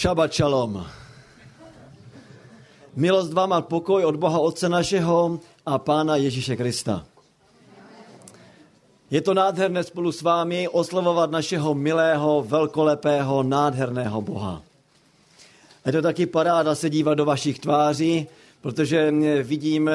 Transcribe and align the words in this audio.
Šabat 0.00 0.32
šalom. 0.32 0.80
Milost 2.96 3.32
vám 3.36 3.52
a 3.52 3.60
pokoj 3.60 4.00
od 4.04 4.16
Boha 4.16 4.40
Otce 4.40 4.64
našeho 4.68 5.40
a 5.66 5.78
Pána 5.78 6.16
Ježíše 6.16 6.56
Krista. 6.56 7.04
Je 9.10 9.20
to 9.20 9.34
nádherné 9.34 9.84
spolu 9.84 10.12
s 10.12 10.22
vámi 10.22 10.68
oslavovat 10.68 11.30
našeho 11.30 11.74
milého, 11.74 12.44
velkolepého, 12.48 13.42
nádherného 13.42 14.22
Boha. 14.22 14.62
Je 15.86 15.92
to 15.92 16.02
taky 16.02 16.26
paráda 16.26 16.74
se 16.74 16.90
dívat 16.90 17.14
do 17.14 17.24
vašich 17.24 17.58
tváří, 17.58 18.26
protože 18.60 19.12
vidím 19.42 19.90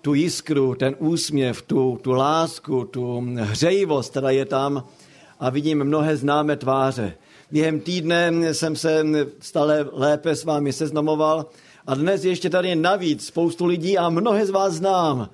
tu 0.00 0.14
jiskru, 0.14 0.74
ten 0.74 0.96
úsměv, 0.98 1.62
tu, 1.62 1.98
tu 2.02 2.12
lásku, 2.12 2.84
tu 2.84 3.24
hřejivost, 3.40 4.10
která 4.10 4.30
je 4.30 4.44
tam 4.44 4.84
a 5.40 5.50
vidím 5.50 5.84
mnohé 5.84 6.16
známé 6.16 6.56
tváře. 6.56 7.16
Během 7.50 7.80
týdne 7.80 8.54
jsem 8.54 8.76
se 8.76 9.04
stále 9.40 9.86
lépe 9.92 10.36
s 10.36 10.44
vámi 10.44 10.72
seznamoval 10.72 11.46
a 11.86 11.94
dnes 11.94 12.24
ještě 12.24 12.50
tady 12.50 12.76
navíc 12.76 13.26
spoustu 13.26 13.66
lidí 13.66 13.98
a 13.98 14.08
mnohé 14.08 14.46
z 14.46 14.50
vás 14.50 14.74
znám. 14.74 15.28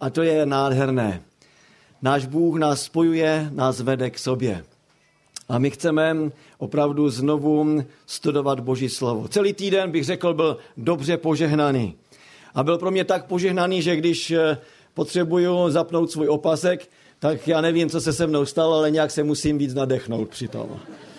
A 0.00 0.10
to 0.10 0.22
je 0.22 0.46
nádherné. 0.46 1.22
Náš 2.02 2.26
Bůh 2.26 2.58
nás 2.58 2.82
spojuje, 2.82 3.50
nás 3.54 3.80
vede 3.80 4.10
k 4.10 4.18
sobě. 4.18 4.64
A 5.48 5.58
my 5.58 5.70
chceme 5.70 6.16
opravdu 6.58 7.10
znovu 7.10 7.84
studovat 8.06 8.60
Boží 8.60 8.88
slovo. 8.88 9.28
Celý 9.28 9.52
týden 9.52 9.90
bych 9.90 10.04
řekl, 10.04 10.34
byl 10.34 10.56
dobře 10.76 11.16
požehnaný. 11.16 11.94
A 12.54 12.62
byl 12.62 12.78
pro 12.78 12.90
mě 12.90 13.04
tak 13.04 13.26
požehnaný, 13.26 13.82
že 13.82 13.96
když 13.96 14.30
eh, 14.30 14.58
potřebuju 14.94 15.70
zapnout 15.70 16.10
svůj 16.10 16.28
opasek, 16.28 16.88
tak 17.18 17.48
já 17.48 17.60
nevím, 17.60 17.90
co 17.90 18.00
se 18.00 18.12
se 18.12 18.26
mnou 18.26 18.46
stalo, 18.46 18.76
ale 18.76 18.90
nějak 18.90 19.10
se 19.10 19.22
musím 19.24 19.58
víc 19.58 19.74
nadechnout 19.74 20.28
při 20.28 20.48
tom. 20.48 20.68
Eh, 20.72 21.11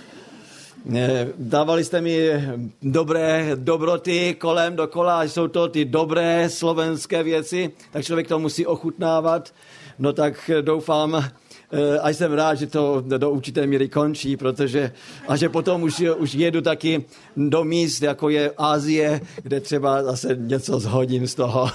dávali 1.37 1.83
jste 1.83 2.01
mi 2.01 2.29
dobré 2.81 3.51
dobroty 3.55 4.35
kolem 4.39 4.75
dokola, 4.75 5.23
jsou 5.23 5.47
to 5.47 5.67
ty 5.67 5.85
dobré 5.85 6.49
slovenské 6.49 7.23
věci, 7.23 7.71
tak 7.91 8.05
člověk 8.05 8.27
to 8.27 8.39
musí 8.39 8.65
ochutnávat. 8.65 9.53
No 9.99 10.13
tak 10.13 10.51
doufám, 10.61 11.15
eh, 11.15 11.99
a 11.99 12.09
jsem 12.09 12.33
rád, 12.33 12.55
že 12.55 12.67
to 12.67 13.03
do 13.17 13.31
určité 13.31 13.67
míry 13.67 13.89
končí, 13.89 14.37
protože 14.37 14.91
a 15.27 15.35
že 15.35 15.49
potom 15.49 15.83
už, 15.83 16.03
už 16.17 16.33
jedu 16.33 16.61
taky 16.61 17.05
do 17.37 17.63
míst, 17.63 18.01
jako 18.01 18.29
je 18.29 18.51
Ázie, 18.57 19.21
kde 19.43 19.59
třeba 19.59 20.03
zase 20.03 20.35
něco 20.39 20.79
zhodím 20.79 21.27
z 21.27 21.35
toho. 21.35 21.69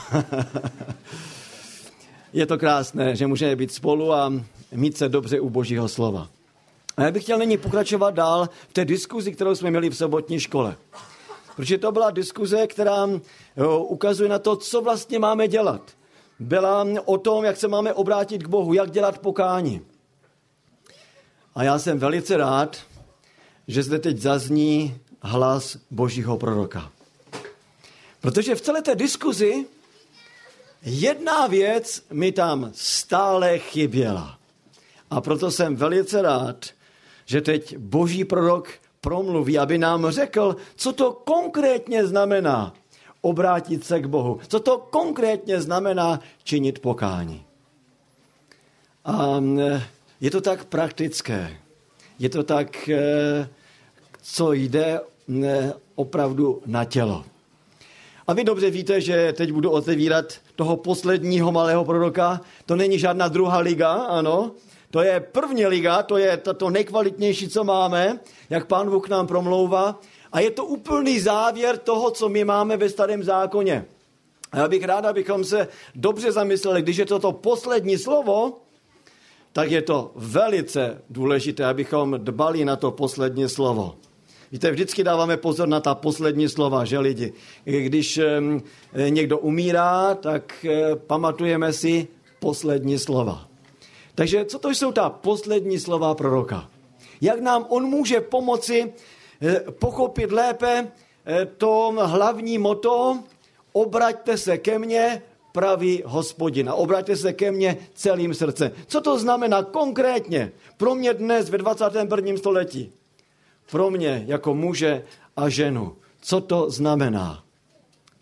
je 2.33 2.47
to 2.47 2.59
krásné, 2.59 3.17
že 3.17 3.27
můžeme 3.27 3.57
být 3.57 3.73
spolu 3.73 4.13
a 4.13 4.33
mít 4.73 4.97
se 4.97 5.09
dobře 5.09 5.41
u 5.41 5.51
Božího 5.51 5.89
slova. 5.89 6.29
A 6.99 7.03
já 7.03 7.11
bych 7.11 7.23
chtěl 7.23 7.39
nyní 7.39 7.57
pokračovat 7.57 8.15
dál 8.15 8.49
v 8.69 8.73
té 8.73 8.85
diskuzi, 8.85 9.33
kterou 9.33 9.55
jsme 9.55 9.71
měli 9.71 9.91
v 9.91 9.97
sobotní 9.97 10.41
škole. 10.41 10.77
Protože 11.57 11.79
to 11.79 11.93
byla 11.93 12.11
diskuze, 12.11 12.67
která 12.67 13.09
ukazuje 13.79 14.29
na 14.29 14.39
to, 14.39 14.57
co 14.57 14.81
vlastně 14.81 15.19
máme 15.19 15.49
dělat. 15.49 15.83
Byla 16.39 16.87
o 17.05 17.19
tom, 17.19 17.45
jak 17.45 17.57
se 17.57 17.69
máme 17.69 17.93
obrátit 17.93 18.43
k 18.43 18.49
Bohu, 18.49 18.75
jak 18.75 18.91
dělat 18.91 19.19
pokání. 19.19 19.81
A 21.55 21.63
já 21.63 21.79
jsem 21.79 21.99
velice 21.99 22.37
rád, 22.37 22.77
že 23.69 23.83
zde 23.83 23.99
teď 23.99 24.19
zazní 24.19 25.01
hlas 25.23 25.77
božího 25.91 26.37
proroka. 26.37 26.93
Protože 28.21 28.55
v 28.55 28.61
celé 28.61 28.83
té 28.83 28.95
diskuzi 28.95 29.67
jedna 30.83 31.47
věc 31.47 32.03
mi 32.13 32.33
tam 32.33 32.71
stále 32.75 33.59
chyběla. 33.59 34.39
A 35.11 35.21
proto 35.21 35.51
jsem 35.51 35.77
velice 35.77 36.23
rád, 36.23 36.67
že 37.29 37.41
teď 37.41 37.77
boží 37.77 38.25
prorok 38.25 38.69
promluví, 39.01 39.59
aby 39.59 39.79
nám 39.79 40.11
řekl, 40.11 40.57
co 40.77 40.93
to 40.93 41.13
konkrétně 41.13 42.07
znamená 42.07 42.75
obrátit 43.21 43.85
se 43.85 44.01
k 44.01 44.07
Bohu. 44.07 44.41
Co 44.49 44.61
to 44.61 44.79
konkrétně 44.79 45.61
znamená 45.61 46.21
činit 46.45 46.79
pokání. 46.79 47.45
A 49.05 49.43
je 50.21 50.31
to 50.31 50.41
tak 50.41 50.65
praktické. 50.65 51.57
Je 52.19 52.29
to 52.29 52.43
tak, 52.43 52.89
e, 52.89 52.99
co 54.23 54.53
jde 54.53 55.01
opravdu 55.95 56.63
na 56.67 56.85
tělo. 56.85 57.25
A 58.27 58.33
vy 58.33 58.45
dobře 58.45 58.71
víte, 58.71 59.01
že 59.01 59.33
teď 59.33 59.53
budu 59.53 59.71
otevírat 59.71 60.35
toho 60.57 60.77
posledního 60.77 61.53
malého 61.53 61.85
proroka. 61.85 62.41
To 62.67 62.77
není 62.77 62.99
žádná 62.99 63.29
druhá 63.29 63.59
liga, 63.59 63.93
ano. 63.93 64.51
To 64.91 65.03
je 65.03 65.21
první 65.21 65.67
liga, 65.67 66.03
to 66.03 66.17
je 66.17 66.37
to, 66.37 66.71
nejkvalitnější, 66.71 67.49
co 67.49 67.65
máme, 67.65 68.21
jak 68.51 68.67
pán 68.67 68.91
Bůh 68.91 69.09
nám 69.09 69.27
promlouvá. 69.27 70.01
A 70.33 70.41
je 70.41 70.51
to 70.51 70.65
úplný 70.65 71.21
závěr 71.21 71.79
toho, 71.79 72.11
co 72.11 72.29
my 72.29 72.45
máme 72.45 72.77
ve 72.77 72.89
starém 72.89 73.25
zákoně. 73.25 73.85
A 74.53 74.59
já 74.59 74.69
bych 74.69 74.85
rád, 74.85 75.05
abychom 75.05 75.45
se 75.45 75.69
dobře 75.95 76.33
zamysleli, 76.33 76.83
když 76.83 76.97
je 76.97 77.07
to 77.07 77.19
to 77.19 77.33
poslední 77.33 77.99
slovo, 77.99 78.61
tak 79.53 79.71
je 79.71 79.83
to 79.83 80.13
velice 80.17 81.03
důležité, 81.11 81.65
abychom 81.65 82.15
dbali 82.19 82.65
na 82.65 82.77
to 82.77 82.91
poslední 82.91 83.49
slovo. 83.49 83.95
Víte, 84.53 84.71
vždycky 84.71 85.05
dáváme 85.05 85.37
pozor 85.37 85.69
na 85.69 85.81
ta 85.81 85.95
poslední 85.95 86.49
slova, 86.49 86.85
že 86.85 86.99
lidi. 86.99 87.33
Když 87.65 88.21
někdo 89.09 89.39
umírá, 89.39 90.15
tak 90.15 90.65
eh, 90.65 90.97
pamatujeme 90.97 91.73
si 91.73 92.09
poslední 92.41 92.99
slova. 92.99 93.48
Takže 94.19 94.45
co 94.45 94.59
to 94.59 94.71
jsou 94.71 94.93
ta 94.93 95.11
poslední 95.11 95.79
slova 95.79 96.15
proroka? 96.15 96.69
Jak 97.21 97.41
nám 97.41 97.67
on 97.69 97.87
může 97.87 98.21
pomoci 98.21 98.93
eh, 99.43 99.61
pochopit 99.71 100.33
lépe 100.33 100.91
eh, 101.27 101.47
to 101.47 101.95
hlavní 102.03 102.59
moto 102.59 103.19
obraťte 103.73 104.37
se 104.37 104.59
ke 104.59 104.79
mně, 104.79 105.23
pravý 105.53 106.03
hospodina. 106.07 106.75
Obraťte 106.75 107.17
se 107.17 107.33
ke 107.33 107.53
mně 107.53 107.77
celým 107.95 108.35
srdcem. 108.35 108.71
Co 108.87 109.01
to 109.01 109.19
znamená 109.19 109.63
konkrétně 109.63 110.53
pro 110.77 110.95
mě 110.95 111.15
dnes 111.15 111.51
ve 111.51 111.59
21. 111.59 112.37
století? 112.37 112.93
Pro 113.71 113.91
mě 113.91 114.25
jako 114.27 114.55
muže 114.55 115.05
a 115.37 115.49
ženu. 115.49 115.97
Co 116.21 116.41
to 116.41 116.71
znamená? 116.71 117.48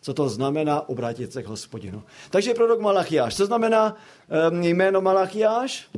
Co 0.06 0.14
to 0.14 0.28
znamená 0.28 0.88
obrátit 0.88 1.32
se 1.32 1.42
k 1.42 1.46
hospodinu. 1.46 2.02
Takže 2.30 2.54
prorok 2.54 2.80
Malachiáš. 2.80 3.36
Co 3.36 3.46
znamená 3.46 3.96
um, 4.50 4.62
jméno 4.62 5.00
Malachiáš? 5.00 5.88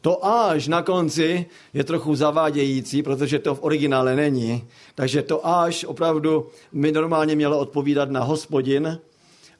To 0.00 0.26
až 0.26 0.68
na 0.68 0.82
konci 0.82 1.46
je 1.74 1.84
trochu 1.84 2.14
zavádějící, 2.14 3.02
protože 3.02 3.38
to 3.38 3.54
v 3.54 3.62
originále 3.62 4.16
není. 4.16 4.64
Takže 4.94 5.22
to 5.22 5.46
až 5.46 5.84
opravdu 5.84 6.46
by 6.72 6.92
normálně 6.92 7.36
mělo 7.36 7.58
odpovídat 7.58 8.10
na 8.10 8.24
hospodin, 8.24 8.98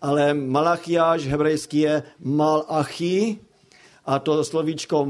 ale 0.02 0.34
Malachiáš 0.34 1.26
hebrejský 1.26 1.78
je 1.78 2.02
malachi 2.25 3.38
a 4.06 4.19
to 4.19 4.44
slovíčko 4.44 5.06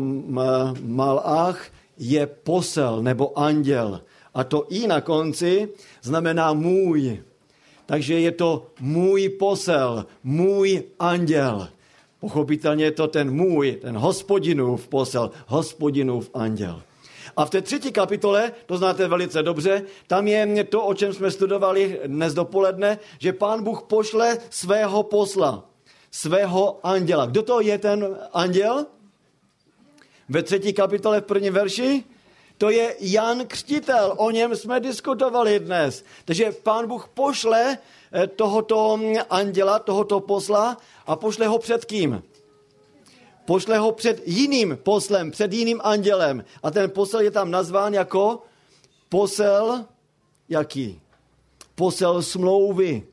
malach 0.83 1.67
je 1.99 2.27
posel 2.27 3.03
nebo 3.03 3.39
anděl. 3.39 4.01
A 4.35 4.45
to 4.45 4.67
i 4.69 4.87
na 4.87 5.01
konci 5.01 5.69
znamená 6.03 6.53
můj. 6.53 7.30
Takže 7.91 8.21
je 8.21 8.33
to 8.33 8.67
můj 8.81 9.29
posel, 9.29 10.07
můj 10.23 10.83
anděl. 10.99 11.69
Pochopitelně 12.21 12.85
je 12.85 12.91
to 12.91 13.09
ten 13.09 13.31
můj, 13.31 13.73
ten 13.73 13.99
hospodinův 13.99 14.89
posel, 14.89 15.31
hospodinův 15.47 16.31
anděl. 16.35 16.83
A 17.37 17.45
v 17.45 17.51
té 17.51 17.63
třetí 17.63 17.93
kapitole, 17.93 18.53
to 18.67 18.79
znáte 18.79 19.09
velice 19.09 19.43
dobře, 19.43 19.83
tam 20.07 20.29
je 20.29 20.65
to, 20.65 20.87
o 20.87 20.95
čem 20.95 21.13
jsme 21.13 21.31
studovali 21.31 22.01
dnes 22.07 22.35
dopoledne, 22.35 22.99
že 23.19 23.33
pán 23.33 23.65
Bůh 23.65 23.83
pošle 23.83 24.39
svého 24.51 25.03
posla, 25.03 25.65
svého 26.11 26.79
anděla. 26.83 27.27
Kdo 27.27 27.43
to 27.43 27.61
je 27.61 27.79
ten 27.79 28.19
anděl? 28.33 28.87
Ve 30.29 30.43
třetí 30.43 30.73
kapitole 30.73 31.21
v 31.21 31.25
prvním 31.25 31.53
verši? 31.53 32.05
To 32.61 32.71
je 32.71 32.97
Jan 33.01 33.47
Křtitel, 33.47 34.15
o 34.17 34.31
něm 34.31 34.57
jsme 34.57 34.81
diskutovali 34.81 35.61
dnes. 35.61 36.05
Takže 36.25 36.53
pán 36.53 36.89
Bůh 36.89 37.09
pošle 37.15 37.79
eh, 38.13 38.27
tohoto 38.27 39.01
anděla, 39.31 39.79
tohoto 39.79 40.21
posla 40.21 40.77
a 41.07 41.17
pošle 41.17 41.47
ho 41.47 41.59
před 41.59 41.85
kým? 41.85 42.23
Pošle 43.45 43.79
ho 43.79 43.93
před 43.93 44.23
jiným 44.29 44.79
poslem, 44.83 45.31
před 45.31 45.53
jiným 45.53 45.81
andělem. 45.85 46.45
A 46.63 46.71
ten 46.71 46.91
posel 46.91 47.21
je 47.21 47.31
tam 47.31 47.51
nazván 47.51 47.95
jako 47.95 48.43
posel, 49.09 49.85
jaký? 50.49 51.01
Posel 51.75 52.23
smlouvy. 52.23 53.07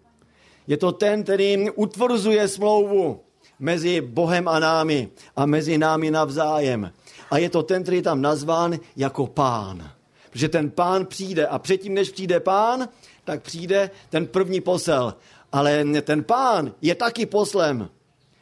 Je 0.67 0.77
to 0.77 0.91
ten, 0.91 1.23
který 1.23 1.69
utvrzuje 1.69 2.47
smlouvu 2.47 3.21
mezi 3.59 4.01
Bohem 4.01 4.47
a 4.47 4.59
námi 4.59 5.09
a 5.35 5.45
mezi 5.45 5.77
námi 5.77 6.11
navzájem. 6.11 6.91
A 7.31 7.37
je 7.37 7.49
to 7.49 7.63
ten, 7.63 7.83
který 7.83 7.97
je 7.97 8.03
tam 8.03 8.21
nazván 8.21 8.79
jako 8.95 9.27
pán. 9.27 9.91
Protože 10.31 10.49
ten 10.49 10.69
pán 10.69 11.05
přijde 11.05 11.47
a 11.47 11.59
předtím, 11.59 11.93
než 11.93 12.09
přijde 12.09 12.39
pán, 12.39 12.89
tak 13.23 13.41
přijde 13.41 13.89
ten 14.09 14.27
první 14.27 14.61
posel. 14.61 15.13
Ale 15.51 15.85
ten 16.01 16.23
pán 16.23 16.71
je 16.81 16.95
taky 16.95 17.25
poslem. 17.25 17.89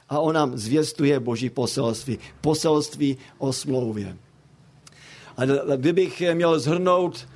A 0.10 0.20
on 0.20 0.36
nám 0.36 0.58
zvěstuje 0.58 1.20
boží 1.20 1.50
poselství. 1.50 2.20
Poselství 2.42 3.18
o 3.38 3.54
smlouvě. 3.54 4.18
A 5.38 5.46
kdybych 5.76 6.24
měl 6.34 6.60
zhrnout 6.60 7.28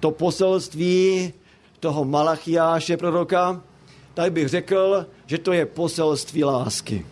to 0.00 0.10
poselství 0.10 1.32
toho 1.80 2.04
Malachiáše 2.04 2.96
proroka, 2.96 3.62
tak 4.14 4.32
bych 4.32 4.48
řekl, 4.48 5.06
že 5.26 5.38
to 5.38 5.52
je 5.52 5.66
poselství 5.66 6.44
lásky. 6.44 7.06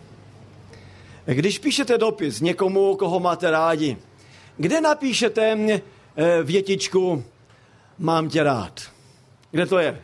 Když 1.25 1.59
píšete 1.59 1.97
dopis 1.97 2.41
někomu, 2.41 2.95
koho 2.95 3.19
máte 3.19 3.51
rádi, 3.51 3.97
kde 4.57 4.81
napíšete 4.81 5.57
eh, 5.69 6.43
větičku 6.43 7.23
mám 7.97 8.29
tě 8.29 8.43
rád? 8.43 8.81
Kde 9.51 9.65
to 9.65 9.79
je? 9.79 10.01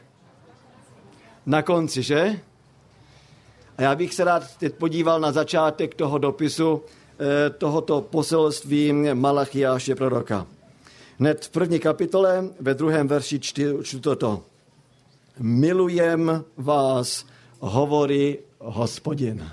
Na 1.45 1.61
konci, 1.61 2.03
že? 2.03 2.39
A 3.77 3.81
já 3.81 3.95
bych 3.95 4.13
se 4.13 4.23
rád 4.23 4.57
teď 4.57 4.75
podíval 4.75 5.19
na 5.19 5.31
začátek 5.31 5.95
toho 5.95 6.17
dopisu, 6.17 6.81
eh, 7.19 7.49
tohoto 7.49 8.01
poselství 8.01 8.93
Malachiáše 9.13 9.95
proroka. 9.95 10.47
Hned 11.19 11.45
v 11.45 11.49
první 11.49 11.79
kapitole, 11.79 12.49
ve 12.59 12.73
druhém 12.73 13.07
verši 13.07 13.39
čtu 13.39 13.99
toto. 14.01 14.43
Milujem 15.39 16.43
vás, 16.57 17.25
hovorí 17.59 18.37
hospodin. 18.59 19.51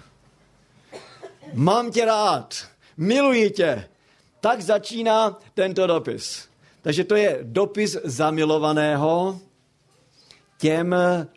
Mám 1.54 1.90
tě 1.90 2.04
rád, 2.04 2.54
miluji 2.96 3.50
tě. 3.50 3.88
Tak 4.40 4.60
začíná 4.60 5.38
tento 5.54 5.86
dopis. 5.86 6.48
Takže 6.82 7.04
to 7.04 7.14
je 7.14 7.38
dopis 7.42 7.96
zamilovaného 8.04 9.40
těm 10.58 10.96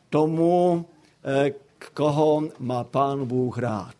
tomu, 0.09 0.85
eh, 1.23 1.51
koho 1.93 2.43
má 2.59 2.83
pán 2.83 3.25
Bůh 3.25 3.57
rád. 3.57 3.95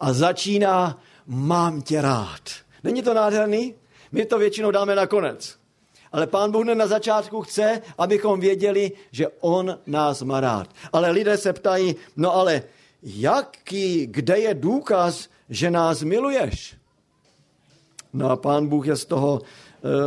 A 0.00 0.12
začíná, 0.12 1.00
mám 1.26 1.82
tě 1.82 2.02
rád. 2.02 2.42
Není 2.84 3.02
to 3.02 3.14
nádherný? 3.14 3.74
My 4.12 4.24
to 4.24 4.38
většinou 4.38 4.70
dáme 4.70 4.94
na 4.94 5.06
konec. 5.06 5.56
Ale 6.12 6.26
pán 6.26 6.50
Bůh 6.52 6.64
na 6.64 6.86
začátku 6.86 7.42
chce, 7.42 7.82
abychom 7.98 8.40
věděli, 8.40 8.92
že 9.10 9.26
on 9.40 9.78
nás 9.86 10.22
má 10.22 10.40
rád. 10.40 10.68
Ale 10.92 11.10
lidé 11.10 11.36
se 11.36 11.52
ptají, 11.52 11.96
no 12.16 12.34
ale 12.34 12.62
jaký, 13.02 14.06
kde 14.06 14.38
je 14.38 14.54
důkaz, 14.54 15.28
že 15.50 15.70
nás 15.70 16.02
miluješ? 16.02 16.76
No 18.12 18.30
a 18.30 18.36
pán 18.36 18.66
Bůh 18.66 18.86
je 18.86 18.96
z 18.96 19.04
toho 19.04 19.40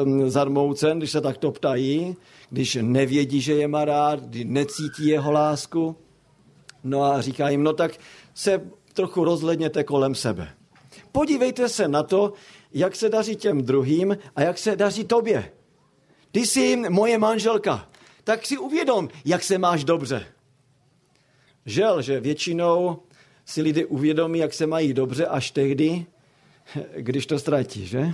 um, 0.03 0.29
zarmoucen, 0.29 0.97
když 0.97 1.11
se 1.11 1.21
takto 1.21 1.51
ptají, 1.51 2.15
když 2.49 2.77
nevědí, 2.81 3.41
že 3.41 3.53
je 3.53 3.67
má 3.67 3.85
rád, 3.85 4.23
když 4.23 4.45
necítí 4.47 5.07
jeho 5.07 5.31
lásku. 5.31 5.95
No 6.83 7.03
a 7.03 7.21
říká 7.21 7.49
jim, 7.49 7.63
no 7.63 7.73
tak 7.73 7.91
se 8.33 8.61
trochu 8.93 9.23
rozhledněte 9.23 9.83
kolem 9.83 10.15
sebe. 10.15 10.49
Podívejte 11.11 11.69
se 11.69 11.87
na 11.87 12.03
to, 12.03 12.33
jak 12.73 12.95
se 12.95 13.09
daří 13.09 13.35
těm 13.35 13.61
druhým 13.61 14.17
a 14.35 14.41
jak 14.41 14.57
se 14.57 14.75
daří 14.75 15.03
tobě. 15.03 15.51
Ty 16.31 16.47
jsi 16.47 16.75
moje 16.89 17.17
manželka, 17.17 17.89
tak 18.23 18.45
si 18.45 18.57
uvědom, 18.57 19.09
jak 19.25 19.43
se 19.43 19.57
máš 19.57 19.83
dobře. 19.83 20.25
Žel, 21.65 22.01
že 22.01 22.19
většinou 22.19 22.99
si 23.49 23.61
lidé 23.61 23.85
uvědomí, 23.85 24.39
jak 24.39 24.53
se 24.53 24.67
mají 24.67 24.93
dobře 24.93 25.25
až 25.25 25.51
tehdy, 25.51 26.05
když 26.97 27.25
to 27.25 27.39
ztratí, 27.39 27.85
že? 27.85 28.11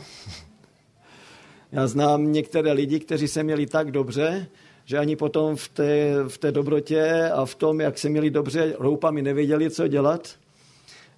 Já 1.71 1.87
znám 1.87 2.31
některé 2.31 2.71
lidi, 2.71 2.99
kteří 2.99 3.27
se 3.27 3.43
měli 3.43 3.65
tak 3.65 3.91
dobře, 3.91 4.47
že 4.85 4.97
ani 4.97 5.15
potom 5.15 5.55
v 5.55 5.67
té, 5.67 6.15
v 6.27 6.37
té 6.37 6.51
dobrotě 6.51 7.29
a 7.33 7.45
v 7.45 7.55
tom, 7.55 7.81
jak 7.81 7.97
se 7.97 8.09
měli 8.09 8.29
dobře, 8.29 8.75
roupami 8.79 9.21
nevěděli, 9.21 9.69
co 9.69 9.87
dělat. 9.87 10.35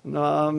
No 0.03 0.23
a 0.23 0.55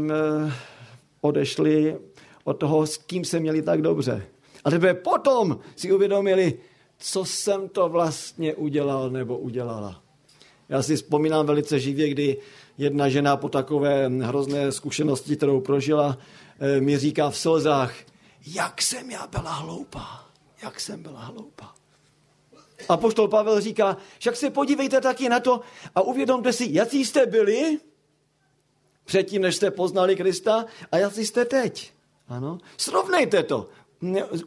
odešli 1.21 1.97
od 2.45 2.55
toho, 2.55 2.87
s 2.87 2.97
kým 2.97 3.25
se 3.25 3.41
měli 3.41 3.63
tak 3.63 3.83
dobře. 3.83 4.27
A 4.65 4.71
teprve 4.71 4.95
potom 4.95 5.59
si 5.77 5.93
uvědomili, 5.93 6.55
co 6.99 7.25
jsem 7.25 7.69
to 7.69 7.89
vlastně 7.89 8.55
udělal 8.55 9.11
nebo 9.11 9.39
udělala. 9.39 10.03
Já 10.69 10.83
si 10.83 10.97
vzpomínám 10.97 11.47
velice 11.47 11.81
živě, 11.81 12.09
kdy 12.09 12.37
jedna 12.79 13.09
žena 13.09 13.37
po 13.37 13.49
takové 13.49 14.09
hrozné 14.09 14.73
zkušenosti, 14.73 15.37
kterou 15.37 15.61
prožila, 15.61 16.19
eh, 16.59 16.81
mi 16.81 16.99
říká 16.99 17.31
v 17.31 17.39
slzách, 17.39 17.95
jak 18.47 18.83
jsem 18.83 19.11
já 19.11 19.27
byla 19.27 19.53
hloupá, 19.53 20.25
jak 20.63 20.81
jsem 20.81 21.03
byla 21.03 21.21
hloupá. 21.21 21.75
A 22.89 22.97
poštol 22.97 23.29
Pavel 23.29 23.61
říká, 23.61 23.97
však 24.19 24.37
se 24.37 24.51
podívejte 24.51 25.01
taky 25.01 25.29
na 25.29 25.41
to 25.41 25.61
a 25.95 26.01
uvědomte 26.01 26.53
si, 26.53 26.69
jaký 26.71 27.05
jste 27.05 27.27
byli 27.27 27.79
předtím, 29.05 29.43
než 29.43 29.57
jste 29.57 29.71
poznali 29.71 30.17
Krista 30.17 30.65
a 30.93 30.97
jaký 30.99 31.27
jste 31.27 31.45
teď. 31.45 31.93
Ano, 32.29 32.59
srovnejte 32.77 33.43
to. 33.43 33.69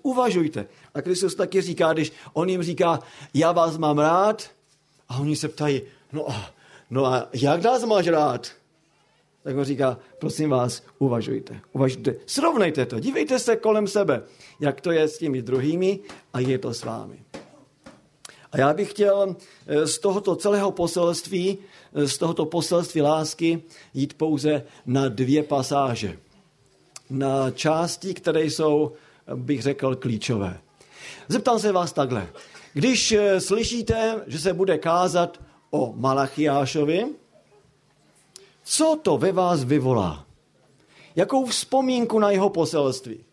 Uvažujte. 0.01 0.65
A 0.93 1.01
Kristus 1.01 1.35
taky 1.35 1.61
říká, 1.61 1.93
když 1.93 2.11
on 2.33 2.49
jim 2.49 2.63
říká, 2.63 2.99
já 3.33 3.51
vás 3.51 3.77
mám 3.77 3.99
rád, 3.99 4.51
a 5.09 5.17
oni 5.17 5.35
se 5.35 5.47
ptají, 5.47 5.81
no 6.11 6.29
a, 6.29 6.51
no 6.91 7.05
a 7.05 7.29
jak 7.33 7.63
nás 7.63 7.83
máš 7.83 8.07
rád? 8.07 8.47
Tak 9.43 9.57
on 9.57 9.63
říká, 9.63 9.97
prosím 10.19 10.49
vás, 10.49 10.83
uvažujte, 10.99 11.59
uvažujte, 11.73 12.15
srovnejte 12.25 12.85
to, 12.85 12.99
dívejte 12.99 13.39
se 13.39 13.55
kolem 13.55 13.87
sebe, 13.87 14.23
jak 14.59 14.81
to 14.81 14.91
je 14.91 15.07
s 15.07 15.17
těmi 15.17 15.41
druhými 15.41 15.99
a 16.33 16.39
je 16.39 16.57
to 16.57 16.73
s 16.73 16.83
vámi. 16.83 17.19
A 18.51 18.57
já 18.57 18.73
bych 18.73 18.89
chtěl 18.89 19.35
eh, 19.67 19.87
z 19.87 19.99
tohoto 19.99 20.35
celého 20.35 20.71
poselství, 20.71 21.57
eh, 21.93 22.07
z 22.07 22.17
tohoto 22.17 22.45
poselství 22.45 23.01
lásky 23.01 23.63
jít 23.93 24.13
pouze 24.13 24.63
na 24.85 25.07
dvě 25.07 25.43
pasáže. 25.43 26.19
Na 27.09 27.51
části, 27.51 28.13
které 28.13 28.43
jsou 28.45 28.91
bych 29.35 29.61
řekl, 29.61 29.95
klíčové. 29.95 30.59
Zeptám 31.27 31.59
se 31.59 31.71
vás 31.71 31.93
takhle. 31.93 32.27
Když 32.73 33.11
eh, 33.11 33.41
slyšíte, 33.41 34.21
že 34.27 34.39
se 34.39 34.53
bude 34.53 34.77
kázat 34.77 35.39
o 35.71 35.93
Malachiášovi, 35.95 37.05
co 38.63 38.99
to 39.01 39.17
ve 39.17 39.31
vás 39.31 39.63
vyvolá? 39.63 40.25
Jakou 41.15 41.45
vzpomínku 41.45 42.19
na 42.19 42.31
jeho 42.31 42.49
poselství? 42.49 43.23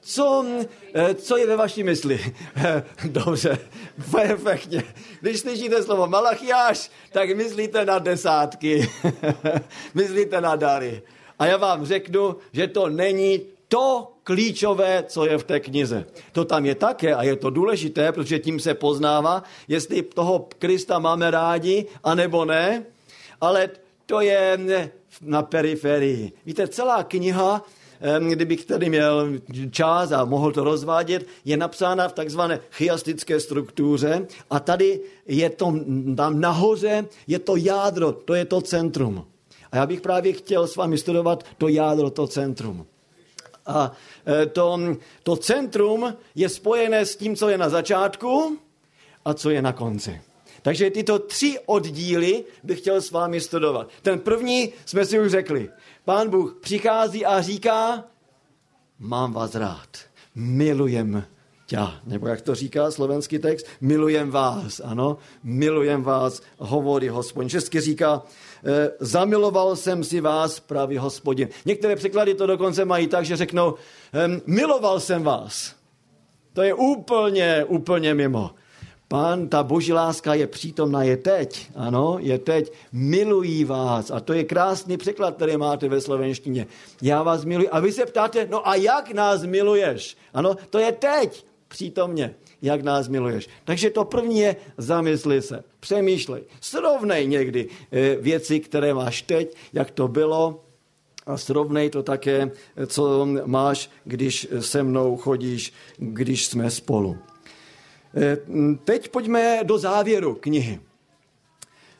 Co, 0.00 0.44
eh, 0.94 1.14
co 1.14 1.36
je 1.36 1.46
ve 1.46 1.56
vaší 1.56 1.82
mysli? 1.82 2.34
Dobře, 3.04 3.58
perfektně. 4.10 4.82
Když 5.20 5.40
slyšíte 5.40 5.82
slovo 5.82 6.06
Malachiáš, 6.06 6.90
tak 7.12 7.36
myslíte 7.36 7.84
na 7.84 7.98
desátky, 7.98 8.88
myslíte 9.94 10.40
na 10.40 10.56
dary. 10.56 11.02
A 11.38 11.46
já 11.46 11.56
vám 11.56 11.86
řeknu, 11.86 12.36
že 12.52 12.66
to 12.66 12.88
není 12.88 13.40
to 13.68 14.12
klíčové, 14.22 15.04
co 15.08 15.26
je 15.26 15.38
v 15.38 15.44
té 15.44 15.60
knize. 15.60 16.06
To 16.32 16.44
tam 16.44 16.66
je 16.66 16.74
také 16.74 17.14
a 17.14 17.22
je 17.22 17.36
to 17.36 17.50
důležité, 17.50 18.12
protože 18.12 18.38
tím 18.38 18.60
se 18.60 18.74
poznává, 18.74 19.42
jestli 19.68 20.02
toho 20.02 20.48
Krista 20.58 20.98
máme 20.98 21.30
rádi, 21.30 21.86
anebo 22.04 22.44
ne, 22.44 22.84
ale 23.40 23.70
to 24.06 24.20
je 24.20 24.58
na 25.20 25.42
periferii. 25.42 26.32
Víte, 26.46 26.68
celá 26.68 27.02
kniha, 27.02 27.62
kdybych 28.28 28.64
tady 28.64 28.88
měl 28.88 29.28
čas 29.70 30.12
a 30.12 30.24
mohl 30.24 30.52
to 30.52 30.64
rozvádět, 30.64 31.26
je 31.44 31.56
napsána 31.56 32.08
v 32.08 32.12
takzvané 32.12 32.60
chiastické 32.70 33.40
struktuře 33.40 34.26
a 34.50 34.60
tady 34.60 35.00
je 35.26 35.50
to 35.50 35.74
tam 36.16 36.40
nahoře, 36.40 37.04
je 37.26 37.38
to 37.38 37.56
jádro, 37.56 38.12
to 38.12 38.34
je 38.34 38.44
to 38.44 38.60
centrum. 38.60 39.26
A 39.72 39.76
já 39.76 39.86
bych 39.86 40.00
právě 40.00 40.32
chtěl 40.32 40.66
s 40.66 40.76
vámi 40.76 40.98
studovat 40.98 41.44
to 41.58 41.68
jádro, 41.68 42.10
to 42.10 42.26
centrum. 42.26 42.86
A 43.66 43.92
e, 44.42 44.46
to, 44.46 44.78
to 45.22 45.36
centrum 45.36 46.14
je 46.34 46.48
spojené 46.48 47.06
s 47.06 47.16
tím, 47.16 47.36
co 47.36 47.48
je 47.48 47.58
na 47.58 47.68
začátku 47.68 48.58
a 49.24 49.34
co 49.34 49.50
je 49.50 49.62
na 49.62 49.72
konci. 49.72 50.20
Takže 50.62 50.90
tyto 50.90 51.18
tři 51.18 51.58
oddíly 51.66 52.44
bych 52.62 52.78
chtěl 52.78 53.00
s 53.00 53.10
vámi 53.10 53.40
studovat. 53.40 53.88
Ten 54.02 54.18
první 54.18 54.72
jsme 54.86 55.04
si 55.04 55.20
už 55.20 55.30
řekli. 55.30 55.70
Pán 56.04 56.30
Bůh 56.30 56.56
přichází 56.60 57.26
a 57.26 57.42
říká, 57.42 58.04
mám 58.98 59.32
vás 59.32 59.54
rád, 59.54 59.88
milujem 60.34 61.24
tě. 61.66 61.78
Nebo 62.06 62.28
jak 62.28 62.40
to 62.40 62.54
říká 62.54 62.90
slovenský 62.90 63.38
text, 63.38 63.66
milujem 63.80 64.30
vás, 64.30 64.80
ano, 64.84 65.18
milujem 65.44 66.02
vás, 66.02 66.42
hovorí 66.58 67.08
hospodin. 67.08 67.48
Česky 67.48 67.80
říká, 67.80 68.22
Eh, 68.66 68.90
zamiloval 69.00 69.76
jsem 69.76 70.04
si 70.04 70.20
vás, 70.20 70.60
pravý 70.60 70.96
hospodin. 70.96 71.48
Některé 71.64 71.96
překlady 71.96 72.34
to 72.34 72.46
dokonce 72.46 72.84
mají 72.84 73.06
tak, 73.06 73.24
že 73.24 73.36
řeknou, 73.36 73.74
miloval 74.46 75.00
jsem 75.00 75.22
vás. 75.22 75.74
To 76.52 76.62
je 76.62 76.74
úplně, 76.74 77.64
úplně 77.68 78.14
mimo. 78.14 78.50
Pán, 79.08 79.48
ta 79.48 79.62
boží 79.62 79.92
láska 79.92 80.34
je 80.34 80.46
přítomná, 80.46 81.02
je 81.02 81.16
teď. 81.16 81.70
Ano, 81.74 82.16
je 82.20 82.38
teď. 82.38 82.72
Milují 82.92 83.64
vás. 83.64 84.10
A 84.10 84.20
to 84.20 84.32
je 84.32 84.44
krásný 84.44 84.96
překlad, 84.96 85.36
který 85.36 85.56
máte 85.56 85.88
ve 85.88 86.00
slovenštině. 86.00 86.66
Já 87.02 87.22
vás 87.22 87.44
miluji. 87.44 87.68
A 87.68 87.80
vy 87.80 87.92
se 87.92 88.06
ptáte, 88.06 88.46
no 88.50 88.68
a 88.68 88.74
jak 88.74 89.12
nás 89.12 89.44
miluješ? 89.44 90.16
Ano, 90.34 90.56
to 90.70 90.78
je 90.78 90.92
teď 90.92 91.46
přítomně 91.68 92.34
jak 92.62 92.82
nás 92.82 93.08
miluješ. 93.08 93.48
Takže 93.64 93.90
to 93.90 94.04
první 94.04 94.40
je, 94.40 94.56
zamysli 94.78 95.42
se, 95.42 95.64
přemýšlej, 95.80 96.42
srovnej 96.60 97.26
někdy 97.26 97.68
eh, 97.92 98.16
věci, 98.16 98.60
které 98.60 98.94
máš 98.94 99.22
teď, 99.22 99.56
jak 99.72 99.90
to 99.90 100.08
bylo, 100.08 100.62
a 101.26 101.36
srovnej 101.36 101.90
to 101.90 102.02
také, 102.02 102.50
co 102.86 103.26
máš, 103.44 103.90
když 104.04 104.48
se 104.60 104.82
mnou 104.82 105.16
chodíš, 105.16 105.72
když 105.98 106.46
jsme 106.46 106.70
spolu. 106.70 107.16
Eh, 108.16 108.36
teď 108.84 109.08
pojďme 109.08 109.60
do 109.62 109.78
závěru 109.78 110.34
knihy. 110.34 110.80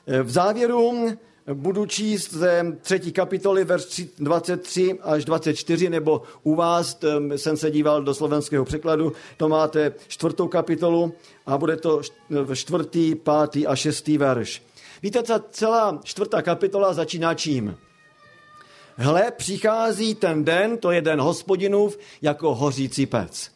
Eh, 0.07 0.23
v 0.23 0.31
závěru 0.31 1.17
budu 1.55 1.87
číst 1.87 2.33
ze 2.33 2.77
třetí 2.81 3.13
kapitoly, 3.13 3.65
verš 3.65 4.03
23 4.19 4.99
až 5.03 5.25
24, 5.25 5.91
nebo 5.91 6.23
u 6.43 6.55
vás, 6.55 6.99
jsem 7.37 7.57
se 7.57 7.71
díval 7.71 8.03
do 8.03 8.15
slovenského 8.15 8.65
překladu, 8.65 9.13
to 9.37 9.49
máte 9.49 9.95
čtvrtou 10.09 10.49
kapitolu 10.49 11.15
a 11.47 11.59
bude 11.59 11.77
to 11.77 12.01
čtvrtý, 12.55 13.15
pátý 13.15 13.67
a 13.67 13.77
šestý 13.77 14.19
verš. 14.19 14.63
Víte, 15.03 15.23
ta 15.23 15.45
celá 15.51 16.01
čtvrtá 16.05 16.43
kapitola 16.43 16.93
začíná 16.93 17.35
čím? 17.35 17.77
Hle, 18.97 19.33
přichází 19.37 20.15
ten 20.15 20.45
den, 20.45 20.79
to 20.79 20.91
je 20.91 21.01
den 21.01 21.21
hospodinův, 21.21 21.99
jako 22.23 22.55
hořící 22.55 23.07
pec. 23.07 23.51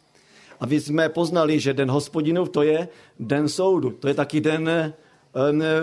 A 0.59 0.65
vy 0.65 0.81
jsme 0.81 1.09
poznali, 1.09 1.59
že 1.59 1.73
den 1.73 1.91
hospodinův 1.91 2.49
to 2.49 2.61
je 2.61 2.87
den 3.19 3.49
soudu, 3.49 3.89
to 3.89 4.07
je 4.07 4.13
taky 4.13 4.41
den 4.41 4.93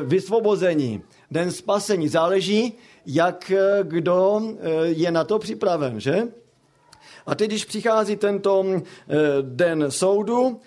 vysvobození, 0.04 1.02
den 1.30 1.52
spasení. 1.52 2.08
Záleží, 2.08 2.73
jak 3.06 3.50
eh, 3.50 3.78
kdo 3.82 4.40
eh, 4.42 4.87
je 4.87 5.11
na 5.11 5.25
to 5.25 5.38
připraven, 5.38 6.00
že? 6.00 6.28
A 7.26 7.35
teď, 7.35 7.50
když 7.50 7.64
přichází 7.64 8.16
tento 8.16 8.64
eh, 8.66 8.82
den 9.42 9.85
soudu, 9.88 10.61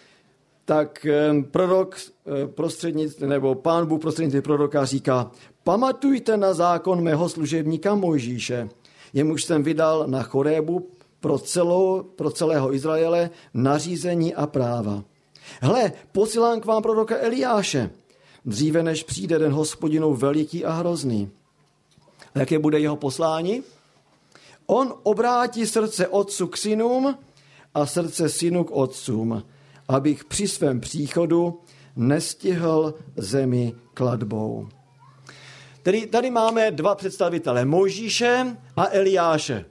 tak 0.66 1.06
prorok 1.52 1.98
prostřednictvím, 2.46 3.30
nebo 3.30 3.56
pán 3.56 3.86
Bůh 3.86 4.02
prostřednictvím 4.02 4.44
proroka 4.44 4.86
říká, 4.86 5.32
pamatujte 5.64 6.38
na 6.38 6.54
zákon 6.54 7.04
mého 7.04 7.30
služebníka 7.30 7.96
Mojžíše, 7.96 8.70
jemuž 9.14 9.44
jsem 9.44 9.64
vydal 9.64 10.04
na 10.08 10.24
Chorébu 10.24 10.90
pro, 11.20 11.40
celou, 11.40 12.04
pro 12.04 12.32
celého 12.32 12.74
Izraele 12.74 13.30
nařízení 13.54 14.36
a 14.36 14.48
práva. 14.48 15.04
Hle, 15.62 15.92
posílám 16.12 16.62
k 16.62 16.66
vám 16.66 16.84
proroka 16.84 17.16
Eliáše, 17.20 17.90
dříve 18.46 18.84
než 18.84 19.04
přijde 19.04 19.40
den 19.40 19.52
hospodinou 19.52 20.16
veliký 20.16 20.66
a 20.66 20.72
hrozný. 20.72 21.30
A 22.36 22.40
jaké 22.40 22.60
bude 22.60 22.80
jeho 22.80 22.96
poslání? 22.96 23.64
On 24.66 24.94
obrátí 25.04 25.68
srdce 25.68 26.08
otců 26.08 26.48
k 26.48 26.58
synům 26.58 27.18
a 27.74 27.86
srdce 27.86 28.30
synu 28.30 28.64
k 28.64 28.72
otcům, 28.72 29.44
abych 29.88 30.26
při 30.26 30.48
svém 30.48 30.80
příchodu 30.80 31.60
nestihl 31.96 32.94
zemi 33.18 33.74
kladbou. 33.94 34.70
Tedy 35.84 36.08
tady 36.08 36.30
máme 36.32 36.72
dva 36.72 36.96
představitele, 36.96 37.66
Možíše 37.66 38.58
a 38.76 38.88
Eliáše. 38.92 39.66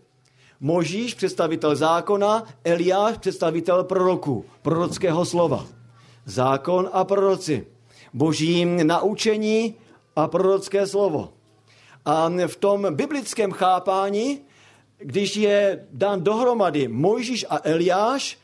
Možíš, 0.61 1.15
představitel 1.15 1.77
zákona, 1.77 2.45
Eliáš, 2.65 3.19
představitel 3.19 3.85
proroku, 3.85 4.45
prorockého 4.63 5.25
slova. 5.25 5.67
Zákon 6.25 6.91
a 6.93 7.05
proroci 7.05 7.67
boží 8.13 8.65
naučení 8.65 9.75
a 10.17 10.29
prorocké 10.29 10.87
slovo. 10.87 11.33
A 12.05 12.29
v 12.47 12.57
tom 12.57 12.95
biblickém 12.95 13.53
chápání, 13.53 14.41
když 14.99 15.37
je 15.37 15.87
dán 15.93 16.25
dohromady 16.25 16.89
Mojžíš 16.89 17.47
a 17.51 17.61
Eliáš, 17.65 18.39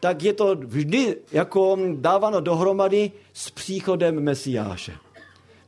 tak 0.00 0.22
je 0.22 0.32
to 0.32 0.54
vždy 0.54 1.16
jako 1.32 1.78
dáváno 1.94 2.40
dohromady 2.40 3.12
s 3.32 3.50
příchodem 3.50 4.20
Mesiáše. 4.20 4.92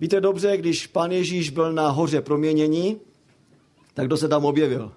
Víte 0.01 0.21
dobře, 0.21 0.57
když 0.57 0.87
pan 0.87 1.13
Ježíš 1.13 1.51
byl 1.51 1.73
na 1.73 1.89
hoře 1.89 2.21
proměnění, 2.21 3.01
tak 3.95 4.07
kdo 4.07 4.17
se 4.17 4.29
tam 4.29 4.45
objevil? 4.45 4.93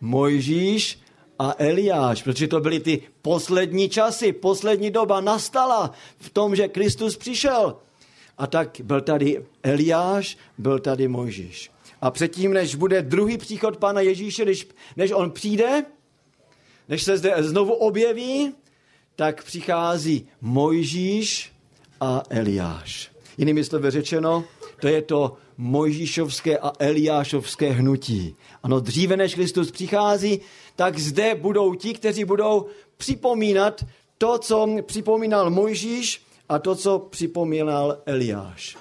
Mojžíš 0.00 1.03
a 1.38 1.54
Eliáš, 1.58 2.22
protože 2.22 2.48
to 2.48 2.60
byly 2.60 2.80
ty 2.80 3.02
poslední 3.22 3.88
časy, 3.88 4.32
poslední 4.32 4.90
doba 4.90 5.20
nastala 5.20 5.90
v 6.18 6.30
tom, 6.30 6.56
že 6.56 6.68
Kristus 6.68 7.16
přišel. 7.16 7.76
A 8.38 8.46
tak 8.46 8.80
byl 8.82 9.00
tady 9.00 9.44
Eliáš, 9.62 10.38
byl 10.58 10.78
tady 10.78 11.08
Mojžíš. 11.08 11.70
A 12.00 12.10
předtím, 12.10 12.52
než 12.52 12.74
bude 12.74 13.02
druhý 13.02 13.38
příchod 13.38 13.76
Pána 13.76 14.00
Ježíše, 14.00 14.44
než, 14.44 14.66
než 14.96 15.10
on 15.10 15.30
přijde, 15.30 15.84
než 16.88 17.02
se 17.02 17.18
zde 17.18 17.34
znovu 17.38 17.72
objeví, 17.72 18.54
tak 19.16 19.44
přichází 19.44 20.28
Mojžíš 20.40 21.52
a 22.00 22.22
Eliáš. 22.30 23.10
Jinými 23.38 23.64
slovy 23.64 23.90
řečeno, 23.90 24.44
to 24.80 24.88
je 24.88 25.02
to 25.02 25.36
Mojžíšovské 25.58 26.58
a 26.58 26.72
Eliášovské 26.78 27.72
hnutí. 27.72 28.36
Ano, 28.62 28.80
dříve 28.80 29.16
než 29.16 29.34
Kristus 29.34 29.70
přichází, 29.70 30.40
tak 30.76 30.98
zde 30.98 31.34
budou 31.34 31.74
ti, 31.74 31.94
kteří 31.94 32.24
budou 32.24 32.66
připomínat 32.96 33.84
to, 34.18 34.38
co 34.38 34.68
připomínal 34.82 35.50
Mojžíš 35.50 36.22
a 36.48 36.58
to, 36.58 36.74
co 36.74 36.98
připomínal 36.98 37.98
Eliáš. 38.06 38.76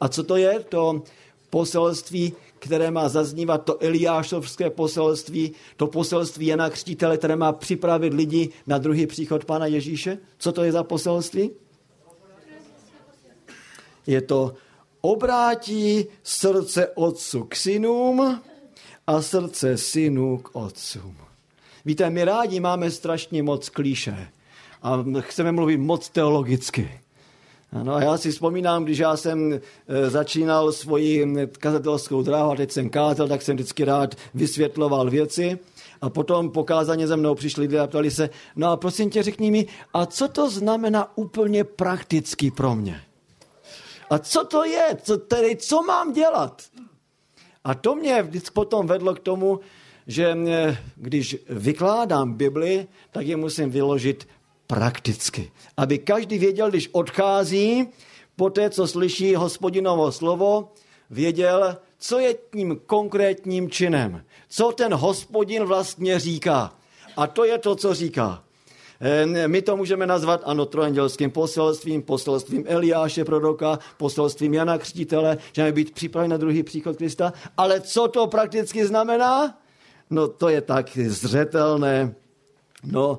A 0.00 0.08
co 0.08 0.22
to 0.22 0.36
je? 0.36 0.60
To 0.68 1.02
poselství, 1.50 2.32
které 2.58 2.90
má 2.90 3.08
zaznívat, 3.08 3.64
to 3.64 3.82
Eliášovské 3.82 4.70
poselství, 4.70 5.52
to 5.76 5.86
poselství 5.86 6.46
Jana 6.46 6.70
Křtítele, 6.70 7.18
které 7.18 7.36
má 7.36 7.52
připravit 7.52 8.14
lidi 8.14 8.48
na 8.66 8.78
druhý 8.78 9.06
příchod 9.06 9.44
Pána 9.44 9.66
Ježíše. 9.66 10.18
Co 10.38 10.52
to 10.52 10.64
je 10.64 10.72
za 10.72 10.84
poselství? 10.84 11.50
Je 14.06 14.20
to 14.20 14.54
obrátí 15.06 16.06
srdce 16.22 16.88
otců 16.94 17.44
k 17.44 17.56
synům 17.56 18.40
a 19.06 19.22
srdce 19.22 19.78
synů 19.78 20.38
k 20.38 20.56
otcům. 20.56 21.16
Víte, 21.84 22.10
my 22.10 22.24
rádi 22.24 22.60
máme 22.60 22.90
strašně 22.90 23.42
moc 23.42 23.68
klíše 23.68 24.28
a 24.82 25.04
chceme 25.20 25.52
mluvit 25.52 25.76
moc 25.76 26.08
teologicky. 26.08 27.00
Ano, 27.72 27.94
a 27.94 28.02
já 28.02 28.16
si 28.18 28.30
vzpomínám, 28.30 28.84
když 28.84 28.98
já 28.98 29.16
jsem 29.16 29.52
e, 29.52 29.60
začínal 30.10 30.72
svoji 30.72 31.26
kazatelskou 31.58 32.22
dráhu 32.22 32.50
a 32.50 32.56
teď 32.56 32.72
jsem 32.72 32.90
kázal, 32.90 33.28
tak 33.28 33.42
jsem 33.42 33.56
vždycky 33.56 33.84
rád 33.84 34.14
vysvětloval 34.34 35.10
věci. 35.10 35.58
A 36.00 36.10
potom 36.10 36.50
pokázaně 36.50 37.06
ze 37.06 37.16
mnou 37.16 37.34
přišli 37.34 37.62
lidé 37.62 37.80
a 37.80 37.86
ptali 37.86 38.10
se, 38.10 38.30
no 38.56 38.70
a 38.70 38.76
prosím 38.76 39.10
tě 39.10 39.22
řekni 39.22 39.50
mi, 39.50 39.66
a 39.94 40.06
co 40.06 40.28
to 40.28 40.50
znamená 40.50 41.18
úplně 41.18 41.64
prakticky 41.64 42.50
pro 42.50 42.74
mě? 42.74 43.05
A 44.10 44.18
co 44.18 44.44
to 44.44 44.64
je? 44.64 44.96
Co, 45.02 45.16
tedy, 45.18 45.56
co 45.56 45.82
mám 45.82 46.12
dělat? 46.12 46.62
A 47.64 47.74
to 47.74 47.94
mě 47.94 48.22
vždycky 48.22 48.54
potom 48.54 48.86
vedlo 48.86 49.14
k 49.14 49.20
tomu, 49.20 49.60
že 50.06 50.36
když 50.96 51.36
vykládám 51.48 52.32
Bibli, 52.32 52.86
tak 53.10 53.26
je 53.26 53.36
musím 53.36 53.70
vyložit 53.70 54.28
prakticky. 54.66 55.52
Aby 55.76 55.98
každý 55.98 56.38
věděl, 56.38 56.70
když 56.70 56.88
odchází, 56.92 57.88
po 58.36 58.50
té, 58.50 58.70
co 58.70 58.86
slyší 58.86 59.34
hospodinovo 59.34 60.12
slovo, 60.12 60.72
věděl, 61.10 61.76
co 61.98 62.18
je 62.18 62.34
tím 62.52 62.80
konkrétním 62.86 63.70
činem. 63.70 64.24
Co 64.48 64.72
ten 64.72 64.94
hospodin 64.94 65.64
vlastně 65.64 66.20
říká. 66.20 66.72
A 67.16 67.26
to 67.26 67.44
je 67.44 67.58
to, 67.58 67.76
co 67.76 67.94
říká. 67.94 68.44
My 69.46 69.62
to 69.62 69.76
můžeme 69.76 70.06
nazvat, 70.06 70.40
ano, 70.44 70.66
trojandělským 70.66 71.30
poselstvím, 71.30 72.02
poselstvím 72.02 72.64
Eliáše 72.66 73.24
proroka, 73.24 73.78
poselstvím 73.96 74.54
Jana 74.54 74.78
Křtitele, 74.78 75.38
že 75.52 75.62
máme 75.62 75.72
být 75.72 75.94
připraveni 75.94 76.30
na 76.30 76.36
druhý 76.36 76.62
příchod 76.62 76.96
Krista. 76.96 77.32
Ale 77.56 77.80
co 77.80 78.08
to 78.08 78.26
prakticky 78.26 78.86
znamená? 78.86 79.58
No 80.10 80.28
to 80.28 80.48
je 80.48 80.60
tak 80.60 80.98
zřetelné. 80.98 82.14
No, 82.84 83.18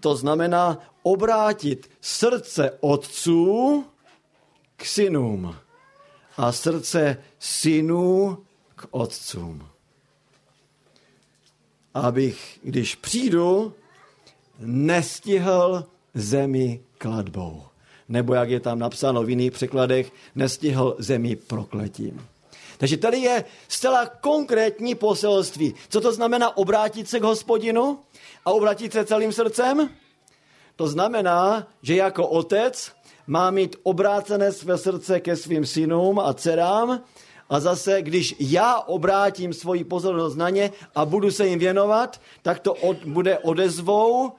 to 0.00 0.16
znamená 0.16 0.78
obrátit 1.02 1.90
srdce 2.00 2.70
otců 2.80 3.84
k 4.76 4.84
synům 4.84 5.56
a 6.36 6.52
srdce 6.52 7.16
synů 7.38 8.38
k 8.74 8.86
otcům. 8.90 9.68
Abych, 11.94 12.58
když 12.62 12.94
přijdu, 12.94 13.74
nestihl 14.64 15.84
zemi 16.14 16.80
kladbou. 16.98 17.62
Nebo 18.08 18.34
jak 18.34 18.50
je 18.50 18.60
tam 18.60 18.78
napsáno 18.78 19.22
v 19.22 19.30
jiných 19.30 19.52
překladech, 19.52 20.12
nestihl 20.34 20.96
zemi 20.98 21.36
prokletím. 21.36 22.26
Takže 22.78 22.96
tady 22.96 23.18
je 23.18 23.44
zcela 23.68 24.06
konkrétní 24.06 24.94
poselství. 24.94 25.74
Co 25.88 26.00
to 26.00 26.12
znamená 26.12 26.56
obrátit 26.56 27.08
se 27.08 27.20
k 27.20 27.22
hospodinu 27.22 27.98
a 28.44 28.52
obrátit 28.52 28.92
se 28.92 29.04
celým 29.04 29.32
srdcem? 29.32 29.90
To 30.76 30.88
znamená, 30.88 31.66
že 31.82 31.96
jako 31.96 32.28
otec 32.28 32.92
má 33.26 33.50
mít 33.50 33.76
obrácené 33.82 34.52
své 34.52 34.78
srdce 34.78 35.20
ke 35.20 35.36
svým 35.36 35.66
synům 35.66 36.18
a 36.18 36.34
dcerám 36.34 37.02
a 37.50 37.60
zase, 37.60 38.02
když 38.02 38.34
já 38.38 38.80
obrátím 38.80 39.52
svoji 39.52 39.84
pozornost 39.84 40.36
na 40.36 40.50
ně 40.50 40.70
a 40.94 41.04
budu 41.04 41.30
se 41.30 41.46
jim 41.46 41.58
věnovat, 41.58 42.20
tak 42.42 42.60
to 42.60 42.74
od, 42.74 43.04
bude 43.04 43.38
odezvou 43.38 44.32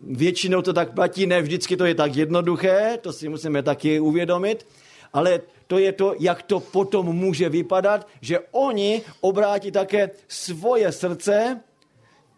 většinou 0.00 0.62
to 0.62 0.72
tak 0.72 0.94
platí, 0.94 1.26
ne 1.26 1.42
vždycky 1.42 1.76
to 1.76 1.84
je 1.84 1.94
tak 1.94 2.16
jednoduché, 2.16 2.98
to 3.00 3.12
si 3.12 3.28
musíme 3.28 3.62
taky 3.62 4.00
uvědomit, 4.00 4.66
ale 5.12 5.40
to 5.66 5.78
je 5.78 5.92
to, 5.92 6.14
jak 6.18 6.42
to 6.42 6.60
potom 6.60 7.06
může 7.06 7.48
vypadat, 7.48 8.08
že 8.20 8.38
oni 8.50 9.02
obrátí 9.20 9.70
také 9.70 10.10
svoje 10.28 10.92
srdce 10.92 11.60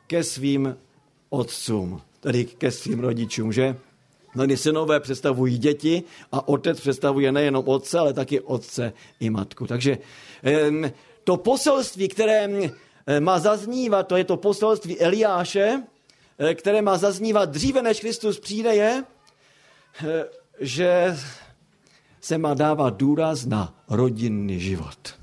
ke 0.07 0.25
svým 0.25 0.77
otcům, 1.31 2.01
tedy 2.21 2.45
ke 2.45 2.71
svým 2.71 3.01
rodičům, 3.01 3.53
že? 3.53 3.77
Mnohdy 4.35 4.57
synové 4.57 5.01
představují 5.01 5.59
děti 5.59 6.03
a 6.33 6.49
otec 6.49 6.81
představuje 6.81 7.33
nejenom 7.33 7.69
otce, 7.69 7.99
ale 7.99 8.13
taky 8.13 8.41
otce 8.41 8.93
i 9.21 9.31
matku. 9.31 9.67
Takže 9.67 9.99
to 11.25 11.37
poselství, 11.37 12.09
které 12.09 12.49
má 13.21 13.39
zaznívat, 13.39 14.07
to 14.07 14.17
je 14.17 14.25
to 14.25 14.37
poselství 14.37 15.01
Eliáše, 15.01 15.83
které 16.55 16.83
má 16.83 16.99
zaznívat 16.99 17.51
dříve, 17.51 17.83
než 17.83 18.01
Kristus 18.01 18.41
přijde, 18.41 18.75
je, 18.75 19.05
eh, 20.05 20.25
že 20.61 21.17
se 22.21 22.39
má 22.39 22.55
dávat 22.55 22.97
důraz 22.97 23.47
na 23.47 23.75
rodinný 23.89 24.61
život. 24.61 25.15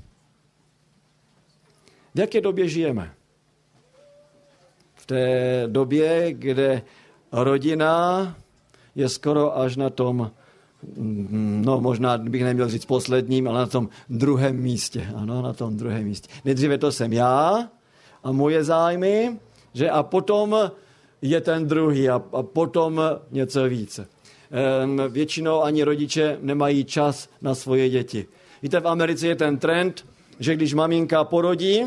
V 2.14 2.20
jaké 2.20 2.40
době 2.40 2.68
žijeme? 2.68 3.14
V 4.94 5.06
té 5.06 5.64
době, 5.66 6.32
kde 6.32 6.82
rodina 7.32 8.36
je 8.94 9.08
skoro 9.08 9.58
až 9.58 9.76
na 9.76 9.90
tom, 9.90 10.30
no 11.64 11.80
možná 11.80 12.18
bych 12.18 12.44
neměl 12.44 12.68
říct 12.68 12.84
posledním, 12.84 13.48
ale 13.48 13.58
na 13.58 13.66
tom 13.66 13.88
druhém 14.08 14.56
místě. 14.56 15.08
Ano, 15.16 15.42
na 15.42 15.52
tom 15.52 15.76
druhém 15.76 16.04
místě. 16.04 16.28
Nejdříve 16.44 16.78
to 16.78 16.92
jsem 16.92 17.12
já 17.12 17.68
a 18.24 18.32
moje 18.32 18.64
zájmy, 18.64 19.38
že 19.74 19.90
a 19.90 20.02
potom 20.02 20.70
je 21.24 21.40
ten 21.40 21.66
druhý 21.66 22.08
a, 22.08 22.22
a 22.32 22.42
potom 22.42 23.00
něco 23.30 23.64
více. 23.64 24.08
Většinou 25.08 25.62
ani 25.62 25.84
rodiče 25.84 26.38
nemají 26.40 26.84
čas 26.84 27.28
na 27.42 27.54
svoje 27.54 27.88
děti. 27.88 28.26
Víte, 28.62 28.80
v 28.80 28.88
Americe 28.88 29.26
je 29.26 29.34
ten 29.34 29.58
trend, 29.58 30.04
že 30.40 30.56
když 30.56 30.74
maminka 30.74 31.24
porodí, 31.24 31.84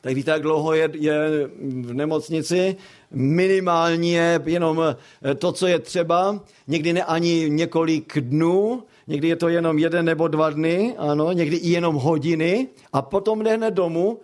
tak 0.00 0.14
víte, 0.14 0.30
jak 0.30 0.42
dlouho 0.42 0.74
je, 0.74 0.90
je 0.92 1.48
v 1.60 1.94
nemocnici, 1.94 2.76
minimálně 3.10 4.18
je 4.18 4.40
jenom 4.46 4.82
eh, 5.22 5.34
to, 5.34 5.52
co 5.52 5.66
je 5.66 5.78
třeba, 5.78 6.40
někdy 6.66 6.92
ne 6.92 7.04
ani 7.04 7.50
několik 7.50 8.18
dnů, 8.20 8.82
někdy 9.06 9.28
je 9.28 9.36
to 9.36 9.48
jenom 9.48 9.78
jeden 9.78 10.04
nebo 10.04 10.28
dva 10.28 10.50
dny, 10.50 10.94
ano, 10.98 11.32
někdy 11.32 11.56
i 11.56 11.70
jenom 11.70 11.94
hodiny 11.94 12.68
a 12.92 13.02
potom 13.02 13.42
jde 13.42 13.56
hned 13.56 13.74
domů. 13.74 14.20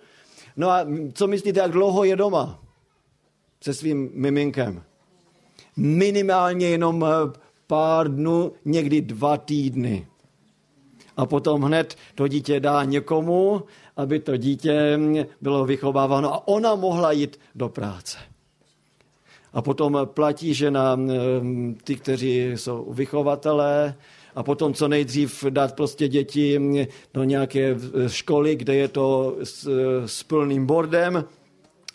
No 0.57 0.71
a 0.71 0.87
co 1.13 1.27
myslíte, 1.27 1.61
jak 1.61 1.71
dlouho 1.71 2.05
je 2.05 2.17
doma 2.17 2.64
se 3.65 3.75
svým 3.75 4.11
miminkem? 4.15 4.83
Minimálně 5.77 6.67
jenom 6.67 7.05
eh, 7.05 7.39
pár 7.67 8.15
dnů, 8.15 8.53
někdy 8.65 9.01
dva 9.01 9.37
týdny. 9.37 10.07
A 11.17 11.27
potom 11.27 11.63
hned 11.63 11.97
to 12.15 12.29
dítě 12.29 12.61
dá 12.61 12.85
někomu, 12.85 13.63
aby 13.97 14.21
to 14.21 14.37
dítě 14.37 14.99
bylo 15.41 15.65
vychováváno 15.65 16.35
a 16.35 16.49
ona 16.49 16.75
mohla 16.75 17.13
jít 17.13 17.41
do 17.55 17.69
práce. 17.69 18.19
A 19.53 19.63
potom 19.63 19.99
platí, 20.05 20.55
že 20.55 20.71
na 20.71 20.99
ty, 21.85 21.97
kteří 21.97 22.45
jsou 22.45 22.93
vychovatelé, 22.93 23.95
a 24.35 24.43
potom 24.43 24.75
co 24.75 24.89
nejdřív 24.89 25.45
dát 25.51 25.77
prostě 25.77 26.09
děti 26.09 26.61
do 27.15 27.25
nějaké 27.25 27.77
školy, 28.07 28.57
kde 28.57 28.75
je 28.75 28.89
to 28.89 29.37
s, 29.43 29.69
s 30.07 30.23
plným 30.23 30.67
bordem, 30.67 31.25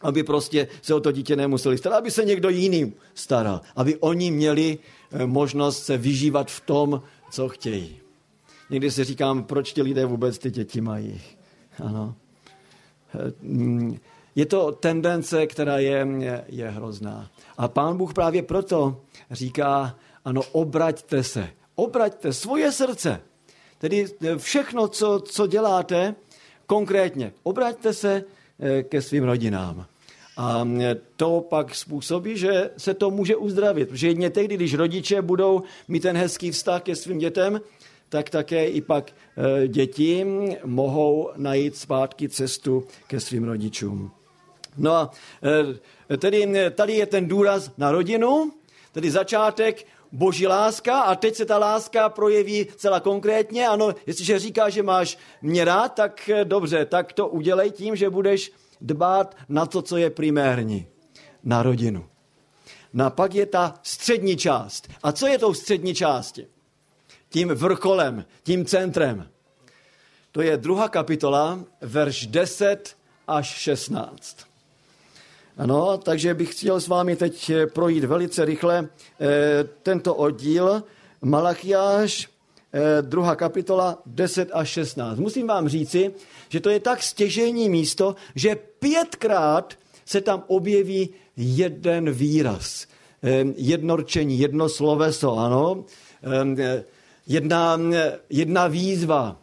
aby 0.01 0.23
prostě 0.23 0.67
se 0.81 0.93
o 0.93 0.99
to 0.99 1.11
dítě 1.11 1.35
nemuseli 1.35 1.77
starat, 1.77 1.97
aby 1.97 2.11
se 2.11 2.25
někdo 2.25 2.49
jiný 2.49 2.93
staral, 3.13 3.61
aby 3.75 3.97
oni 3.97 4.31
měli 4.31 4.77
eh, 5.11 5.25
možnost 5.25 5.83
se 5.83 5.97
vyžívat 5.97 6.51
v 6.51 6.61
tom, 6.61 7.01
co 7.31 7.49
chtějí. 7.49 7.99
Někdy 8.69 8.91
si 8.91 9.03
říkám, 9.03 9.43
proč 9.43 9.73
ti 9.73 9.81
lidé 9.81 10.05
vůbec 10.05 10.37
ty 10.37 10.51
děti 10.51 10.81
mají. 10.81 11.21
Ano. 11.83 12.15
Je 14.35 14.45
to 14.45 14.71
tendence, 14.71 15.47
která 15.47 15.77
je, 15.77 16.07
je, 16.17 16.45
je 16.47 16.69
hrozná. 16.69 17.29
A 17.57 17.67
pán 17.67 17.97
Bůh 17.97 18.13
právě 18.13 18.43
proto 18.43 19.01
říká, 19.31 19.95
ano, 20.25 20.41
obraťte 20.51 21.23
se. 21.23 21.49
Obraťte 21.75 22.33
svoje 22.33 22.71
srdce. 22.71 23.21
Tedy 23.77 24.05
všechno, 24.37 24.87
co, 24.87 25.19
co 25.19 25.47
děláte, 25.47 26.15
konkrétně, 26.65 27.33
obraťte 27.43 27.93
se 27.93 28.23
eh, 28.59 28.83
ke 28.83 29.01
svým 29.01 29.23
rodinám. 29.23 29.85
A 30.41 30.67
to 31.15 31.45
pak 31.49 31.75
způsobí, 31.75 32.37
že 32.37 32.69
se 32.77 32.93
to 32.93 33.11
může 33.11 33.35
uzdravit. 33.35 33.89
Protože 33.89 34.07
jedně 34.07 34.29
tehdy, 34.29 34.55
když 34.55 34.73
rodiče 34.73 35.21
budou 35.21 35.63
mít 35.87 35.99
ten 35.99 36.17
hezký 36.17 36.51
vztah 36.51 36.81
ke 36.81 36.95
svým 36.95 37.17
dětem, 37.17 37.61
tak 38.09 38.29
také 38.29 38.65
i 38.65 38.81
pak 38.81 39.11
eh, 39.11 39.67
děti 39.67 40.25
mohou 40.65 41.29
najít 41.35 41.77
zpátky 41.77 42.29
cestu 42.29 42.83
ke 43.07 43.19
svým 43.19 43.43
rodičům. 43.43 44.11
No 44.77 44.91
a 44.91 45.11
eh, 46.09 46.17
tedy 46.17 46.47
tady 46.71 46.93
je 46.93 47.05
ten 47.05 47.27
důraz 47.27 47.71
na 47.77 47.91
rodinu, 47.91 48.51
tedy 48.91 49.11
začátek 49.11 49.85
boží 50.11 50.47
láska 50.47 50.99
a 50.99 51.15
teď 51.15 51.35
se 51.35 51.45
ta 51.45 51.57
láska 51.57 52.09
projeví 52.09 52.67
celá 52.75 52.99
konkrétně. 52.99 53.67
Ano, 53.67 53.95
jestliže 54.07 54.39
říká, 54.39 54.69
že 54.69 54.83
máš 54.83 55.17
mě 55.41 55.65
rád, 55.65 55.89
tak 55.89 56.29
eh, 56.29 56.45
dobře, 56.45 56.85
tak 56.85 57.13
to 57.13 57.27
udělej 57.27 57.71
tím, 57.71 57.95
že 57.95 58.09
budeš 58.09 58.51
dbát 58.81 59.35
na 59.49 59.65
to, 59.65 59.81
co 59.81 59.97
je 59.97 60.09
primérní, 60.09 60.87
na 61.43 61.63
rodinu. 61.63 62.05
No 62.93 63.05
a 63.05 63.09
pak 63.09 63.33
je 63.33 63.45
ta 63.45 63.79
střední 63.83 64.37
část. 64.37 64.87
A 65.03 65.11
co 65.11 65.27
je 65.27 65.37
tou 65.37 65.53
střední 65.53 65.95
části? 65.95 66.47
tím 67.29 67.49
vrcholem, 67.49 68.25
tím 68.43 68.65
centrem. 68.65 69.29
To 70.31 70.41
je 70.41 70.57
druhá 70.57 70.89
kapitola, 70.89 71.59
verš 71.81 72.27
10 72.27 72.97
až 73.27 73.47
16. 73.47 74.37
Ano, 75.57 75.97
takže 75.97 76.33
bych 76.33 76.51
chtěl 76.51 76.79
s 76.79 76.87
vámi 76.87 77.15
teď 77.15 77.51
projít 77.73 78.03
velice 78.03 78.45
rychle 78.45 78.87
eh, 79.21 79.63
tento 79.83 80.15
oddíl. 80.15 80.83
Malachiáš, 81.21 82.27
eh, 82.27 82.38
druhá 83.01 83.35
kapitola, 83.35 84.01
10 84.05 84.49
až 84.53 84.69
16. 84.69 85.19
Musím 85.19 85.47
vám 85.47 85.69
říci, 85.69 86.13
že 86.49 86.59
to 86.59 86.69
je 86.69 86.79
tak 86.79 87.03
stěžení 87.03 87.69
místo, 87.69 88.15
že 88.35 88.55
pětkrát 88.79 89.73
se 90.05 90.21
tam 90.21 90.43
objeví 90.47 91.09
jeden 91.37 92.11
výraz, 92.11 92.87
eh, 93.23 93.45
jedno 93.55 93.95
rčení, 93.95 94.39
jedno 94.39 94.69
sloveso, 94.69 95.37
ano. 95.37 95.85
Eh, 96.23 96.83
jedna, 97.27 97.79
jedna 98.29 98.67
výzva 98.67 99.37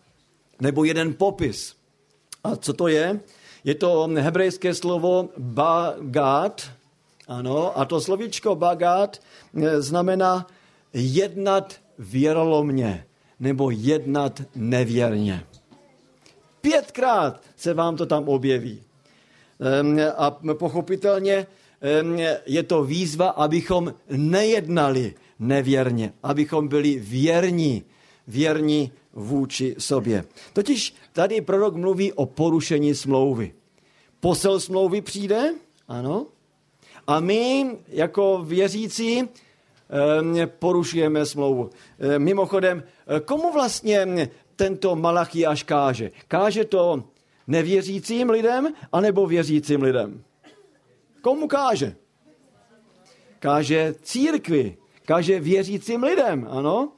nebo 0.61 0.85
jeden 0.85 1.15
popis. 1.15 1.75
A 2.45 2.57
co 2.57 2.73
to 2.73 2.89
je? 2.89 3.21
Je 3.65 3.75
to 3.75 4.11
hebrejské 4.15 4.75
slovo 4.75 5.29
bagát, 5.39 6.71
ano, 7.29 7.79
a 7.79 7.85
to 7.85 8.01
slovíčko 8.01 8.55
bagát 8.55 9.23
eh, 9.55 9.81
znamená 9.83 10.47
jednat 10.93 11.75
věrolomně 11.99 13.07
nebo 13.41 13.71
jednat 13.71 14.43
nevěrně. 14.55 15.45
Pětkrát 16.61 17.43
se 17.57 17.75
vám 17.75 17.97
to 17.97 18.07
tam 18.07 18.29
objeví. 18.29 18.83
Ehm, 19.61 19.99
a 20.17 20.31
pochopitelně 20.55 21.47
ehm, 21.81 22.19
je 22.47 22.63
to 22.63 22.85
výzva, 22.85 23.29
abychom 23.29 23.95
nejednali 24.11 25.15
nevěrně, 25.39 26.13
abychom 26.23 26.69
byli 26.69 26.99
věrní, 26.99 27.85
věrní 28.27 28.93
vůči 29.13 29.75
sobě. 29.79 30.25
Totiž 30.53 30.95
tady 31.13 31.41
prorok 31.41 31.75
mluví 31.75 32.13
o 32.13 32.27
porušení 32.27 32.95
smlouvy. 32.95 33.53
Posel 34.21 34.61
smlouvy 34.61 35.01
přijde, 35.01 35.55
ano, 35.89 36.27
a 37.07 37.21
my 37.21 37.71
jako 37.89 38.45
věřící 38.45 39.29
porušujeme 40.47 41.27
smlouvu. 41.27 41.71
Ehm, 41.99 42.23
mimochodem, 42.23 42.83
komu 43.25 43.53
vlastně 43.53 44.31
tento 44.57 44.97
Malachiáš 44.97 45.63
káže? 45.63 46.11
Káže 46.29 46.65
to 46.65 47.05
nevěřícím 47.47 48.31
lidem 48.31 48.69
anebo 48.93 49.27
věřícím 49.27 49.83
lidem? 49.83 50.23
Komu 51.23 51.49
káže? 51.49 51.97
Káže 53.39 53.95
církvi, 54.03 54.77
Kaže 55.07 55.41
věřícím 55.41 56.03
lidem, 56.03 56.49
ano? 56.51 56.93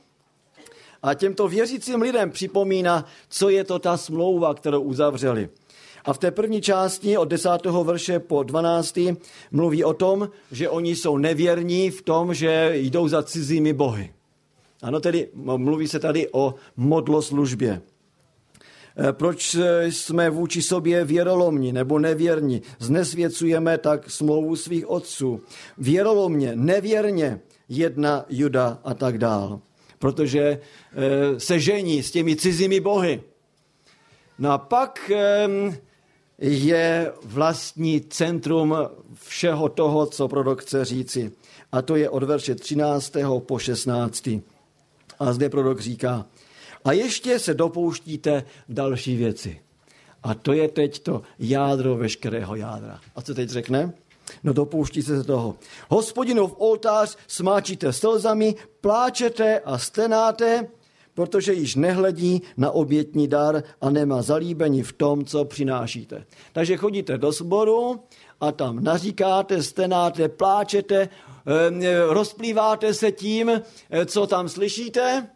A 1.03 1.15
těmto 1.15 1.49
věřícím 1.49 2.03
lidem 2.03 2.31
připomíná, 2.31 3.05
co 3.29 3.49
je 3.49 3.65
to 3.65 3.79
ta 3.79 3.97
smlouva, 3.97 4.55
kterou 4.55 4.83
uzavřeli. 4.83 5.49
A 6.09 6.13
v 6.13 6.19
té 6.19 6.31
první 6.31 6.61
části 6.61 7.19
od 7.19 7.25
10. 7.25 7.49
verše 7.83 8.19
po 8.19 8.43
12. 8.43 8.99
mluví 9.51 9.85
o 9.85 9.95
tom, 9.95 10.31
že 10.53 10.69
oni 10.69 10.97
jsou 10.97 11.17
nevěrní 11.17 11.91
v 11.91 12.03
tom, 12.03 12.35
že 12.35 12.71
jdou 12.75 13.09
za 13.09 13.23
cizími 13.23 13.73
bohy. 13.73 14.13
Ano, 14.83 15.01
tedy 15.01 15.29
mluví 15.35 15.89
se 15.89 15.99
tady 15.99 16.29
o 16.33 16.55
modloslužbě. 16.77 17.83
E, 19.09 19.13
proč 19.13 19.57
jsme 19.85 20.31
vůči 20.31 20.63
sobě 20.63 21.05
věrolomní 21.05 21.73
nebo 21.73 21.99
nevěrní? 21.99 22.63
Znesvěcujeme 22.79 23.79
tak 23.79 24.11
smlouvu 24.11 24.57
svých 24.57 24.91
otců. 24.91 25.41
Věrolomně, 25.79 26.53
nevěrně 26.55 27.41
jedna 27.69 28.25
Juda 28.29 28.79
a 28.85 28.95
tak 28.95 29.19
dál. 29.19 29.61
Protože 29.99 30.41
e, 30.41 30.61
se 31.41 31.61
žení 31.61 32.03
s 32.03 32.11
těmi 32.11 32.37
cizími 32.37 32.81
bohy. 32.81 33.23
No 34.39 34.53
a 34.53 34.59
pak 34.59 35.11
je 36.41 37.13
vlastní 37.25 38.01
centrum 38.01 38.77
všeho 39.15 39.69
toho, 39.69 40.07
co 40.07 40.29
prorok 40.29 40.63
chce 40.63 40.85
říci. 40.85 41.33
a 41.73 41.83
to 41.83 41.97
je 41.97 42.11
od 42.11 42.23
verše 42.23 42.55
13. 42.55 43.13
po 43.39 43.59
16. 43.59 44.29
A 45.19 45.33
zde 45.33 45.49
prorok 45.49 45.81
říká, 45.81 46.27
a 46.85 46.93
ještě 46.93 47.39
se 47.39 47.55
dopouštíte 47.55 48.45
další 48.69 49.17
věci. 49.17 49.61
A 50.23 50.35
to 50.35 50.53
je 50.53 50.69
teď 50.69 50.99
to 50.99 51.23
jádro 51.39 51.97
veškerého 51.97 52.57
jádra. 52.57 53.01
A 53.17 53.23
co 53.23 53.35
teď 53.35 53.49
řekne? 53.49 53.93
No 54.45 54.53
dopouští 54.53 55.03
se 55.03 55.25
toho. 55.25 55.57
Hospodinov 55.89 56.55
oltář 56.59 57.17
smáčíte 57.27 57.93
slzami, 57.93 58.55
pláčete 58.81 59.61
a 59.61 59.79
stenáte, 59.79 60.67
protože 61.19 61.53
již 61.53 61.75
nehledí 61.75 62.43
na 62.57 62.71
obětní 62.71 63.29
dar 63.29 63.63
a 63.81 63.91
nemá 63.91 64.23
zalíbení 64.23 64.83
v 64.83 64.93
tom, 64.93 65.25
co 65.25 65.45
přinášíte. 65.45 66.25
Takže 66.53 66.77
chodíte 66.77 67.19
do 67.19 67.33
sboru 67.33 68.01
a 68.41 68.53
tam 68.53 68.85
naříkáte, 68.85 69.63
stenáte, 69.63 70.29
pláčete, 70.29 71.09
rozplýváte 72.09 72.95
se 72.95 73.13
tím, 73.13 73.63
co 74.07 74.27
tam 74.27 74.49
slyšíte. 74.49 75.27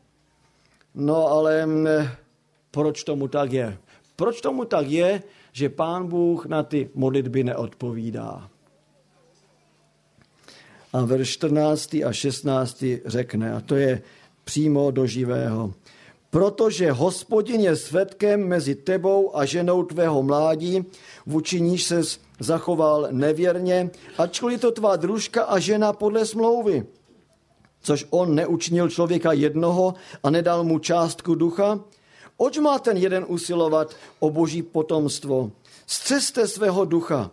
No 0.95 1.27
ale 1.27 1.69
proč 2.71 3.05
tomu 3.05 3.29
tak 3.29 3.53
je? 3.53 3.79
Proč 4.17 4.41
tomu 4.41 4.65
tak 4.65 4.87
je, 4.87 5.23
že 5.53 5.69
pán 5.69 6.07
Bůh 6.09 6.47
na 6.47 6.63
ty 6.63 6.91
modlitby 6.95 7.45
neodpovídá? 7.45 8.49
A 10.93 11.05
verš 11.05 11.31
14. 11.31 11.95
a 11.95 12.13
16. 12.13 12.85
řekne, 13.07 13.53
a 13.53 13.61
to 13.61 13.75
je 13.75 14.03
přímo 14.45 14.91
do 14.91 15.07
živého. 15.07 15.73
Protože 16.31 16.93
hospodin 16.93 17.61
je 17.61 17.77
svědkem 17.77 18.49
mezi 18.49 18.75
tebou 18.75 19.37
a 19.37 19.45
ženou 19.45 19.83
tvého 19.83 20.23
mládí, 20.23 20.85
vůči 21.27 21.61
níž 21.61 21.85
se 21.85 22.03
zachoval 22.41 23.09
nevěrně, 23.11 23.91
ačkoliv 24.19 24.61
to 24.61 24.71
tvá 24.73 24.97
družka 24.97 25.43
a 25.45 25.59
žena 25.59 25.93
podle 25.93 26.27
smlouvy. 26.27 26.87
Což 27.83 28.07
on 28.11 28.35
neučinil 28.35 28.89
člověka 28.89 29.33
jednoho 29.33 29.95
a 30.23 30.31
nedal 30.31 30.65
mu 30.65 30.79
částku 30.79 31.35
ducha, 31.35 31.81
Oč 32.43 32.59
má 32.59 32.79
ten 32.79 32.97
jeden 32.97 33.25
usilovat 33.29 33.95
o 34.19 34.31
boží 34.31 34.63
potomstvo? 34.63 35.51
Střeste 35.87 36.49
svého 36.49 36.85
ducha. 36.85 37.31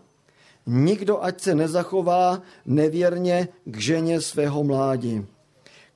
Nikdo 0.66 1.24
ať 1.24 1.42
se 1.42 1.56
nezachová 1.56 2.42
nevěrně 2.66 3.48
k 3.66 3.78
ženě 3.78 4.22
svého 4.22 4.64
mládí. 4.64 5.26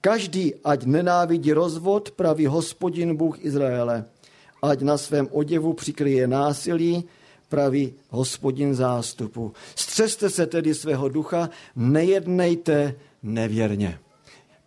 Každý, 0.04 0.60
ať 0.64 0.84
nenávidí 0.84 1.56
rozvod, 1.56 2.12
praví 2.12 2.46
hospodin 2.46 3.16
Bůh 3.16 3.46
Izraele. 3.46 4.06
Ať 4.62 4.82
na 4.82 4.98
svém 4.98 5.28
oděvu 5.32 5.74
přikryje 5.74 6.28
násilí, 6.28 7.04
praví 7.50 7.94
hospodin 8.10 8.76
zástupu. 8.76 9.54
Střeste 9.76 10.30
se 10.30 10.46
tedy 10.46 10.76
svého 10.76 11.10
ducha, 11.10 11.50
nejednejte 11.76 12.96
nevěrně. 13.24 14.00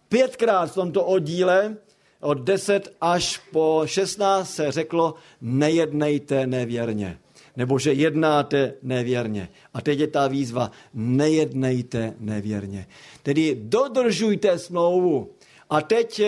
Pětkrát 0.08 0.70
v 0.70 0.74
tomto 0.74 1.04
oddíle 1.04 1.76
od 2.20 2.38
10 2.38 2.96
až 3.00 3.38
po 3.52 3.82
16 3.84 4.54
se 4.54 4.72
řeklo, 4.72 5.14
nejednejte 5.40 6.46
nevěrně. 6.46 7.18
Nebo 7.56 7.78
že 7.78 7.92
jednáte 7.92 8.74
nevěrně. 8.82 9.48
A 9.74 9.80
teď 9.80 9.98
je 9.98 10.06
ta 10.06 10.28
výzva, 10.28 10.70
nejednejte 10.94 12.14
nevěrně. 12.18 12.86
Tedy 13.22 13.56
dodržujte 13.60 14.58
smlouvu. 14.58 15.30
A 15.70 15.80
teď 15.80 16.22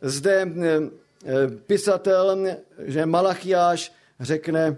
zde 0.00 0.52
pisatel, 1.66 2.46
že 2.78 3.06
Malachiáš 3.06 3.92
řekne, 4.20 4.76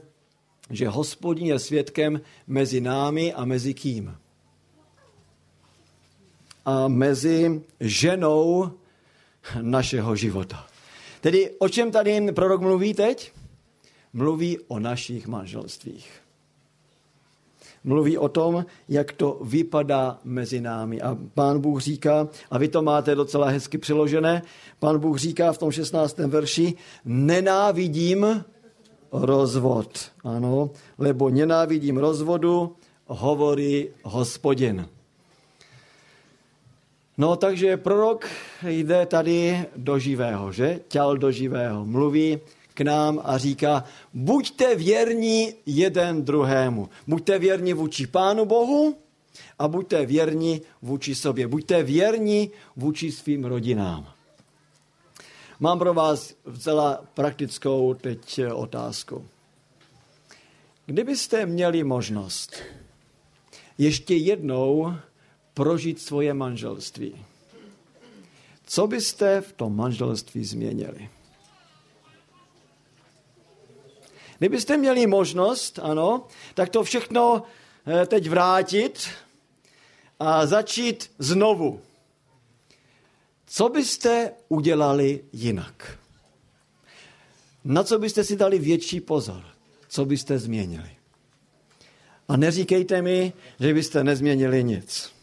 že 0.70 0.88
hospodin 0.88 1.46
je 1.46 1.59
svědkem 1.59 2.20
mezi 2.46 2.80
námi 2.80 3.35
a 3.35 3.44
mezi 3.44 3.74
kým? 3.74 4.16
A 6.64 6.88
mezi 6.88 7.62
ženou 7.80 8.70
našeho 9.61 10.16
života. 10.16 10.66
Tedy 11.20 11.50
o 11.59 11.68
čem 11.68 11.90
tady 11.90 12.33
prorok 12.33 12.61
mluví 12.61 12.94
teď? 12.94 13.33
Mluví 14.14 14.59
o 14.68 14.79
našich 14.79 15.27
manželstvích. 15.27 16.11
Mluví 17.85 18.18
o 18.18 18.29
tom, 18.29 18.66
jak 18.88 19.12
to 19.12 19.38
vypadá 19.42 20.18
mezi 20.24 20.61
námi. 20.61 21.00
A 21.00 21.18
pán 21.35 21.61
Bůh 21.61 21.81
říká, 21.81 22.29
a 22.50 22.59
vy 22.59 22.68
to 22.68 22.83
máte 22.83 23.14
docela 23.14 23.48
hezky 23.48 23.79
přiložené, 23.79 24.42
pán 24.79 24.98
Bůh 24.98 25.18
říká 25.18 25.53
v 25.53 25.59
tom 25.59 25.70
16. 25.70 26.18
verši, 26.18 26.74
nenávidím 27.05 28.44
rozvod. 29.12 30.11
Ano, 30.24 30.70
lebo 30.98 31.31
nenávidím 31.31 31.96
rozvodu, 31.96 32.77
hovorí 33.07 33.88
hospodin. 34.03 34.88
No 37.18 37.37
takže 37.37 37.77
prorok 37.77 38.27
jde 38.66 39.07
tady 39.07 39.64
do 39.77 39.98
živého, 39.98 40.53
že? 40.53 40.81
Těl 40.88 41.16
do 41.16 41.31
živého. 41.31 41.87
Mluví 41.87 42.40
k 42.74 42.80
nám 42.80 43.20
a 43.24 43.38
říká, 43.38 43.84
buďte 44.14 44.74
věrní 44.74 45.54
jeden 45.66 46.24
druhému. 46.24 46.88
Buďte 47.06 47.38
věrní 47.38 47.72
vůči 47.72 48.06
Pánu 48.06 48.44
Bohu 48.44 48.96
a 49.58 49.68
buďte 49.68 50.06
věrní 50.06 50.62
vůči 50.82 51.14
sobě. 51.14 51.48
Buďte 51.48 51.82
věrní 51.82 52.50
vůči 52.76 53.12
svým 53.12 53.44
rodinám. 53.44 54.14
Mám 55.60 55.78
pro 55.78 55.94
vás 55.94 56.34
celá 56.58 57.04
praktickou 57.14 57.94
teď 57.94 58.40
otázku. 58.54 59.26
Kdybyste 60.87 61.46
měli 61.46 61.84
možnost 61.84 62.56
ještě 63.78 64.14
jednou 64.14 64.94
prožít 65.54 66.00
svoje 66.00 66.34
manželství. 66.34 67.14
Co 68.66 68.87
byste 68.87 69.40
v 69.40 69.52
tom 69.52 69.76
manželství 69.76 70.44
změnili? 70.44 71.08
Kdybyste 74.44 74.76
měli 74.76 75.07
možnost, 75.07 75.78
ano, 75.83 76.26
tak 76.54 76.68
to 76.68 76.85
všechno 76.85 77.42
eh, 77.87 78.07
teď 78.07 78.28
vrátit 78.28 79.09
a 80.20 80.46
začít 80.46 81.11
znovu. 81.18 81.80
Co 83.46 83.68
byste 83.68 84.33
udělali 84.48 85.24
jinak? 85.33 85.98
Na 87.64 87.85
co 87.85 87.98
byste 87.98 88.24
si 88.24 88.37
dali 88.37 88.59
větší 88.59 89.00
pozor? 89.00 89.42
Co 89.88 90.04
byste 90.04 90.38
změnili? 90.38 90.90
A 92.28 92.37
neříkejte 92.37 93.02
mi, 93.02 93.33
že 93.61 93.74
byste 93.74 94.04
nezměnili 94.04 94.64
nic 94.64 95.14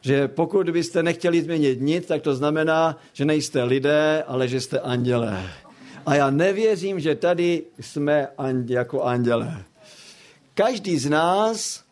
že 0.00 0.28
pokud 0.28 0.70
byste 0.70 1.02
nechtěli 1.02 1.42
změnit 1.42 1.80
nic, 1.80 2.06
tak 2.06 2.22
to 2.22 2.34
znamená, 2.34 2.98
že 3.12 3.24
nejste 3.24 3.62
lidé, 3.62 4.24
ale 4.26 4.48
že 4.48 4.60
jste 4.60 4.80
andělé. 4.80 5.65
A 6.06 6.14
já 6.14 6.30
nevěřím, 6.30 7.00
že 7.00 7.14
tady 7.14 7.62
jsme 7.80 8.28
jako 8.66 9.02
andělé. 9.02 9.64
Každý 10.54 10.98
z 10.98 11.10
nás 11.10 11.84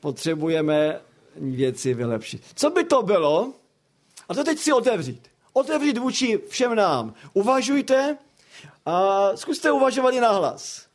potřebujeme 0.00 1.00
věci 1.36 1.94
vylepšit. 1.94 2.42
Co 2.54 2.70
by 2.70 2.84
to 2.84 3.02
bylo? 3.02 3.52
A 4.28 4.34
to 4.34 4.44
teď 4.44 4.58
si 4.58 4.72
otevřít. 4.72 5.28
Otevřít 5.52 5.98
vůči 5.98 6.40
všem 6.48 6.74
nám. 6.74 7.14
Uvažujte 7.32 8.18
a 8.86 9.28
zkuste 9.36 9.72
uvažovat 9.72 10.14
i 10.14 10.20
nahlas. 10.20 10.86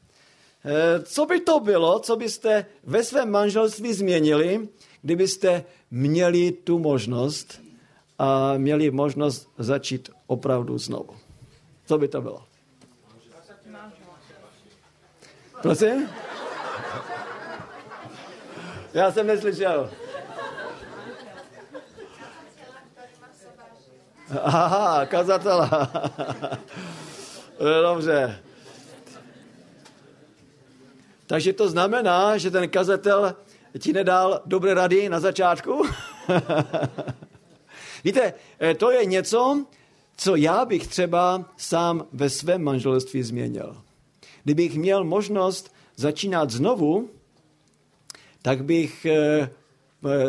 Eh, 0.66 1.04
co 1.04 1.26
by 1.26 1.40
to 1.40 1.60
bylo, 1.60 2.00
co 2.00 2.16
byste 2.16 2.66
ve 2.84 3.04
svém 3.04 3.32
manželství 3.32 3.94
změnili, 3.94 4.70
kdybyste 5.02 5.64
měli 5.92 6.52
tu 6.52 6.80
možnost 6.80 7.62
a 8.20 8.58
měli 8.58 8.92
možnost 8.92 9.50
začít 9.58 10.10
opravdu 10.28 10.78
znovu. 10.78 11.27
Co 11.88 11.97
by 11.97 12.08
to 12.08 12.21
bylo? 12.21 12.43
Prosím? 15.62 16.10
Já 18.93 19.12
jsem 19.12 19.28
neslyšel. 19.28 19.89
Aha, 24.41 25.06
kazatela. 25.06 25.91
Dobře. 27.82 28.39
Takže 31.28 31.54
to 31.54 31.69
znamená, 31.69 32.38
že 32.38 32.52
ten 32.52 32.69
kazatel 32.69 33.36
ti 33.80 33.93
nedal 33.93 34.41
dobré 34.45 34.73
rady 34.73 35.10
na 35.10 35.19
začátku? 35.19 35.84
Víte, 38.04 38.34
eh, 38.60 38.76
to 38.76 38.91
je 38.91 39.06
něco, 39.06 39.65
co 40.18 40.36
já 40.36 40.66
bych 40.66 40.88
třeba 40.88 41.46
sám 41.58 42.06
ve 42.14 42.30
svém 42.30 42.64
manželství 42.64 43.24
změnil. 43.24 43.78
Kdybych 44.44 44.78
měl 44.78 45.04
možnost 45.04 45.74
začínat 45.96 46.50
znovu, 46.52 47.10
tak 48.42 48.66
bych 48.66 49.06
eh, 49.06 49.50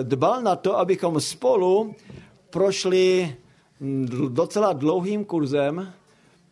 dbal 0.02 0.42
na 0.42 0.56
to, 0.56 0.78
abychom 0.78 1.20
spolu 1.20 1.94
prošli 2.50 3.36
mm, 3.80 4.06
docela 4.34 4.72
dlouhým 4.72 5.24
kurzem 5.24 5.92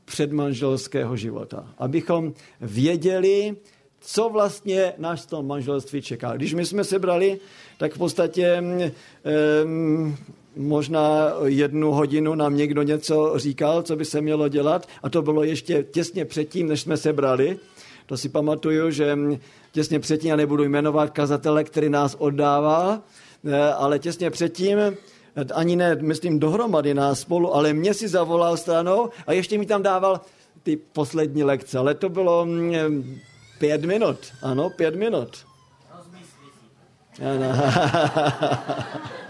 předmanželského 0.05 1.17
života. 1.17 1.75
Abychom 1.79 2.35
věděli, 2.61 3.57
co 4.01 4.29
vlastně 4.29 4.93
náš 4.99 5.21
v 5.21 5.27
tom 5.27 5.47
manželství 5.47 6.03
čeká. 6.03 6.37
Když 6.37 6.55
my 6.55 6.67
jsme 6.67 6.85
se 6.85 6.99
brali, 6.99 7.41
tak 7.79 7.95
v 7.95 7.99
podstatě 7.99 8.63
um, 9.65 10.17
možná 10.57 11.33
jednu 11.45 11.93
hodinu 11.93 12.35
nám 12.35 12.57
někdo 12.57 12.83
něco 12.83 13.33
říkal, 13.37 13.83
co 13.83 13.97
by 13.97 14.05
se 14.05 14.21
mělo 14.21 14.49
dělat 14.49 14.89
a 15.03 15.11
to 15.11 15.23
bylo 15.23 15.43
ještě 15.43 15.83
těsně 15.83 16.25
předtím, 16.25 16.69
než 16.69 16.81
jsme 16.81 16.97
se 16.97 17.13
brali. 17.13 17.59
To 18.07 18.17
si 18.17 18.29
pamatuju, 18.29 18.91
že 18.91 19.19
těsně 19.73 20.01
předtím, 20.01 20.31
já 20.31 20.37
nebudu 20.37 20.65
jmenovat 20.65 21.11
kazatele, 21.11 21.65
který 21.65 21.89
nás 21.89 22.17
oddává, 22.19 23.03
eh, 23.45 23.73
ale 23.73 23.99
těsně 23.99 24.31
předtím, 24.31 24.79
ani 25.55 25.77
ne, 25.77 25.95
myslím, 25.95 26.39
dohromady 26.39 26.95
nás 26.95 27.21
spolu, 27.21 27.55
ale 27.55 27.73
mě 27.73 27.95
si 27.95 28.09
zavolal 28.09 28.57
stranou 28.57 29.09
a 29.27 29.33
ještě 29.33 29.59
mi 29.59 29.67
tam 29.67 29.83
dával 29.83 30.21
ty 30.63 30.77
poslední 30.77 31.45
lekce, 31.45 31.79
ale 31.79 31.95
to 31.95 32.09
bylo 32.09 32.47
mm, 32.47 33.19
pět 33.59 33.85
minut, 33.85 34.19
ano, 34.43 34.71
pět 34.71 34.95
minut. 34.95 35.29
Ano. 37.21 37.53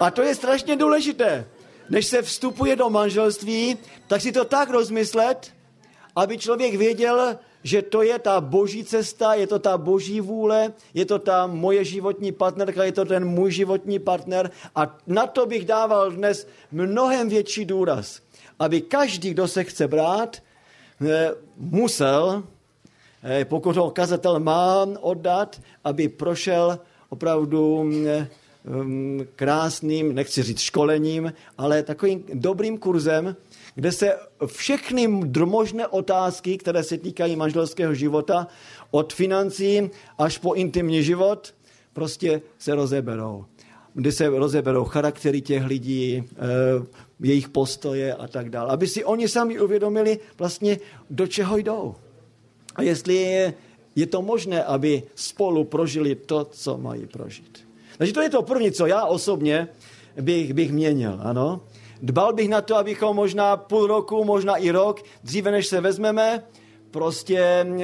A 0.00 0.10
to 0.10 0.22
je 0.22 0.34
strašně 0.34 0.76
důležité. 0.76 1.46
Než 1.90 2.06
se 2.06 2.22
vstupuje 2.22 2.76
do 2.76 2.90
manželství, 2.90 3.76
tak 4.06 4.20
si 4.20 4.32
to 4.32 4.44
tak 4.44 4.70
rozmyslet, 4.70 5.52
aby 6.16 6.38
člověk 6.38 6.74
věděl, 6.74 7.38
že 7.62 7.82
to 7.82 8.02
je 8.02 8.18
ta 8.18 8.40
boží 8.40 8.84
cesta, 8.84 9.34
je 9.34 9.46
to 9.46 9.58
ta 9.58 9.78
boží 9.78 10.20
vůle, 10.20 10.72
je 10.94 11.04
to 11.04 11.18
ta 11.18 11.46
moje 11.46 11.84
životní 11.84 12.32
partnerka, 12.32 12.84
je 12.84 12.92
to 12.92 13.04
ten 13.04 13.24
můj 13.24 13.52
životní 13.52 13.98
partner 13.98 14.50
a 14.74 14.98
na 15.06 15.26
to 15.26 15.46
bych 15.46 15.64
dával 15.64 16.10
dnes 16.10 16.48
mnohem 16.72 17.28
větší 17.28 17.64
důraz, 17.64 18.20
aby 18.58 18.80
každý, 18.80 19.30
kdo 19.30 19.48
se 19.48 19.64
chce 19.64 19.88
brát, 19.88 20.42
eh, 21.06 21.30
musel, 21.56 22.42
eh, 23.22 23.44
pokud 23.44 23.76
ho 23.76 23.90
kazatel 23.90 24.40
má 24.40 24.86
oddat, 25.00 25.60
aby 25.84 26.08
prošel 26.08 26.78
opravdu 27.08 27.90
eh, 28.06 28.28
krásným, 29.36 30.14
nechci 30.14 30.42
říct 30.42 30.60
školením, 30.60 31.32
ale 31.58 31.82
takovým 31.82 32.24
dobrým 32.34 32.78
kurzem, 32.78 33.36
kde 33.74 33.92
se 33.92 34.16
všechny 34.46 35.08
možné 35.44 35.86
otázky, 35.86 36.58
které 36.58 36.82
se 36.82 36.98
týkají 36.98 37.36
manželského 37.36 37.94
života, 37.94 38.46
od 38.90 39.12
financí 39.12 39.90
až 40.18 40.38
po 40.38 40.54
intimní 40.54 41.02
život, 41.02 41.54
prostě 41.92 42.42
se 42.58 42.74
rozeberou. 42.74 43.44
Kde 43.94 44.12
se 44.12 44.28
rozeberou 44.28 44.84
charaktery 44.84 45.40
těch 45.40 45.64
lidí, 45.64 46.22
eh, 46.22 46.86
jejich 47.20 47.48
postoje 47.48 48.14
a 48.14 48.28
tak 48.28 48.50
dále. 48.50 48.70
Aby 48.70 48.86
si 48.86 49.04
oni 49.04 49.28
sami 49.28 49.60
uvědomili 49.60 50.18
vlastně, 50.38 50.78
do 51.10 51.26
čeho 51.26 51.56
jdou. 51.56 51.94
A 52.76 52.82
jestli 52.82 53.14
je, 53.14 53.54
je 53.96 54.06
to 54.06 54.22
možné, 54.22 54.64
aby 54.64 55.02
spolu 55.14 55.64
prožili 55.64 56.14
to, 56.14 56.44
co 56.44 56.78
mají 56.78 57.06
prožít. 57.06 57.69
Takže 58.00 58.12
to 58.12 58.22
je 58.22 58.30
to 58.30 58.42
první, 58.42 58.72
co 58.72 58.86
já 58.86 59.04
osobně 59.04 59.68
bych, 60.20 60.54
bych 60.54 60.72
měnil, 60.72 61.18
ano. 61.22 61.60
Dbal 62.02 62.32
bych 62.32 62.48
na 62.48 62.60
to, 62.60 62.76
abychom 62.76 63.16
možná 63.16 63.56
půl 63.56 63.86
roku, 63.86 64.24
možná 64.24 64.56
i 64.56 64.70
rok, 64.70 65.02
dříve 65.24 65.50
než 65.50 65.66
se 65.66 65.80
vezmeme, 65.80 66.44
prostě 66.90 67.64
mm, 67.64 67.80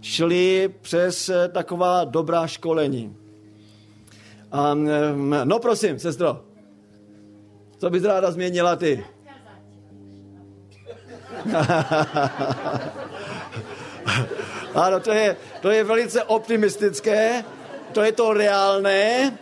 šli 0.00 0.74
přes 0.80 1.28
eh, 1.28 1.48
taková 1.48 2.04
dobrá 2.04 2.46
školení. 2.46 3.16
A, 4.52 4.74
mm, 4.74 5.34
no 5.44 5.58
prosím, 5.58 5.98
sestro, 5.98 6.44
co 7.78 7.90
bys 7.90 8.04
ráda 8.04 8.30
změnila 8.30 8.76
ty? 8.76 9.04
ano, 14.74 15.00
to 15.00 15.12
je, 15.12 15.36
to 15.60 15.70
je 15.70 15.84
velice 15.84 16.22
optimistické, 16.22 17.44
to 17.92 18.02
je 18.02 18.12
to 18.12 18.32
reálné, 18.32 19.38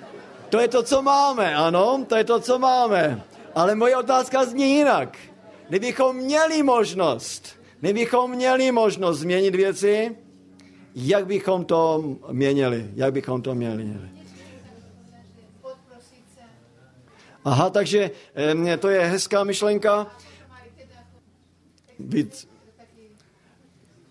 to 0.54 0.60
je 0.60 0.68
to, 0.68 0.82
co 0.82 1.02
máme, 1.02 1.54
ano, 1.54 2.04
to 2.08 2.16
je 2.16 2.24
to, 2.24 2.40
co 2.40 2.58
máme. 2.58 3.22
Ale 3.54 3.74
moje 3.74 3.96
otázka 3.96 4.44
zní 4.44 4.74
jinak. 4.74 5.18
Kdybychom 5.68 6.16
měli 6.16 6.62
možnost, 6.62 7.58
kdybychom 7.80 8.30
měli 8.30 8.72
možnost 8.72 9.18
změnit 9.18 9.54
věci, 9.54 10.16
jak 10.94 11.26
bychom 11.26 11.64
to 11.64 12.04
měnili? 12.30 12.90
Jak 12.94 13.12
bychom 13.12 13.42
to 13.42 13.54
měli? 13.54 13.98
Aha, 17.44 17.70
takže 17.70 18.10
to 18.78 18.88
je 18.88 19.00
hezká 19.00 19.44
myšlenka. 19.44 20.06
Být 21.98 22.48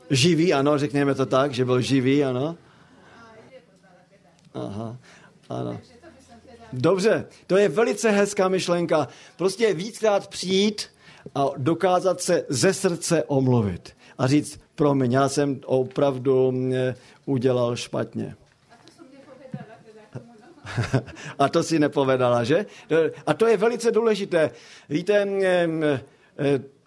živý, 0.10 0.54
ano, 0.54 0.78
řekněme 0.78 1.16
to 1.16 1.26
tak, 1.26 1.54
že 1.54 1.66
byl 1.66 1.82
živý, 1.82 2.24
ano. 2.24 2.58
Aha, 4.54 4.98
ano. 5.50 5.80
Dobře, 6.74 7.26
to 7.48 7.58
je 7.58 7.70
velice 7.70 8.12
hezká 8.12 8.48
myšlenka. 8.48 9.08
Prostě 9.38 9.74
víckrát 9.74 10.28
přijít 10.28 10.90
a 11.36 11.46
dokázat 11.58 12.22
se 12.22 12.46
ze 12.50 12.74
srdce 12.74 13.24
omluvit. 13.24 13.94
A 14.18 14.28
říct, 14.28 14.60
promiň, 14.76 15.12
já 15.12 15.30
jsem 15.30 15.60
opravdu 15.66 16.52
mě 16.52 16.96
udělal 17.26 17.76
špatně. 17.76 18.36
A 21.40 21.50
to 21.50 21.64
si 21.64 21.80
nepovedala, 21.80 22.44
že? 22.44 22.66
A 23.26 23.34
to 23.34 23.48
je 23.48 23.58
velice 23.58 23.92
důležité. 23.92 24.52
Víte, 24.90 25.28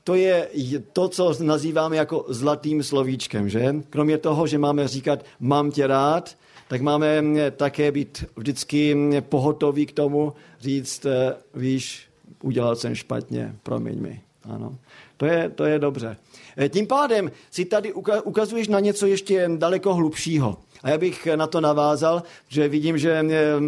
to 0.04 0.14
je 0.14 0.48
to, 0.92 1.08
co 1.08 1.34
nazýváme 1.42 1.96
jako 1.96 2.24
zlatým 2.28 2.82
slovíčkem, 2.82 3.48
že? 3.48 3.74
Kromě 3.90 4.18
toho, 4.18 4.46
že 4.46 4.58
máme 4.58 4.88
říkat 4.88 5.24
mám 5.40 5.70
tě 5.70 5.86
rád, 5.86 6.36
tak 6.68 6.80
máme 6.80 7.22
také 7.56 7.92
být 7.92 8.24
vždycky 8.36 8.96
pohotoví 9.20 9.86
k 9.86 9.92
tomu 9.92 10.32
říct, 10.60 11.06
eh, 11.06 11.34
víš, 11.54 12.08
udělal 12.42 12.76
jsem 12.76 12.94
špatně, 12.94 13.54
promiň 13.62 14.00
mi. 14.00 14.20
Ano. 14.44 14.78
To 15.16 15.26
je, 15.26 15.50
to 15.50 15.64
je 15.64 15.78
dobře. 15.78 16.16
Eh, 16.56 16.68
tím 16.68 16.86
pádem 16.86 17.30
si 17.50 17.64
tady 17.64 17.92
ukazuješ 18.24 18.68
na 18.68 18.80
něco 18.80 19.06
ještě 19.06 19.50
daleko 19.56 19.94
hlubšího. 19.94 20.56
A 20.82 20.90
já 20.90 20.98
bych 20.98 21.26
na 21.36 21.46
to 21.46 21.60
navázal, 21.60 22.22
že 22.48 22.68
vidím, 22.68 22.98
že 22.98 23.24
eh, 23.30 23.58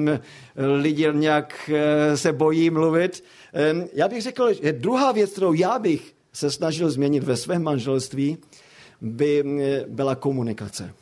lidi 0.56 1.06
nějak 1.12 1.70
se 2.14 2.32
bojí 2.32 2.70
mluvit. 2.70 3.24
Já 3.92 4.08
bych 4.08 4.22
řekl, 4.22 4.52
že 4.52 4.72
druhá 4.72 5.12
věc, 5.12 5.30
kterou 5.30 5.52
já 5.52 5.78
bych 5.78 6.14
se 6.32 6.50
snažil 6.50 6.90
změnit 6.90 7.24
ve 7.24 7.36
svém 7.36 7.62
manželství, 7.62 8.38
by 9.00 9.44
byla 9.88 10.14
komunikace. 10.14 10.94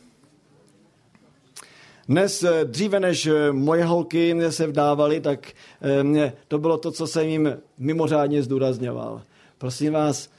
Dnes 2.09 2.43
eh, 2.43 2.65
dříve, 2.65 3.01
než 3.01 3.27
eh, 3.27 3.53
moje 3.53 3.85
holky 3.85 4.35
se 4.49 4.67
vdávaly, 4.67 5.21
tak 5.21 5.53
eh, 5.83 6.33
to 6.49 6.59
bylo 6.59 6.79
to, 6.79 6.93
co 6.93 7.07
jsem 7.07 7.29
jim 7.29 7.59
mimořádně 7.79 8.43
zdůrazňoval. 8.43 9.23
Prosím 9.59 9.93
vás, 9.93 10.31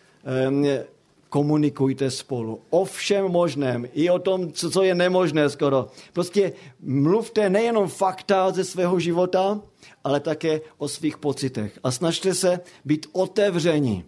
komunikujte 1.30 2.12
spolu. 2.12 2.60
O 2.70 2.86
všem 2.86 3.26
možném, 3.26 3.88
i 3.94 4.10
o 4.10 4.20
tom, 4.20 4.52
co, 4.52 4.84
je 4.84 4.96
nemožné 4.96 5.50
skoro. 5.50 5.88
Prostě 6.14 6.54
mluvte 6.80 7.50
nejenom 7.50 7.88
fakta 7.88 8.52
ze 8.52 8.64
svého 8.64 9.00
života, 9.00 9.62
ale 10.04 10.20
také 10.20 10.62
o 10.78 10.88
svých 10.88 11.18
pocitech. 11.18 11.80
A 11.84 11.92
snažte 11.92 12.34
se 12.34 12.60
být 12.86 13.08
otevření, 13.12 14.04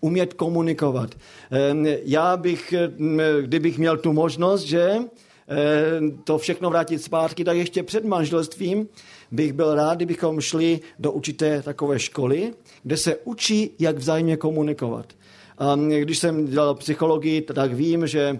umět 0.00 0.34
komunikovat. 0.34 1.14
Já 2.04 2.36
bych, 2.36 2.74
kdybych 3.42 3.78
měl 3.78 3.96
tu 3.96 4.12
možnost, 4.12 4.62
že 4.62 4.98
to 6.24 6.38
všechno 6.38 6.70
vrátit 6.70 7.02
zpátky, 7.02 7.44
tak 7.44 7.56
ještě 7.56 7.82
před 7.82 8.04
manželstvím 8.04 8.88
bych 9.30 9.52
byl 9.52 9.74
rád, 9.74 9.94
kdybychom 9.94 10.40
šli 10.40 10.80
do 10.98 11.12
určité 11.12 11.62
takové 11.62 11.98
školy, 11.98 12.52
kde 12.82 12.96
se 12.96 13.16
učí, 13.24 13.70
jak 13.78 13.96
vzájemně 13.96 14.36
komunikovat. 14.36 15.06
A 15.58 15.76
když 16.00 16.18
jsem 16.18 16.46
dělal 16.46 16.74
psychologii, 16.74 17.40
tak 17.42 17.72
vím, 17.72 18.06
že 18.06 18.38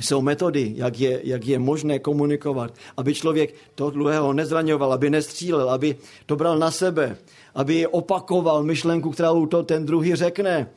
jsou 0.00 0.22
metody, 0.22 0.72
jak 0.76 1.00
je, 1.00 1.20
jak 1.24 1.46
je 1.46 1.58
možné 1.58 1.98
komunikovat, 1.98 2.74
aby 2.96 3.14
člověk 3.14 3.54
toho 3.74 3.90
druhého 3.90 4.32
nezraňoval, 4.32 4.92
aby 4.92 5.10
nestřílel, 5.10 5.70
aby 5.70 5.96
to 6.26 6.36
bral 6.36 6.58
na 6.58 6.70
sebe, 6.70 7.16
aby 7.56 7.86
opakoval 7.86 8.62
myšlenku, 8.62 9.10
kterou 9.10 9.46
to 9.46 9.62
ten 9.62 9.86
druhý 9.86 10.14
řekne, 10.14 10.68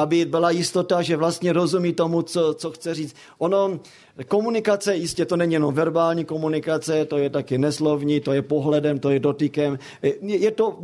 aby 0.00 0.24
byla 0.24 0.50
jistota, 0.50 1.02
že 1.02 1.16
vlastně 1.16 1.52
rozumí 1.52 1.92
tomu, 1.92 2.22
co, 2.22 2.54
co 2.54 2.70
chce 2.70 2.94
říct. 2.94 3.16
Ono, 3.38 3.80
komunikace, 4.28 4.96
jistě 4.96 5.24
to 5.24 5.36
není 5.36 5.52
jenom 5.52 5.74
verbální 5.74 6.24
komunikace, 6.24 7.04
to 7.04 7.18
je 7.18 7.30
taky 7.30 7.58
neslovní, 7.58 8.20
to 8.20 8.32
je 8.32 8.42
pohledem, 8.42 8.98
to 8.98 9.10
je 9.10 9.20
dotykem. 9.20 9.78
Je 10.22 10.50
to 10.50 10.78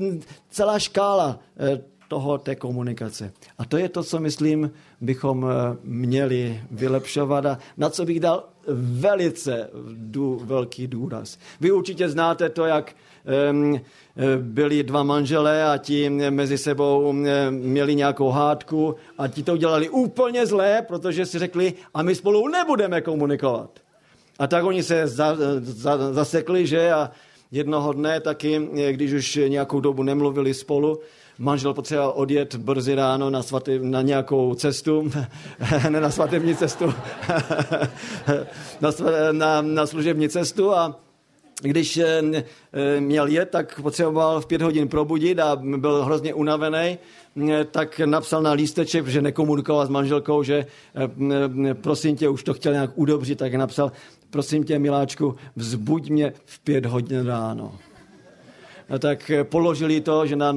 celá 0.50 0.78
škála 0.78 1.38
eh, 1.58 1.80
toho, 2.08 2.38
té 2.38 2.54
komunikace. 2.56 3.32
A 3.58 3.64
to 3.64 3.76
je 3.76 3.88
to, 3.88 4.02
co 4.02 4.20
myslím, 4.20 4.70
bychom 5.00 5.46
eh, 5.46 5.76
měli 5.84 6.60
vylepšovat 6.70 7.46
a 7.46 7.58
na 7.76 7.90
co 7.90 8.04
bych 8.04 8.20
dal 8.20 8.44
velice 9.00 9.70
dů, 9.92 10.40
velký 10.44 10.86
důraz. 10.86 11.38
Vy 11.60 11.72
určitě 11.72 12.08
znáte 12.08 12.48
to, 12.48 12.64
jak 12.64 12.96
um, 13.50 13.80
byli 14.36 14.82
dva 14.82 15.02
manželé 15.02 15.64
a 15.64 15.76
ti 15.76 16.10
mezi 16.10 16.58
sebou 16.58 17.12
měli 17.50 17.94
nějakou 17.94 18.28
hádku 18.28 18.94
a 19.18 19.28
ti 19.28 19.42
to 19.42 19.52
udělali 19.52 19.88
úplně 19.88 20.46
zlé, 20.46 20.82
protože 20.88 21.26
si 21.26 21.38
řekli, 21.38 21.74
a 21.94 22.02
my 22.02 22.14
spolu 22.14 22.48
nebudeme 22.48 23.00
komunikovat. 23.00 23.70
A 24.38 24.46
tak 24.46 24.64
oni 24.64 24.82
se 24.82 25.06
za, 25.06 25.36
za, 25.60 26.12
zasekli, 26.12 26.66
že 26.66 26.92
a 26.92 27.10
jednoho 27.50 27.92
dne 27.92 28.20
taky, 28.20 28.68
když 28.90 29.12
už 29.12 29.38
nějakou 29.48 29.80
dobu 29.80 30.02
nemluvili 30.02 30.54
spolu, 30.54 31.00
manžel 31.38 31.74
potřeboval 31.74 32.12
odjet 32.16 32.54
brzy 32.54 32.94
ráno 32.94 33.30
na, 33.30 33.42
svatý, 33.42 33.78
na 33.82 34.02
nějakou 34.02 34.54
cestu, 34.54 35.10
ne 35.88 36.00
na 36.00 36.10
svatební 36.10 36.56
cestu, 36.56 36.84
na, 38.80 38.90
na, 39.32 39.62
na 39.62 39.86
služební 39.86 40.28
cestu 40.28 40.74
a 40.74 41.00
když 41.62 41.96
eh, 41.96 42.22
eh, 42.72 43.00
měl 43.00 43.26
jet, 43.26 43.50
tak 43.50 43.80
potřeboval 43.82 44.40
v 44.40 44.46
pět 44.46 44.62
hodin 44.62 44.88
probudit 44.88 45.38
a 45.38 45.56
byl 45.56 46.04
hrozně 46.04 46.34
unavený, 46.34 46.98
eh, 47.50 47.64
tak 47.64 47.98
napsal 47.98 48.42
na 48.42 48.52
lísteček, 48.52 49.04
protože 49.04 49.22
nekomunikoval 49.22 49.86
s 49.86 49.88
manželkou, 49.88 50.42
že 50.42 50.66
prosím 51.72 52.16
tě, 52.16 52.28
už 52.28 52.42
to 52.42 52.54
chtěl 52.54 52.72
nějak 52.72 52.90
udobřit, 52.94 53.38
tak 53.38 53.54
napsal, 53.54 53.92
prosím 54.30 54.64
tě, 54.64 54.78
miláčku, 54.78 55.36
vzbuď 55.56 56.10
mě 56.10 56.32
v 56.44 56.58
pět 56.58 56.86
hodin 56.86 57.26
ráno. 57.26 57.74
A 58.88 58.98
tak 58.98 59.30
položili 59.42 60.00
to, 60.00 60.26
že 60.26 60.36
na, 60.36 60.54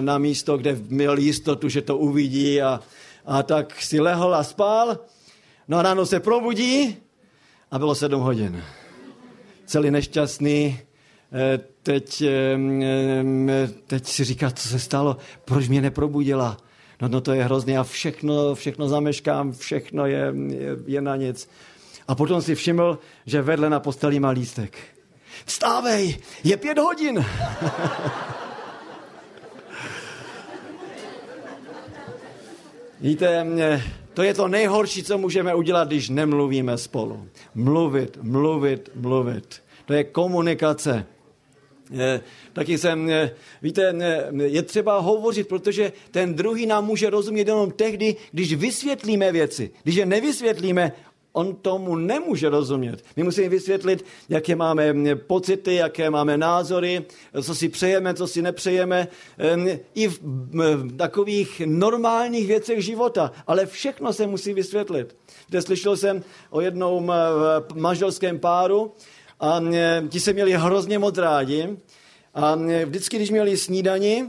na 0.00 0.18
místo, 0.18 0.56
kde 0.58 0.78
měl 0.88 1.18
jistotu, 1.18 1.68
že 1.68 1.82
to 1.82 1.96
uvidí 1.96 2.62
a, 2.62 2.80
a 3.26 3.42
tak 3.42 3.82
si 3.82 4.00
lehl 4.00 4.34
a 4.34 4.44
spal. 4.44 4.98
No 5.68 5.78
a 5.78 5.82
ráno 5.82 6.06
se 6.06 6.20
probudí 6.20 6.96
a 7.70 7.78
bylo 7.78 7.94
sedm 7.94 8.20
hodin 8.20 8.62
celý 9.66 9.90
nešťastný, 9.90 10.78
eh, 11.32 11.60
teď, 11.82 12.22
eh, 12.22 13.68
teď 13.86 14.06
si 14.06 14.24
říká, 14.24 14.50
co 14.50 14.68
se 14.68 14.78
stalo, 14.78 15.16
proč 15.44 15.68
mě 15.68 15.82
neprobudila. 15.82 16.56
No, 17.02 17.08
no 17.08 17.20
to 17.20 17.32
je 17.32 17.44
hrozně 17.44 17.78
a 17.78 17.84
všechno, 17.84 18.54
všechno 18.54 18.88
zameškám, 18.88 19.52
všechno 19.52 20.06
je, 20.06 20.34
je, 20.48 20.76
je 20.86 21.00
na 21.00 21.16
nic. 21.16 21.48
A 22.08 22.14
potom 22.14 22.42
si 22.42 22.54
všiml, 22.54 22.98
že 23.26 23.42
vedle 23.42 23.70
na 23.70 23.80
posteli 23.80 24.20
má 24.20 24.30
lístek. 24.30 24.95
Vstávej, 25.46 26.16
je 26.44 26.56
pět 26.56 26.78
hodin. 26.78 27.24
Víte, 33.00 33.46
to 34.14 34.22
je 34.22 34.34
to 34.34 34.48
nejhorší, 34.48 35.02
co 35.02 35.18
můžeme 35.18 35.54
udělat, 35.54 35.88
když 35.88 36.08
nemluvíme 36.08 36.78
spolu. 36.78 37.28
Mluvit, 37.54 38.18
mluvit, 38.22 38.90
mluvit. 38.94 39.62
To 39.84 39.92
je 39.92 40.04
komunikace. 40.04 41.06
Je, 41.90 42.20
taky 42.52 42.78
jsem, 42.78 43.08
je, 43.08 43.30
víte, 43.62 43.94
je 44.44 44.62
třeba 44.62 44.98
hovořit, 44.98 45.48
protože 45.48 45.92
ten 46.10 46.34
druhý 46.34 46.66
nám 46.66 46.86
může 46.86 47.10
rozumět 47.10 47.48
jenom 47.48 47.70
tehdy, 47.70 48.16
když 48.32 48.54
vysvětlíme 48.54 49.32
věci. 49.32 49.70
Když 49.82 49.94
je 49.94 50.06
nevysvětlíme, 50.06 50.92
on 51.36 51.54
tomu 51.54 51.96
nemůže 51.96 52.48
rozumět. 52.48 53.04
My 53.16 53.22
musíme 53.22 53.48
vysvětlit, 53.48 54.04
jaké 54.28 54.56
máme 54.56 55.16
pocity, 55.16 55.74
jaké 55.74 56.10
máme 56.10 56.38
názory, 56.38 57.04
co 57.42 57.54
si 57.54 57.68
přejeme, 57.68 58.14
co 58.14 58.26
si 58.26 58.42
nepřejeme, 58.42 59.08
i 59.94 60.08
v 60.08 60.96
takových 60.96 61.62
normálních 61.66 62.46
věcech 62.46 62.84
života. 62.84 63.32
Ale 63.46 63.66
všechno 63.66 64.12
se 64.12 64.26
musí 64.26 64.52
vysvětlit. 64.52 65.16
Kde 65.48 65.62
slyšel 65.62 65.96
jsem 65.96 66.24
o 66.50 66.60
jednom 66.60 67.12
manželském 67.74 68.38
páru, 68.38 68.92
a 69.40 69.60
ti 70.08 70.20
se 70.20 70.32
měli 70.32 70.52
hrozně 70.52 70.98
moc 70.98 71.18
rádi. 71.18 71.76
A 72.34 72.56
vždycky, 72.84 73.16
když 73.16 73.30
měli 73.30 73.56
snídani, 73.56 74.24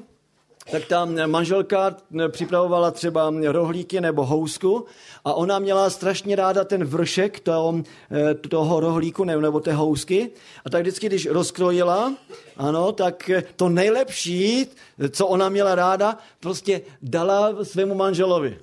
tak 0.72 0.86
tam 0.86 1.30
manželka 1.30 1.96
připravovala 2.30 2.92
třeba 2.92 3.34
rohlíky 3.48 4.02
nebo 4.02 4.26
housku 4.26 4.86
a 5.26 5.34
ona 5.34 5.60
měla 5.60 5.90
strašně 5.90 6.36
ráda 6.36 6.64
ten 6.64 6.84
vršek 6.84 7.40
toho, 7.40 7.82
eh, 8.12 8.34
toho 8.34 8.80
rohlíku 8.80 9.24
nebo 9.24 9.60
té 9.60 9.74
housky. 9.74 10.30
A 10.66 10.70
tak 10.70 10.82
vždycky, 10.82 11.08
když 11.08 11.26
rozkrojila, 11.26 12.14
ano, 12.58 12.92
tak 12.92 13.32
to 13.56 13.70
nejlepší, 13.70 14.68
co 15.10 15.28
ona 15.28 15.50
měla 15.50 15.76
ráda, 15.76 16.18
prostě 16.40 16.82
dala 17.02 17.64
svému 17.64 17.96
manželovi. 17.96 18.58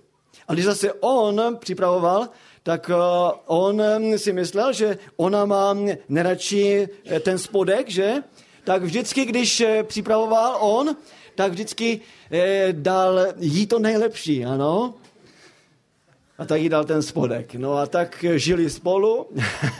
A 0.48 0.52
když 0.52 0.64
zase 0.64 0.92
on 0.92 1.56
připravoval, 1.58 2.28
tak 2.62 2.90
eh, 2.90 2.96
on 3.46 3.82
si 4.16 4.32
myslel, 4.32 4.72
že 4.72 4.98
ona 5.16 5.44
má 5.44 5.76
neradši 6.08 6.88
ten 7.20 7.38
spodek, 7.38 7.88
že? 7.88 8.14
Tak 8.64 8.82
vždycky, 8.82 9.24
když 9.24 9.62
připravoval 9.82 10.56
on, 10.60 10.96
tak 11.34 11.52
vždycky 11.52 12.00
dal 12.72 13.20
jí 13.38 13.66
to 13.66 13.78
nejlepší, 13.78 14.44
ano? 14.44 14.94
A 16.38 16.44
tak 16.44 16.60
jí 16.60 16.68
dal 16.68 16.84
ten 16.84 17.02
spodek. 17.02 17.54
No 17.54 17.76
a 17.76 17.86
tak 17.86 18.24
žili 18.36 18.70
spolu 18.70 19.26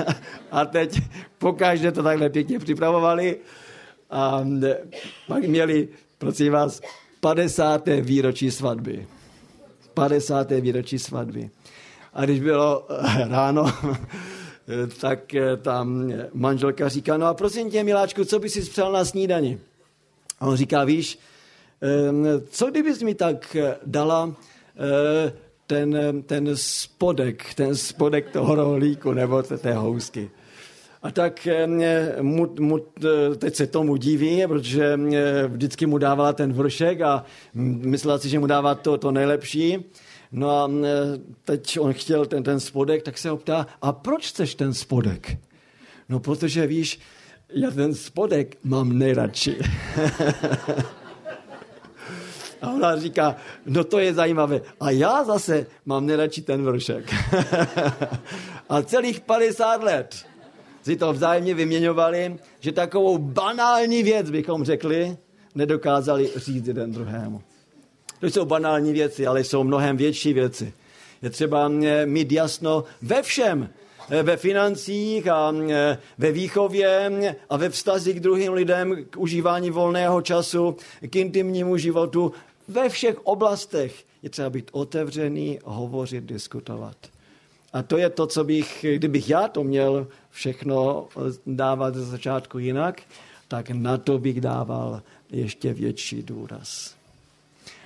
a 0.50 0.64
teď 0.64 1.00
pokaždé 1.38 1.92
to 1.92 2.02
takhle 2.02 2.30
pěkně 2.30 2.58
připravovali 2.58 3.36
a 4.10 4.40
mm, 4.40 4.62
pak 5.26 5.44
měli, 5.44 5.88
prosím 6.18 6.52
vás, 6.52 6.80
50. 7.20 7.88
výročí 8.00 8.50
svatby. 8.50 9.06
50. 9.94 10.50
výročí 10.50 10.98
svatby. 10.98 11.50
A 12.14 12.24
když 12.24 12.40
bylo 12.40 12.86
eh, 12.90 13.28
ráno, 13.28 13.66
tak 15.00 15.34
eh, 15.34 15.56
tam 15.56 16.12
manželka 16.32 16.88
říká, 16.88 17.16
no 17.16 17.26
a 17.26 17.34
prosím 17.34 17.70
tě, 17.70 17.84
miláčku, 17.84 18.24
co 18.24 18.38
by 18.38 18.50
si 18.50 18.62
spřál 18.62 18.92
na 18.92 19.04
snídani? 19.04 19.58
A 20.40 20.46
on 20.46 20.56
říká, 20.56 20.84
víš, 20.84 21.18
co 22.48 22.70
kdybys 22.70 23.02
mi 23.02 23.14
tak 23.14 23.56
eh, 23.56 23.76
dala 23.86 24.34
ten, 25.66 26.22
ten 26.26 26.50
spodek, 26.54 27.54
ten 27.54 27.76
spodek 27.76 28.30
toho 28.30 28.54
rohlíku 28.54 29.12
nebo 29.12 29.42
té 29.42 29.74
housky. 29.74 30.30
A 31.02 31.10
tak 31.10 31.48
mu, 32.20 32.54
mu, 32.60 32.78
teď 33.38 33.54
se 33.54 33.66
tomu 33.66 33.96
diví, 33.96 34.42
protože 34.46 34.98
vždycky 35.48 35.86
mu 35.86 35.98
dávala 35.98 36.32
ten 36.32 36.52
vršek 36.52 37.00
a 37.00 37.24
myslela 37.54 38.18
si, 38.18 38.28
že 38.28 38.38
mu 38.38 38.46
dává 38.46 38.74
to, 38.74 38.98
to 38.98 39.10
nejlepší. 39.10 39.84
No 40.32 40.50
a 40.50 40.70
teď 41.44 41.78
on 41.80 41.92
chtěl 41.92 42.26
ten, 42.26 42.42
ten 42.42 42.60
spodek, 42.60 43.02
tak 43.02 43.18
se 43.18 43.30
ho 43.30 43.36
ptá, 43.36 43.66
a 43.82 43.92
proč 43.92 44.28
chceš 44.28 44.54
ten 44.54 44.74
spodek? 44.74 45.38
No, 46.08 46.20
protože 46.20 46.66
víš, 46.66 47.00
já 47.54 47.70
ten 47.70 47.94
spodek 47.94 48.56
mám 48.64 48.98
nejradši. 48.98 49.56
A 52.64 52.72
ona 52.72 52.96
říká, 52.96 53.36
no 53.66 53.84
to 53.84 53.98
je 53.98 54.14
zajímavé. 54.14 54.60
A 54.80 54.90
já 54.90 55.24
zase 55.24 55.66
mám 55.86 56.06
nejradši 56.06 56.42
ten 56.42 56.64
vršek. 56.64 57.14
a 58.68 58.82
celých 58.82 59.20
50 59.20 59.82
let 59.82 60.24
si 60.82 60.96
to 60.96 61.12
vzájemně 61.12 61.54
vyměňovali, 61.54 62.36
že 62.60 62.72
takovou 62.72 63.18
banální 63.18 64.02
věc, 64.02 64.30
bychom 64.30 64.64
řekli, 64.64 65.16
nedokázali 65.54 66.30
říct 66.36 66.66
jeden 66.66 66.92
druhému. 66.92 67.42
To 68.20 68.26
jsou 68.26 68.44
banální 68.44 68.92
věci, 68.92 69.26
ale 69.26 69.44
jsou 69.44 69.64
mnohem 69.64 69.96
větší 69.96 70.32
věci. 70.32 70.72
Je 71.22 71.30
třeba 71.30 71.70
eh, 71.82 72.06
mít 72.06 72.32
jasno 72.32 72.84
ve 73.02 73.22
všem, 73.22 73.68
eh, 74.10 74.22
ve 74.22 74.36
financích 74.36 75.28
a 75.28 75.52
eh, 75.68 75.98
ve 76.18 76.32
výchově 76.32 77.10
a 77.50 77.56
ve 77.56 77.68
vztazích 77.68 78.16
k 78.16 78.20
druhým 78.20 78.52
lidem, 78.52 79.04
k 79.10 79.16
užívání 79.16 79.70
volného 79.70 80.22
času, 80.22 80.76
k 81.10 81.16
intimnímu 81.16 81.76
životu. 81.76 82.32
Ve 82.68 82.88
všech 82.88 83.26
oblastech 83.26 84.04
je 84.22 84.30
třeba 84.30 84.50
být 84.50 84.70
otevřený, 84.72 85.58
hovořit, 85.64 86.24
diskutovat. 86.24 86.96
A 87.72 87.82
to 87.82 87.98
je 87.98 88.10
to, 88.10 88.26
co 88.26 88.44
bych, 88.44 88.84
kdybych 88.94 89.30
já 89.30 89.48
to 89.48 89.64
měl 89.64 90.06
všechno 90.30 91.08
dávat 91.46 91.94
ze 91.94 92.04
začátku 92.04 92.58
jinak, 92.58 93.02
tak 93.48 93.70
na 93.70 93.98
to 93.98 94.18
bych 94.18 94.40
dával 94.40 95.02
ještě 95.30 95.72
větší 95.72 96.22
důraz. 96.22 96.94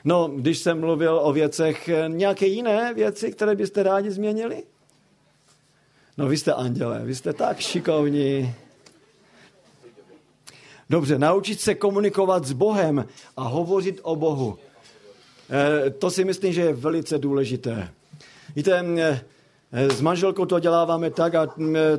No, 0.04 0.28
když 0.28 0.58
jsem 0.58 0.80
mluvil 0.80 1.20
o 1.22 1.32
věcech, 1.32 1.88
eh, 1.88 2.08
nějaké 2.08 2.46
jiné 2.46 2.94
věci, 2.94 3.32
které 3.32 3.54
byste 3.54 3.82
rádi 3.82 4.10
změnili? 4.10 4.62
No, 6.16 6.28
vy 6.28 6.36
jste 6.36 6.52
andělé, 6.52 7.00
vy 7.04 7.14
jste 7.14 7.32
tak 7.32 7.60
šikovní. 7.60 8.54
Dobře, 10.90 11.18
naučit 11.18 11.60
se 11.60 11.74
komunikovat 11.74 12.44
s 12.44 12.52
Bohem 12.52 13.04
a 13.36 13.42
hovořit 13.42 14.00
o 14.02 14.16
Bohu. 14.16 14.58
E, 15.50 15.90
to 15.90 16.10
si 16.10 16.24
myslím, 16.24 16.52
že 16.52 16.60
je 16.60 16.72
velice 16.72 17.18
důležité. 17.18 17.88
Víte, 18.56 18.84
e, 18.98 19.20
s 19.72 20.00
manželkou 20.00 20.44
to 20.44 20.60
děláváme 20.60 21.10
tak, 21.10 21.34
a 21.34 21.54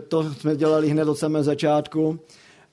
to 0.07 0.33
jsme 0.33 0.55
dělali 0.55 0.89
hned 0.89 1.07
od 1.07 1.17
samého 1.17 1.43
začátku, 1.43 2.19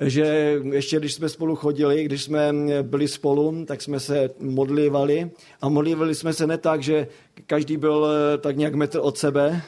že 0.01 0.57
ještě 0.73 0.99
když 0.99 1.15
jsme 1.15 1.29
spolu 1.29 1.57
chodili, 1.57 2.05
když 2.05 2.23
jsme 2.23 2.55
byli 2.83 3.09
spolu, 3.09 3.65
tak 3.65 3.83
jsme 3.83 4.01
se 4.01 4.31
modlívali 4.41 5.31
a 5.61 5.69
modlívali 5.69 6.15
jsme 6.15 6.33
se 6.33 6.47
ne 6.47 6.59
tak, 6.59 6.83
že 6.83 7.09
každý 7.47 7.77
byl 7.77 8.07
eh, 8.07 8.39
tak 8.39 8.57
nějak 8.57 8.75
metr 8.75 8.99
od 9.03 9.19
sebe, 9.19 9.63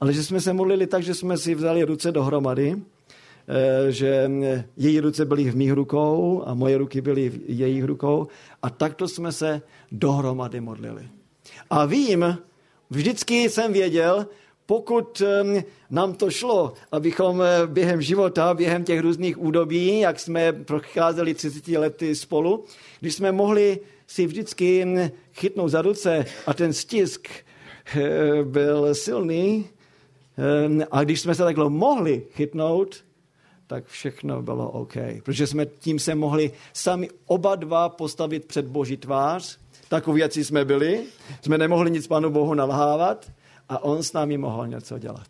ale 0.00 0.12
že 0.12 0.22
jsme 0.22 0.40
se 0.40 0.52
modlili 0.52 0.86
tak, 0.86 1.02
že 1.02 1.14
jsme 1.14 1.38
si 1.38 1.54
vzali 1.54 1.82
ruce 1.82 2.12
dohromady, 2.12 2.76
eh, 2.76 2.99
že 3.88 4.30
její 4.76 5.00
ruce 5.00 5.24
byly 5.24 5.50
v 5.50 5.56
mých 5.56 5.72
rukou 5.72 6.42
a 6.46 6.54
moje 6.54 6.78
ruky 6.78 7.00
byly 7.00 7.28
v 7.28 7.40
jejich 7.46 7.84
rukou 7.84 8.28
a 8.62 8.70
takto 8.70 9.08
jsme 9.08 9.32
se 9.32 9.62
dohromady 9.92 10.60
modlili. 10.60 11.08
A 11.70 11.84
vím, 11.84 12.38
vždycky 12.90 13.50
jsem 13.50 13.72
věděl, 13.72 14.26
pokud 14.70 15.22
nám 15.90 16.14
to 16.14 16.30
šlo, 16.30 16.72
abychom 16.92 17.42
eh, 17.42 17.66
během 17.66 18.02
života, 18.02 18.54
během 18.54 18.84
těch 18.84 19.00
různých 19.00 19.40
údobí, 19.40 20.00
jak 20.00 20.20
jsme 20.20 20.52
procházeli 20.52 21.34
30 21.34 21.68
lety 21.68 22.14
spolu, 22.14 22.64
když 23.00 23.14
jsme 23.14 23.32
mohli 23.32 23.80
si 24.06 24.26
vždycky 24.26 24.86
chytnout 25.32 25.70
za 25.70 25.82
ruce 25.82 26.26
a 26.46 26.54
ten 26.54 26.72
stisk 26.72 27.28
eh, 27.96 28.44
byl 28.44 28.94
silný, 28.94 29.66
a 30.90 31.04
když 31.04 31.20
jsme 31.20 31.34
se 31.34 31.42
takhle 31.42 31.70
mohli 31.70 32.22
chytnout, 32.30 33.04
tak 33.70 33.86
všechno 33.86 34.42
bylo 34.42 34.70
OK. 34.70 34.94
Protože 35.22 35.46
jsme 35.46 35.66
tím 35.66 35.98
se 35.98 36.14
mohli 36.14 36.52
sami 36.72 37.10
oba 37.26 37.54
dva 37.56 37.88
postavit 37.88 38.44
před 38.44 38.66
Boží 38.66 38.96
tvář. 38.96 39.58
Takový 39.88 40.20
věci 40.20 40.44
jsme 40.44 40.64
byli. 40.64 41.06
Jsme 41.42 41.58
nemohli 41.58 41.90
nic 41.90 42.06
Pánu 42.06 42.30
Bohu 42.30 42.54
nalhávat 42.54 43.32
a 43.68 43.82
on 43.82 44.02
s 44.02 44.12
námi 44.12 44.38
mohl 44.38 44.66
něco 44.66 44.98
dělat. 44.98 45.28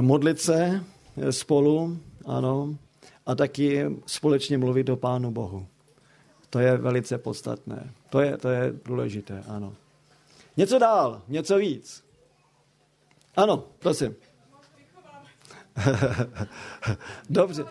Modlit 0.00 0.40
se 0.40 0.84
spolu, 1.30 1.98
ano, 2.26 2.76
a 3.26 3.34
taky 3.34 3.84
společně 4.06 4.58
mluvit 4.58 4.88
o 4.88 4.96
Pánu 4.96 5.30
Bohu. 5.30 5.66
To 6.50 6.58
je 6.58 6.76
velice 6.76 7.18
podstatné. 7.18 7.92
To 8.10 8.20
je, 8.20 8.36
to 8.36 8.48
je 8.48 8.72
důležité, 8.84 9.44
ano. 9.48 9.74
Něco 10.56 10.78
dál, 10.78 11.22
něco 11.28 11.58
víc. 11.58 12.04
Ano, 13.36 13.64
prosím. 13.78 14.16
Dobře. 17.30 17.64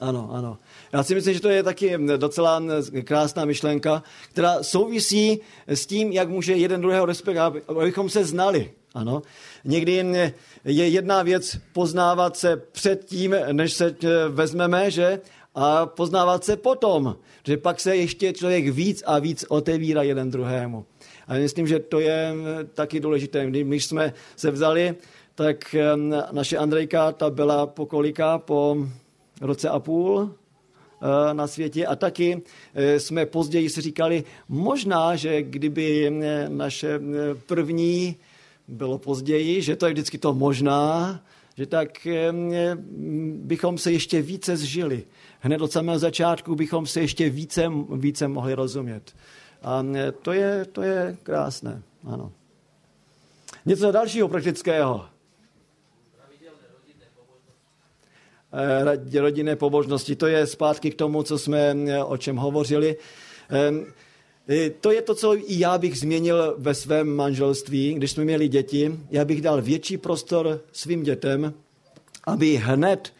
Ano, 0.00 0.30
ano. 0.32 0.58
Já 0.92 1.02
si 1.02 1.14
myslím, 1.14 1.34
že 1.34 1.40
to 1.40 1.48
je 1.48 1.62
taky 1.62 1.98
docela 2.16 2.62
krásná 3.04 3.44
myšlenka, 3.44 4.02
která 4.32 4.62
souvisí 4.62 5.40
s 5.66 5.86
tím, 5.86 6.12
jak 6.12 6.28
může 6.28 6.52
jeden 6.52 6.80
druhého 6.80 7.06
respektovat, 7.06 7.54
abychom 7.68 8.08
se 8.08 8.24
znali. 8.24 8.70
Ano. 8.94 9.22
Někdy 9.64 10.04
je 10.64 10.88
jedna 10.88 11.22
věc 11.22 11.56
poznávat 11.72 12.36
se 12.36 12.56
před 12.56 13.04
tím, 13.04 13.36
než 13.52 13.72
se 13.72 13.96
eh, 14.04 14.08
vezmeme, 14.28 14.90
že? 14.90 15.20
A 15.54 15.86
poznávat 15.86 16.44
se 16.44 16.56
potom, 16.56 17.16
že 17.46 17.56
pak 17.56 17.80
se 17.80 17.96
ještě 17.96 18.32
člověk 18.32 18.68
víc 18.68 19.02
a 19.06 19.18
víc 19.18 19.44
otevírá 19.48 20.02
jeden 20.02 20.30
druhému. 20.30 20.86
A 21.28 21.34
myslím, 21.34 21.66
že 21.66 21.78
to 21.78 22.00
je 22.00 22.34
eh, 22.34 22.64
taky 22.64 23.00
důležité. 23.00 23.46
Když 23.50 23.84
jsme 23.84 24.12
se 24.36 24.50
vzali, 24.50 24.94
tak 25.34 25.74
eh, 25.74 25.96
naše 26.32 26.58
Andrejka, 26.58 27.12
ta 27.12 27.30
byla 27.30 27.66
po 27.66 27.86
kolika? 27.86 28.38
Po 28.38 28.76
roce 29.40 29.68
a 29.68 29.78
půl 29.78 30.30
eh, 30.30 31.34
na 31.34 31.46
světě 31.46 31.86
a 31.86 31.96
taky 31.96 32.42
jsme 32.98 33.26
později 33.26 33.70
si 33.70 33.80
říkali, 33.80 34.24
možná, 34.48 35.16
že 35.16 35.42
kdyby 35.42 36.12
naše 36.48 37.00
první 37.46 38.16
bylo 38.68 38.98
později, 38.98 39.62
že 39.62 39.76
to 39.76 39.86
je 39.86 39.92
vždycky 39.92 40.18
to 40.18 40.34
možná, 40.34 41.20
že 41.56 41.66
tak 41.66 42.06
bychom 43.34 43.78
se 43.78 43.92
ještě 43.92 44.22
více 44.22 44.56
zžili. 44.56 45.04
Hned 45.40 45.60
od 45.60 45.72
samého 45.72 45.98
začátku 45.98 46.54
bychom 46.54 46.86
se 46.86 47.00
ještě 47.00 47.30
více, 47.30 47.70
více 47.90 48.28
mohli 48.28 48.54
rozumět. 48.54 49.14
A 49.62 49.84
to 50.22 50.32
je, 50.32 50.64
to 50.64 50.82
je 50.82 51.16
krásné, 51.22 51.82
ano. 52.04 52.32
Něco 53.66 53.92
dalšího 53.92 54.28
praktického. 54.28 55.04
Eh, 55.04 55.08
rodinné 59.20 59.56
pobožnosti. 59.56 60.16
To 60.16 60.26
je 60.26 60.46
zpátky 60.46 60.90
k 60.90 60.94
tomu, 60.94 61.22
co 61.22 61.38
jsme 61.38 61.76
eh, 61.86 62.04
o 62.04 62.16
čem 62.16 62.36
hovořili. 62.36 62.96
Eh, 63.50 64.70
to 64.80 64.90
je 64.90 65.02
to, 65.02 65.14
co 65.14 65.36
i 65.36 65.44
já 65.48 65.78
bych 65.78 65.98
změnil 65.98 66.54
ve 66.58 66.74
svém 66.74 67.08
manželství, 67.08 67.94
když 67.94 68.10
jsme 68.10 68.24
měli 68.24 68.48
děti. 68.48 68.98
Já 69.10 69.24
bych 69.24 69.42
dal 69.42 69.62
větší 69.62 69.98
prostor 69.98 70.60
svým 70.72 71.02
dětem, 71.02 71.54
aby 72.24 72.56
hned 72.56 73.12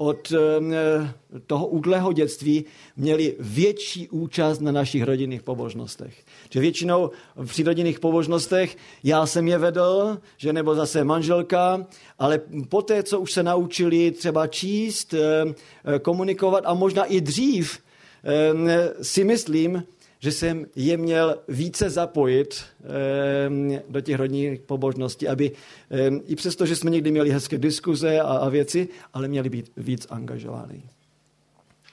od 0.00 0.32
eh, 0.32 1.14
toho 1.46 1.66
údlého 1.66 2.12
dětství 2.12 2.64
měli 2.96 3.36
větší 3.40 4.08
účast 4.08 4.60
na 4.60 4.72
našich 4.72 5.02
rodinných 5.02 5.42
pobožnostech. 5.42 6.24
Že 6.50 6.60
většinou 6.60 7.10
při 7.46 7.62
rodinných 7.62 8.00
pobožnostech 8.00 8.76
já 9.04 9.26
jsem 9.26 9.48
je 9.48 9.58
vedl, 9.58 10.18
že 10.36 10.52
nebo 10.52 10.74
zase 10.74 11.04
manželka, 11.04 11.86
ale 12.18 12.40
poté, 12.68 13.02
co 13.02 13.20
už 13.20 13.32
se 13.32 13.42
naučili 13.42 14.10
třeba 14.10 14.46
číst, 14.46 15.14
eh, 15.14 15.98
komunikovat 15.98 16.64
a 16.66 16.74
možná 16.74 17.04
i 17.04 17.20
dřív, 17.20 17.78
eh, 18.24 19.04
si 19.04 19.24
myslím, 19.24 19.82
že 20.20 20.32
jsem 20.32 20.66
je 20.76 20.96
měl 20.96 21.38
více 21.48 21.90
zapojit 21.90 22.64
eh, 22.82 23.82
do 23.88 24.00
těch 24.00 24.16
rodních 24.16 24.60
pobožností, 24.60 25.28
aby 25.28 25.52
eh, 25.90 26.10
i 26.26 26.36
přesto, 26.36 26.66
že 26.66 26.76
jsme 26.76 26.90
někdy 26.90 27.10
měli 27.10 27.30
hezké 27.30 27.58
diskuze 27.58 28.20
a, 28.20 28.24
a 28.24 28.48
věci, 28.48 28.88
ale 29.14 29.28
měli 29.28 29.48
být 29.48 29.72
víc 29.76 30.06
angažovaní. 30.10 30.82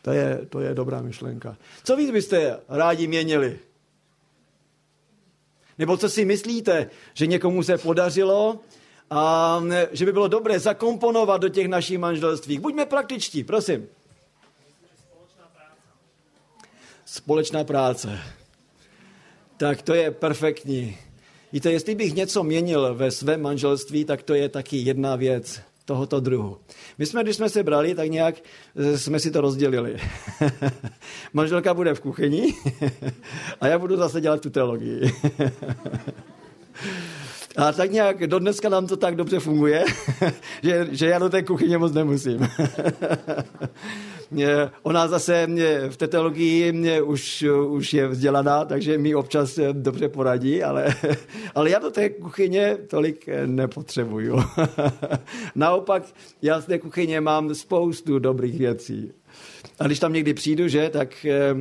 To 0.01 0.11
je, 0.11 0.41
to 0.49 0.59
je 0.59 0.73
dobrá 0.73 1.01
myšlenka. 1.01 1.57
Co 1.84 1.95
víc 1.95 2.11
byste 2.11 2.59
rádi 2.69 3.07
měnili? 3.07 3.59
Nebo 5.78 5.97
co 5.97 6.09
si 6.09 6.25
myslíte, 6.25 6.89
že 7.13 7.28
někomu 7.28 7.63
se 7.63 7.78
podařilo 7.78 8.59
a 9.09 9.63
že 9.91 10.05
by 10.05 10.11
bylo 10.11 10.28
dobré 10.28 10.59
zakomponovat 10.59 11.41
do 11.41 11.49
těch 11.49 11.67
našich 11.67 11.97
manželství? 11.97 12.59
Buďme 12.59 12.86
praktičtí, 12.86 13.43
prosím. 13.43 13.88
Společná 17.08 17.64
práce. 17.64 18.20
Tak 19.58 19.82
to 19.82 19.93
je 19.93 20.12
perfektní. 20.12 20.97
Víte, 21.53 21.72
jestli 21.72 21.95
bych 21.95 22.16
něco 22.16 22.43
měnil 22.43 22.95
ve 22.95 23.12
svém 23.12 23.41
manželství, 23.41 24.05
tak 24.05 24.24
to 24.24 24.34
je 24.34 24.49
taky 24.49 24.78
jedna 24.78 25.16
věc 25.16 25.62
tohoto 25.86 26.20
druhu. 26.20 26.58
My 26.97 27.05
jsme, 27.05 27.24
když 27.24 27.36
jsme 27.36 27.49
se 27.49 27.64
brali, 27.64 27.95
tak 27.95 28.10
nějak 28.10 28.36
eh, 28.76 28.97
jsme 28.97 29.20
si 29.20 29.32
to 29.32 29.41
rozdělili. 29.41 29.97
Manželka 31.34 31.74
bude 31.74 31.93
v 31.93 31.99
kuchyni 31.99 32.53
a 33.62 33.68
já 33.68 33.80
budu 33.80 33.97
zase 33.97 34.22
dělat 34.22 34.41
tu 34.41 34.49
teologii. 34.49 35.14
A 37.58 37.72
tak 37.72 37.91
nějak 37.91 38.28
do 38.28 38.39
dneska 38.39 38.70
nám 38.70 38.88
to 38.88 38.97
tak 38.97 39.16
dobře 39.16 39.39
funguje, 39.39 39.86
že, 40.64 40.88
že 40.91 41.08
já 41.08 41.20
do 41.20 41.30
té 41.30 41.43
kuchyně 41.43 41.78
moc 41.78 41.93
nemusím. 41.93 42.47
Ona 44.84 45.07
zase 45.07 45.47
v 45.89 45.97
té 45.97 46.07
teologii 46.07 47.01
už, 47.01 47.45
už 47.67 47.93
je 47.93 48.07
vzdělaná, 48.07 48.65
takže 48.65 48.97
mi 48.97 49.15
občas 49.15 49.59
dobře 49.71 50.09
poradí, 50.09 50.63
ale, 50.63 50.95
ale 51.55 51.69
já 51.69 51.80
do 51.80 51.91
té 51.91 52.09
kuchyně 52.09 52.78
tolik 52.88 53.30
nepotřebuju. 53.45 54.43
Naopak, 55.55 56.03
já 56.41 56.61
z 56.61 56.65
té 56.65 56.80
kuchyně 56.80 57.21
mám 57.21 57.55
spoustu 57.55 58.19
dobrých 58.19 58.59
věcí. 58.59 59.11
A 59.80 59.86
když 59.86 59.99
tam 59.99 60.13
někdy 60.13 60.34
přijdu, 60.34 60.67
že, 60.67 60.89
tak 60.89 61.25
e, 61.25 61.55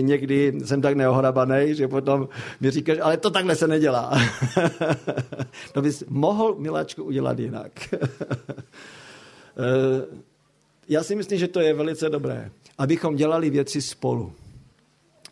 někdy 0.00 0.52
jsem 0.64 0.82
tak 0.82 0.94
neohrabaný, 0.94 1.74
že 1.74 1.88
potom 1.88 2.28
mi 2.60 2.70
říkáš, 2.70 2.98
ale 3.02 3.16
to 3.16 3.30
takhle 3.30 3.56
se 3.56 3.68
nedělá. 3.68 4.18
to 5.72 5.82
bys 5.82 6.04
mohl, 6.08 6.54
miláčku, 6.58 7.04
udělat 7.04 7.38
jinak. 7.38 7.72
e, 7.94 7.96
já 10.90 11.02
si 11.02 11.16
myslím, 11.16 11.38
že 11.38 11.48
to 11.48 11.60
je 11.60 11.74
velice 11.74 12.08
dobré, 12.08 12.50
abychom 12.78 13.16
dělali 13.16 13.50
věci 13.50 13.82
spolu. 13.82 14.32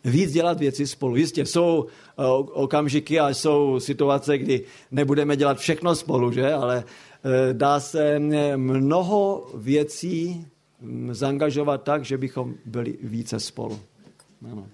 Víc 0.05 0.31
dělat 0.31 0.59
věci 0.59 0.87
spolu. 0.87 1.15
Jistě 1.15 1.45
jsou 1.45 1.87
okamžiky 2.53 3.19
a 3.19 3.29
jsou 3.29 3.79
situace, 3.79 4.37
kdy 4.37 4.65
nebudeme 4.91 5.35
dělat 5.35 5.57
všechno 5.57 5.95
spolu, 5.95 6.31
že? 6.31 6.53
ale 6.53 6.83
dá 7.53 7.79
se 7.79 8.19
mnoho 8.55 9.51
věcí 9.55 10.47
zangažovat 11.11 11.83
tak, 11.83 12.05
že 12.05 12.17
bychom 12.17 12.55
byli 12.65 12.97
více 13.03 13.39
spolu. 13.39 13.79
Ano. 14.51 14.67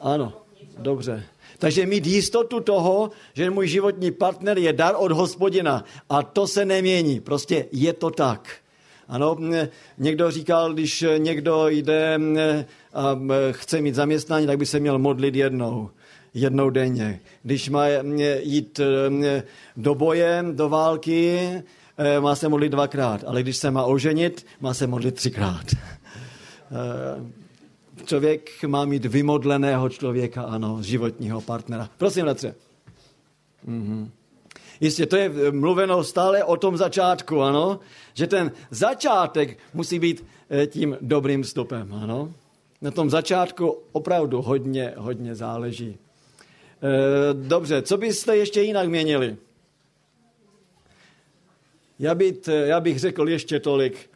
Ano, 0.00 0.42
dobře. 0.78 1.24
Takže 1.62 1.86
mít 1.86 2.06
jistotu 2.06 2.60
toho, 2.60 3.10
že 3.34 3.50
můj 3.50 3.68
životní 3.68 4.10
partner 4.10 4.58
je 4.58 4.72
dar 4.72 4.94
od 4.98 5.12
hospodina. 5.12 5.84
A 6.10 6.22
to 6.22 6.46
se 6.46 6.64
nemění. 6.64 7.20
Prostě 7.20 7.66
je 7.72 7.92
to 7.92 8.10
tak. 8.10 8.50
Ano, 9.08 9.38
někdo 9.98 10.30
říkal, 10.30 10.74
když 10.74 11.04
někdo 11.18 11.68
jde 11.68 12.18
a 12.94 13.18
chce 13.50 13.80
mít 13.80 13.94
zaměstnání, 13.94 14.46
tak 14.46 14.58
by 14.58 14.66
se 14.66 14.80
měl 14.80 14.98
modlit 14.98 15.34
jednou 15.34 15.90
jednou 16.34 16.70
denně. 16.70 17.20
Když 17.42 17.68
má 17.68 17.86
jít 18.42 18.80
do 19.76 19.94
boje, 19.94 20.44
do 20.52 20.68
války, 20.68 21.38
eh, 21.98 22.20
má 22.20 22.34
se 22.34 22.48
modlit 22.48 22.72
dvakrát, 22.72 23.24
ale 23.26 23.42
když 23.42 23.56
se 23.56 23.70
má 23.70 23.84
oženit, 23.84 24.46
má 24.60 24.74
se 24.74 24.86
modlit 24.86 25.14
třikrát. 25.14 25.66
Člověk 28.04 28.64
má 28.64 28.84
mít 28.84 29.04
vymodleného 29.04 29.88
člověka, 29.88 30.42
ano, 30.42 30.82
životního 30.82 31.40
partnera. 31.40 31.90
Prosím, 31.98 32.24
Letře. 32.24 32.54
Mm-hmm. 33.68 34.08
Jistě, 34.80 35.06
to 35.06 35.16
je 35.16 35.32
mluveno 35.50 36.04
stále 36.04 36.44
o 36.44 36.56
tom 36.56 36.76
začátku, 36.76 37.42
ano, 37.42 37.80
že 38.14 38.26
ten 38.26 38.52
začátek 38.70 39.58
musí 39.74 39.98
být 39.98 40.26
tím 40.66 40.96
dobrým 41.00 41.44
stopem, 41.44 41.94
ano. 41.94 42.34
Na 42.80 42.90
tom 42.90 43.10
začátku 43.10 43.78
opravdu 43.92 44.42
hodně, 44.42 44.94
hodně 44.96 45.34
záleží. 45.34 45.98
Dobře, 47.32 47.82
co 47.82 47.96
byste 47.96 48.36
ještě 48.36 48.62
jinak 48.62 48.88
měnili? 48.88 49.36
Já, 51.98 52.14
být, 52.14 52.48
já 52.48 52.80
bych 52.80 52.98
řekl 52.98 53.28
ještě 53.28 53.60
tolik. 53.60 54.10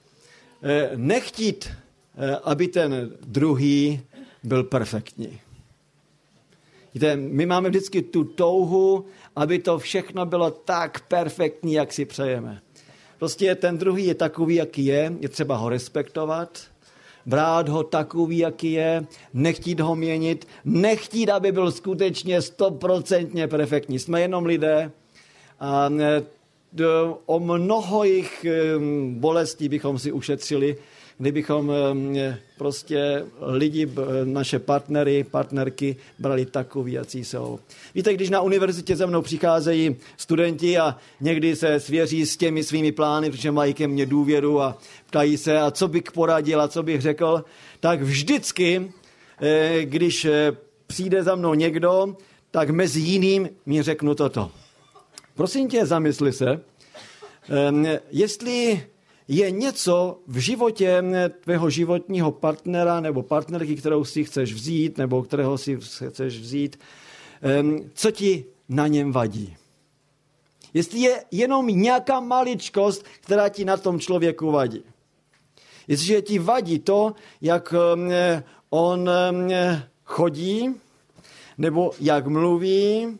Nechtít, 0.96 1.70
aby 2.44 2.68
ten 2.68 3.10
druhý 3.26 4.00
byl 4.44 4.64
perfektní. 4.64 5.40
Víte, 6.94 7.16
my 7.16 7.46
máme 7.46 7.68
vždycky 7.68 8.02
tu 8.02 8.24
touhu, 8.24 9.04
aby 9.36 9.58
to 9.58 9.78
všechno 9.78 10.26
bylo 10.26 10.50
tak 10.50 11.00
perfektní, 11.08 11.72
jak 11.72 11.92
si 11.92 12.04
přejeme. 12.04 12.60
Prostě 13.18 13.54
ten 13.54 13.78
druhý 13.78 14.06
je 14.06 14.14
takový, 14.14 14.54
jaký 14.54 14.84
je, 14.84 15.12
je 15.20 15.28
třeba 15.28 15.56
ho 15.56 15.68
respektovat, 15.68 16.60
brát 17.26 17.68
ho 17.68 17.82
takový, 17.82 18.38
jaký 18.38 18.72
je, 18.72 19.06
nechtít 19.34 19.80
ho 19.80 19.96
měnit, 19.96 20.48
nechtít, 20.64 21.30
aby 21.30 21.52
byl 21.52 21.72
skutečně 21.72 22.42
stoprocentně 22.42 23.48
perfektní. 23.48 23.98
Jsme 23.98 24.20
jenom 24.20 24.46
lidé 24.46 24.90
a 25.60 25.90
e, 26.00 26.22
o 27.26 27.40
mnoho 27.40 28.04
jich 28.04 28.44
e, 28.44 28.52
bolestí 29.10 29.68
bychom 29.68 29.98
si 29.98 30.12
ušetřili, 30.12 30.76
kdybychom 31.18 31.72
eh, 32.16 32.38
prostě 32.58 33.24
lidi, 33.40 33.88
naše 34.24 34.58
partnery, 34.58 35.24
partnerky 35.24 35.96
brali 36.18 36.46
takový, 36.46 36.92
jaký 36.92 37.24
jsou. 37.24 37.58
Víte, 37.94 38.14
když 38.14 38.30
na 38.30 38.40
univerzitě 38.40 38.96
ze 38.96 39.06
mnou 39.06 39.22
přicházejí 39.22 39.96
studenti 40.16 40.78
a 40.78 40.96
někdy 41.20 41.56
se 41.56 41.80
svěří 41.80 42.26
s 42.26 42.36
těmi 42.36 42.64
svými 42.64 42.92
plány, 42.92 43.30
protože 43.30 43.50
mají 43.50 43.74
ke 43.74 43.88
mně 43.88 44.06
důvěru 44.06 44.60
a 44.60 44.78
ptají 45.06 45.36
se, 45.36 45.60
a 45.60 45.70
co 45.70 45.88
bych 45.88 46.12
poradil 46.12 46.60
a 46.60 46.68
co 46.68 46.82
bych 46.82 47.00
řekl, 47.00 47.44
tak 47.80 48.02
vždycky, 48.02 48.92
eh, 49.40 49.84
když 49.84 50.24
eh, 50.24 50.56
přijde 50.86 51.22
za 51.22 51.34
mnou 51.34 51.54
někdo, 51.54 52.16
tak 52.50 52.70
mezi 52.70 53.00
jiným 53.00 53.48
mi 53.66 53.82
řeknu 53.82 54.14
toto. 54.14 54.50
Prosím 55.34 55.68
tě, 55.68 55.86
zamysli 55.86 56.32
se, 56.32 56.60
jestli 58.10 58.82
je 59.28 59.50
něco 59.50 60.18
v 60.26 60.38
životě 60.38 61.04
tvého 61.40 61.70
životního 61.70 62.32
partnera 62.32 63.00
nebo 63.00 63.22
partnerky, 63.22 63.76
kterou 63.76 64.04
si 64.04 64.24
chceš 64.24 64.52
vzít 64.52 64.98
nebo 64.98 65.22
kterého 65.22 65.58
si 65.58 65.78
chceš 66.08 66.40
vzít, 66.40 66.78
co 67.94 68.10
ti 68.10 68.44
na 68.68 68.86
něm 68.86 69.12
vadí. 69.12 69.56
Jestli 70.74 71.00
je 71.00 71.24
jenom 71.30 71.66
nějaká 71.66 72.20
maličkost, 72.20 73.04
která 73.20 73.48
ti 73.48 73.64
na 73.64 73.76
tom 73.76 74.00
člověku 74.00 74.50
vadí. 74.50 74.82
Jestliže 75.88 76.22
ti 76.22 76.38
vadí 76.38 76.78
to, 76.78 77.14
jak 77.40 77.74
on 78.70 79.10
chodí, 80.04 80.74
nebo 81.58 81.92
jak 82.00 82.26
mluví, 82.26 83.18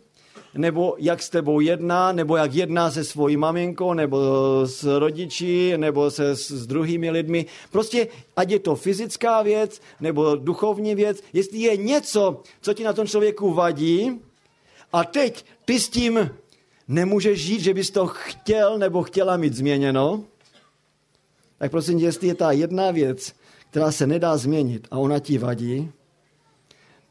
nebo 0.57 0.95
jak 0.99 1.23
s 1.23 1.31
tebou 1.31 1.61
jedná, 1.61 2.13
nebo 2.13 2.37
jak 2.37 2.55
jedná 2.55 2.91
se 2.91 3.05
svojí 3.05 3.37
maminkou, 3.37 3.95
nebo 3.95 4.19
s 4.65 4.99
rodiči, 4.99 5.73
nebo 5.77 6.11
se 6.11 6.37
s, 6.37 6.51
s 6.51 6.67
druhými 6.67 7.11
lidmi. 7.11 7.47
Prostě, 7.71 8.09
ať 8.37 8.51
je 8.51 8.59
to 8.59 8.77
fyzická 8.77 9.43
věc, 9.43 9.81
nebo 10.01 10.37
duchovní 10.37 10.95
věc, 10.95 11.23
jestli 11.33 11.59
je 11.59 11.77
něco, 11.77 12.43
co 12.61 12.75
ti 12.75 12.85
na 12.85 12.93
tom 12.93 13.07
člověku 13.07 13.55
vadí, 13.55 14.21
a 14.93 15.05
teď 15.05 15.45
ty 15.65 15.81
s 15.81 15.89
tím 15.89 16.31
nemůžeš 16.89 17.41
žít, 17.41 17.61
že 17.61 17.75
bys 17.75 17.91
to 17.91 18.07
chtěl 18.07 18.79
nebo 18.79 19.03
chtěla 19.03 19.37
mít 19.37 19.55
změněno, 19.55 20.25
tak 21.59 21.71
prosím, 21.71 21.99
jestli 21.99 22.29
je 22.29 22.35
ta 22.35 22.53
jedna 22.53 22.91
věc, 22.91 23.33
která 23.71 23.93
se 23.93 24.07
nedá 24.07 24.37
změnit 24.37 24.89
a 24.91 24.99
ona 24.99 25.19
ti 25.19 25.39
vadí, 25.39 25.91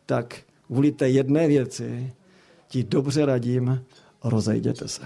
tak 0.06 0.42
kvůli 0.68 0.92
té 0.92 1.10
jedné 1.10 1.48
věci 1.48 2.14
ti 2.76 2.84
dobře 2.84 3.26
radím, 3.26 3.84
rozejděte 4.24 4.88
se. 4.88 5.02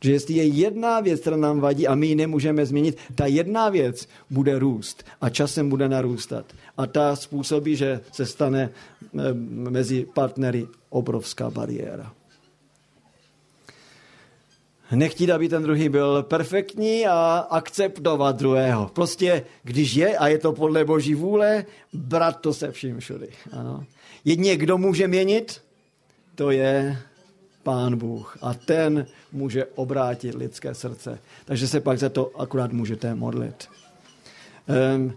Že 0.00 0.12
jestli 0.12 0.34
je 0.34 0.44
jedna 0.44 1.00
věc, 1.00 1.20
která 1.20 1.36
nám 1.36 1.60
vadí 1.60 1.88
a 1.88 1.94
my 1.94 2.06
ji 2.06 2.14
nemůžeme 2.14 2.66
změnit, 2.66 2.98
ta 3.14 3.26
jedna 3.26 3.68
věc 3.68 4.08
bude 4.30 4.58
růst 4.58 5.04
a 5.20 5.30
časem 5.30 5.68
bude 5.68 5.88
narůstat. 5.88 6.46
A 6.76 6.86
ta 6.86 7.16
způsobí, 7.16 7.76
že 7.76 8.00
se 8.12 8.26
stane 8.26 8.70
eh, 8.70 9.34
mezi 9.68 10.06
partnery 10.14 10.66
obrovská 10.88 11.50
bariéra. 11.50 12.12
Nechtít, 14.94 15.30
aby 15.30 15.48
ten 15.48 15.62
druhý 15.62 15.88
byl 15.88 16.22
perfektní 16.22 17.06
a 17.06 17.46
akceptovat 17.50 18.36
druhého. 18.36 18.90
Prostě, 18.94 19.44
když 19.62 19.94
je 19.94 20.18
a 20.18 20.28
je 20.28 20.38
to 20.38 20.52
podle 20.52 20.84
boží 20.84 21.14
vůle, 21.14 21.64
brat 21.92 22.40
to 22.40 22.54
se 22.54 22.72
vším 22.72 23.00
všudy. 23.00 23.28
Ano. 23.52 23.84
Jedině 24.24 24.56
kdo 24.56 24.78
může 24.78 25.08
měnit, 25.08 25.60
to 26.40 26.50
je 26.50 26.98
Pán 27.62 27.96
Bůh 27.96 28.38
a 28.42 28.54
ten 28.54 29.06
může 29.32 29.64
obrátit 29.74 30.34
lidské 30.34 30.74
srdce. 30.74 31.18
Takže 31.44 31.68
se 31.68 31.80
pak 31.80 31.98
za 31.98 32.08
to 32.08 32.40
akurát 32.40 32.72
můžete 32.72 33.14
modlit. 33.14 33.68
Um, 34.96 35.12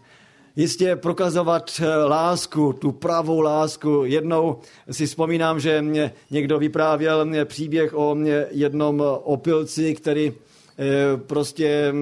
jistě 0.56 0.96
prokazovat 0.96 1.82
eh, 1.84 1.96
lásku, 1.96 2.74
tu 2.74 2.92
pravou 2.92 3.42
lásku. 3.42 4.04
Jednou 4.06 4.60
si 4.92 5.06
vzpomínám, 5.06 5.60
že 5.60 5.82
mě 5.82 6.14
někdo 6.32 6.60
vyprávěl 6.60 7.26
mě 7.26 7.46
příběh 7.46 7.94
o 7.94 8.16
mě 8.16 8.46
jednom 8.52 9.04
opilci, 9.24 9.96
který 9.96 10.34
eh, 10.34 11.18
prostě 11.18 11.94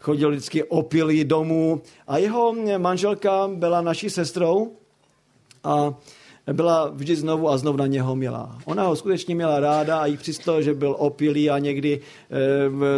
chodil 0.00 0.30
vždycky 0.30 0.64
opilý 0.64 1.24
domů 1.24 1.82
a 2.08 2.18
jeho 2.18 2.54
manželka 2.78 3.50
byla 3.54 3.80
naší 3.80 4.10
sestrou 4.10 4.72
a 5.64 5.94
byla 6.52 6.90
vždy 6.94 7.16
znovu 7.16 7.48
a 7.48 7.58
znovu 7.58 7.78
na 7.78 7.86
něho 7.86 8.16
milá. 8.16 8.58
Ona 8.64 8.86
ho 8.86 8.96
skutečně 8.96 9.34
měla 9.34 9.60
ráda 9.60 9.98
a 9.98 10.06
i 10.06 10.16
přesto, 10.16 10.62
že 10.62 10.74
byl 10.74 10.96
opilý 10.98 11.50
a 11.50 11.58
někdy 11.58 12.00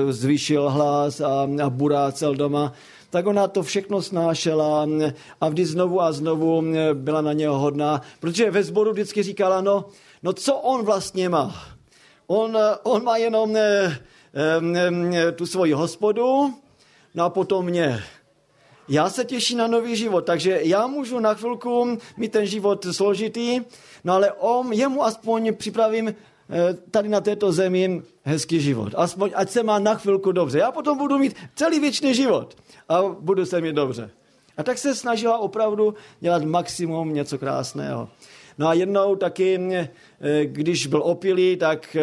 e, 0.08 0.12
zvýšil 0.12 0.70
hlas 0.70 1.20
a, 1.20 1.48
a 1.64 1.70
burácel 1.70 2.34
doma, 2.34 2.72
tak 3.10 3.26
ona 3.26 3.48
to 3.48 3.62
všechno 3.62 4.02
snášela 4.02 4.86
a 5.40 5.48
vždy 5.48 5.66
znovu 5.66 6.00
a 6.00 6.12
znovu 6.12 6.64
byla 6.94 7.20
na 7.20 7.32
něho 7.32 7.58
hodná, 7.58 8.00
protože 8.20 8.50
ve 8.50 8.62
sboru 8.62 8.92
vždycky 8.92 9.22
říkala, 9.22 9.60
no, 9.60 9.84
no 10.22 10.32
co 10.32 10.54
on 10.54 10.84
vlastně 10.84 11.28
má? 11.28 11.54
On, 12.26 12.58
on 12.82 13.04
má 13.04 13.16
jenom 13.16 13.56
e, 13.56 13.98
e, 15.14 15.32
tu 15.32 15.46
svoji 15.46 15.72
hospodu, 15.72 16.54
no 17.14 17.24
a 17.24 17.30
potom 17.30 17.64
mě 17.64 18.02
já 18.88 19.10
se 19.10 19.24
těším 19.24 19.58
na 19.58 19.66
nový 19.66 19.96
život, 19.96 20.20
takže 20.20 20.60
já 20.62 20.86
můžu 20.86 21.18
na 21.18 21.34
chvilku 21.34 21.98
mít 22.16 22.32
ten 22.32 22.46
život 22.46 22.86
složitý, 22.90 23.60
no 24.04 24.12
ale 24.12 24.32
on, 24.32 24.72
jemu 24.72 25.04
aspoň 25.04 25.54
připravím 25.54 26.08
eh, 26.08 26.14
tady 26.90 27.08
na 27.08 27.20
této 27.20 27.52
zemi 27.52 28.02
hezký 28.22 28.60
život. 28.60 28.92
Aspoň, 28.96 29.30
ať 29.34 29.50
se 29.50 29.62
má 29.62 29.78
na 29.78 29.94
chvilku 29.94 30.32
dobře. 30.32 30.58
Já 30.58 30.72
potom 30.72 30.98
budu 30.98 31.18
mít 31.18 31.36
celý 31.54 31.80
věčný 31.80 32.14
život 32.14 32.56
a 32.88 33.02
budu 33.02 33.46
se 33.46 33.60
mít 33.60 33.74
dobře. 33.74 34.10
A 34.56 34.62
tak 34.62 34.78
se 34.78 34.94
snažila 34.94 35.38
opravdu 35.38 35.94
dělat 36.20 36.42
maximum 36.42 37.14
něco 37.14 37.38
krásného. 37.38 38.08
No 38.58 38.68
a 38.68 38.72
jednou 38.74 39.16
taky, 39.16 39.60
eh, 39.72 39.88
když 40.44 40.86
byl 40.86 41.02
opilý, 41.04 41.56
tak 41.56 41.96
eh, 41.96 42.02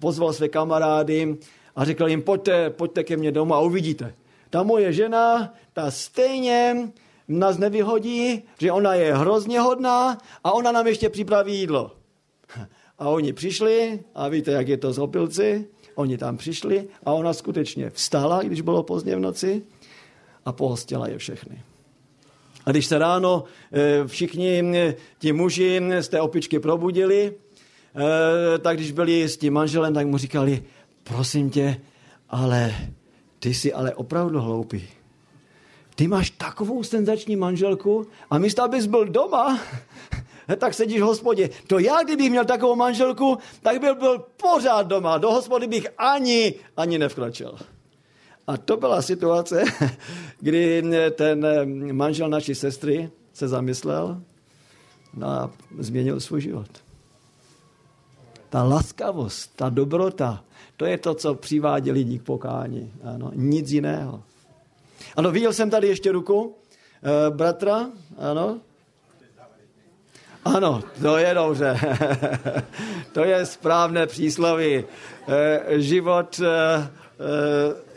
pozval 0.00 0.32
své 0.32 0.48
kamarády 0.48 1.36
a 1.76 1.84
řekl 1.84 2.08
jim, 2.08 2.22
pojďte, 2.22 2.70
pojďte 2.70 3.04
ke 3.04 3.16
mně 3.16 3.32
domů 3.32 3.54
a 3.54 3.60
uvidíte. 3.60 4.14
Ta 4.52 4.62
moje 4.62 4.92
žena 4.92 5.54
ta 5.72 5.90
stejně 5.90 6.92
nás 7.28 7.58
nevyhodí, 7.58 8.42
že 8.58 8.72
ona 8.72 8.94
je 8.94 9.16
hrozně 9.16 9.60
hodná 9.60 10.18
a 10.44 10.52
ona 10.52 10.72
nám 10.72 10.86
ještě 10.86 11.08
připraví 11.08 11.58
jídlo. 11.58 11.96
A 12.98 13.08
oni 13.08 13.32
přišli 13.32 14.00
a 14.14 14.28
víte, 14.28 14.50
jak 14.50 14.68
je 14.68 14.76
to 14.76 14.92
z 14.92 14.98
opilci? 14.98 15.66
Oni 15.94 16.18
tam 16.18 16.36
přišli 16.36 16.88
a 17.04 17.12
ona 17.12 17.32
skutečně 17.32 17.90
vstala, 17.90 18.42
když 18.42 18.60
bylo 18.60 18.82
pozdě 18.82 19.16
v 19.16 19.20
noci 19.20 19.62
a 20.44 20.52
pohostila 20.52 21.08
je 21.08 21.18
všechny. 21.18 21.62
A 22.64 22.70
když 22.70 22.86
se 22.86 22.98
ráno 22.98 23.44
eh, 23.72 24.06
všichni 24.06 24.76
eh, 24.76 24.94
ti 25.18 25.32
muži 25.32 25.80
z 26.00 26.08
té 26.08 26.20
opičky 26.20 26.58
probudili, 26.58 27.32
eh, 27.34 28.58
tak 28.58 28.76
když 28.76 28.92
byli 28.92 29.28
s 29.28 29.36
tím 29.36 29.52
manželem, 29.52 29.94
tak 29.94 30.06
mu 30.06 30.18
říkali, 30.18 30.62
prosím 31.04 31.50
tě, 31.50 31.76
ale 32.28 32.74
ty 33.42 33.54
jsi 33.54 33.72
ale 33.72 33.94
opravdu 33.94 34.40
hloupý 34.40 34.88
ty 35.94 36.08
máš 36.08 36.30
takovou 36.30 36.82
senzační 36.82 37.36
manželku 37.36 38.06
a 38.30 38.38
místo, 38.38 38.62
abys 38.62 38.86
byl 38.86 39.04
doma, 39.04 39.60
tak 40.58 40.74
sedíš 40.74 41.00
v 41.00 41.04
hospodě. 41.04 41.50
To 41.66 41.78
já, 41.78 42.02
kdybych 42.02 42.30
měl 42.30 42.44
takovou 42.44 42.76
manželku, 42.76 43.38
tak 43.62 43.80
byl 43.80 43.94
byl 43.94 44.18
pořád 44.18 44.82
doma. 44.86 45.18
Do 45.18 45.30
hospody 45.30 45.66
bych 45.66 45.86
ani, 45.98 46.54
ani 46.76 46.98
nevkročil. 46.98 47.58
A 48.46 48.56
to 48.56 48.76
byla 48.76 49.02
situace, 49.02 49.64
kdy 50.40 50.82
ten 51.10 51.46
manžel 51.92 52.28
naší 52.28 52.54
sestry 52.54 53.10
se 53.32 53.48
zamyslel 53.48 54.22
a 55.24 55.50
změnil 55.78 56.20
svůj 56.20 56.40
život. 56.40 56.81
Ta 58.52 58.62
laskavost, 58.62 59.56
ta 59.56 59.68
dobrota, 59.68 60.44
to 60.76 60.84
je 60.84 60.98
to, 60.98 61.14
co 61.14 61.34
přivádí 61.34 61.90
lidi 61.90 62.18
k 62.18 62.22
pokání. 62.22 62.92
Ano, 63.04 63.30
nic 63.34 63.70
jiného. 63.70 64.22
Ano, 65.16 65.30
viděl 65.30 65.52
jsem 65.52 65.70
tady 65.70 65.88
ještě 65.88 66.12
ruku 66.12 66.54
e, 67.02 67.30
bratra, 67.30 67.88
ano. 68.18 68.60
Ano, 70.44 70.82
to 71.02 71.18
je 71.18 71.34
dobře. 71.34 71.80
to 73.12 73.24
je 73.24 73.46
správné 73.46 74.06
přísloví. 74.06 74.84
E, 75.28 75.80
život 75.80 76.40
e, 76.40 76.88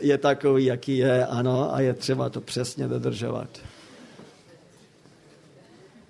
je 0.00 0.18
takový, 0.18 0.64
jaký 0.64 0.98
je, 0.98 1.26
ano, 1.26 1.74
a 1.74 1.80
je 1.80 1.94
třeba 1.94 2.28
to 2.28 2.40
přesně 2.40 2.88
dodržovat. 2.88 3.48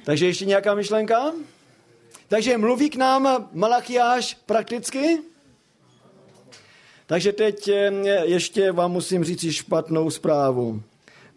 Takže 0.04 0.26
ještě 0.26 0.44
nějaká 0.44 0.74
myšlenka? 0.74 1.32
Takže 2.28 2.58
mluví 2.58 2.90
k 2.90 2.96
nám 2.96 3.48
Malachiáš 3.52 4.34
prakticky? 4.34 5.18
Takže 7.06 7.32
teď 7.32 7.68
eh, 7.68 8.26
ještě 8.26 8.72
vám 8.72 8.92
musím 8.92 9.24
říct 9.24 9.52
špatnou 9.52 10.10
zprávu. 10.10 10.82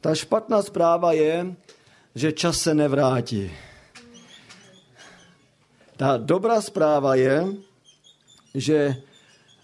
Ta 0.01 0.15
špatná 0.15 0.61
zpráva 0.61 1.13
je, 1.13 1.55
že 2.15 2.31
čas 2.31 2.61
se 2.61 2.73
nevrátí. 2.73 3.51
Ta 5.97 6.17
dobrá 6.17 6.61
zpráva 6.61 7.15
je, 7.15 7.47
že 8.55 8.95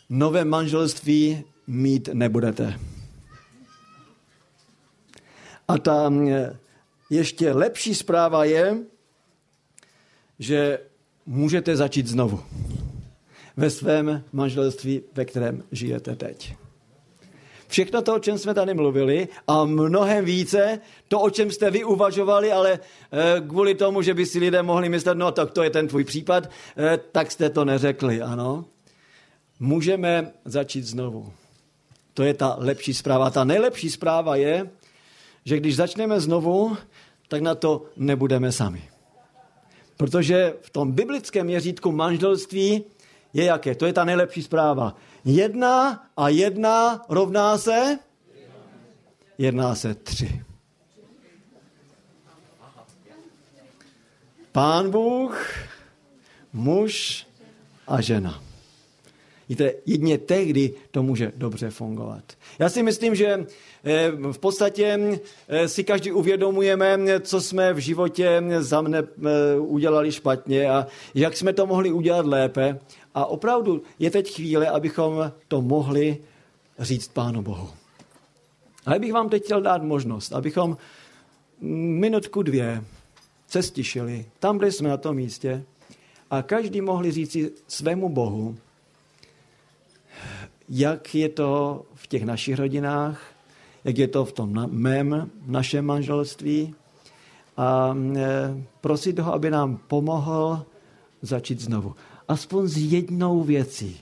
nové 0.10 0.46
manželství 0.46 1.44
mít 1.68 2.10
nebudete. 2.14 2.80
A 5.68 5.78
ta 5.78 6.12
eh, 6.30 6.58
ještě 7.10 7.52
lepší 7.52 7.96
zpráva 7.96 8.46
je, 8.46 8.78
že 10.40 10.80
můžete 11.26 11.76
začít 11.76 12.08
znovu 12.08 12.44
ve 13.58 13.70
svém 13.70 14.24
manželství, 14.32 15.02
ve 15.14 15.26
kterém 15.26 15.64
žijete 15.72 16.16
teď. 16.16 16.56
Všechno 17.68 18.02
to, 18.02 18.16
o 18.16 18.20
čem 18.20 18.38
jsme 18.38 18.54
tady 18.54 18.74
mluvili 18.74 19.28
a 19.48 19.66
mnohem 19.66 20.26
více, 20.26 20.80
to, 21.08 21.20
o 21.20 21.30
čem 21.30 21.52
jste 21.52 21.72
vy 21.72 21.84
uvažovali, 21.84 22.52
ale 22.52 22.72
e, 22.74 22.80
kvůli 23.48 23.76
tomu, 23.76 24.02
že 24.02 24.14
by 24.14 24.26
si 24.26 24.40
lidé 24.40 24.64
mohli 24.64 24.90
myslet, 24.90 25.18
no 25.18 25.32
tak 25.32 25.52
to 25.52 25.64
je 25.64 25.70
ten 25.70 25.88
tvůj 25.88 26.04
případ, 26.04 26.50
e, 26.78 26.98
tak 27.12 27.32
jste 27.32 27.50
to 27.50 27.66
neřekli, 27.66 28.22
ano. 28.22 28.66
Můžeme 29.60 30.32
začít 30.46 30.86
znovu. 30.86 31.34
To 32.14 32.24
je 32.24 32.34
ta 32.34 32.56
lepší 32.60 32.94
zpráva. 32.94 33.30
Ta 33.30 33.44
nejlepší 33.44 33.90
zpráva 33.90 34.36
je, 34.36 34.70
že 35.46 35.58
když 35.58 35.76
začneme 35.76 36.20
znovu, 36.20 36.78
tak 37.28 37.42
na 37.42 37.56
to 37.56 37.86
nebudeme 37.98 38.52
sami. 38.52 38.95
Protože 39.98 40.54
v 40.62 40.70
tom 40.70 40.92
biblickém 40.92 41.46
měřítku 41.46 41.92
manželství 41.92 42.84
je 43.34 43.44
jaké? 43.44 43.76
To 43.76 43.86
je 43.86 43.94
ta 43.94 44.06
nejlepší 44.06 44.44
zpráva. 44.44 44.96
Jedna 45.26 46.06
a 46.18 46.30
jedna 46.30 47.06
rovná 47.10 47.58
se? 47.58 48.00
Jedná 49.38 49.76
se 49.76 49.96
tři. 49.96 50.46
Pán 54.52 54.92
Bůh, 54.92 55.54
muž 56.54 57.28
a 57.88 58.02
žena. 58.02 58.45
Víte, 59.50 59.74
jedně 59.86 60.18
tehdy 60.18 60.74
to 60.92 61.04
může 61.04 61.32
dobře 61.36 61.70
fungovat. 61.70 62.24
Já 62.60 62.70
si 62.70 62.84
myslím, 62.84 63.16
že 63.16 63.46
eh, 63.84 64.12
v 64.32 64.38
podstatě 64.38 65.20
eh, 65.48 65.68
si 65.68 65.84
každý 65.84 66.12
uvědomujeme, 66.12 66.98
co 67.20 67.42
jsme 67.42 67.74
v 67.74 67.78
životě 67.78 68.44
za 68.60 68.82
mne 68.82 69.00
eh, 69.00 69.60
udělali 69.60 70.12
špatně 70.12 70.70
a 70.70 70.88
jak 71.16 71.38
jsme 71.38 71.54
to 71.54 71.66
mohli 71.66 71.92
udělat 71.92 72.26
lépe. 72.26 72.80
A 73.16 73.26
opravdu 73.26 73.84
je 74.00 74.12
teď 74.12 74.36
chvíle, 74.36 74.68
abychom 74.70 75.32
to 75.48 75.62
mohli 75.62 76.18
říct 76.80 77.08
Pánu 77.08 77.42
Bohu. 77.42 77.70
A 78.86 78.94
já 78.94 79.00
bych 79.00 79.14
vám 79.14 79.30
teď 79.30 79.44
chtěl 79.44 79.62
dát 79.62 79.84
možnost, 79.84 80.34
abychom 80.34 80.78
minutku 81.62 82.44
dvě 82.44 82.84
se 83.48 83.64
stišili 83.64 84.26
tam, 84.40 84.58
kde 84.58 84.72
jsme 84.72 84.90
na 84.90 84.98
tom 84.98 85.16
místě 85.16 85.64
a 86.32 86.42
každý 86.42 86.82
mohli 86.82 87.12
říct 87.12 87.38
svému 87.68 88.10
Bohu, 88.10 88.58
jak 90.70 91.16
je 91.16 91.30
to 91.30 91.82
v 91.94 92.08
těch 92.08 92.24
našich 92.24 92.56
rodinách, 92.56 93.22
jak 93.84 93.98
je 93.98 94.08
to 94.08 94.26
v 94.26 94.32
tom 94.32 94.70
mém, 94.72 95.32
našem 95.46 95.86
manželství 95.86 96.76
a 97.58 97.98
e, 98.16 98.64
prosit 98.82 99.20
ho, 99.20 99.34
aby 99.34 99.50
nám 99.50 99.78
pomohl 99.78 100.66
začít 101.22 101.60
znovu. 101.60 101.96
Aspoň 102.28 102.68
s 102.68 102.78
jednou 102.78 103.44
věcí 103.44 104.02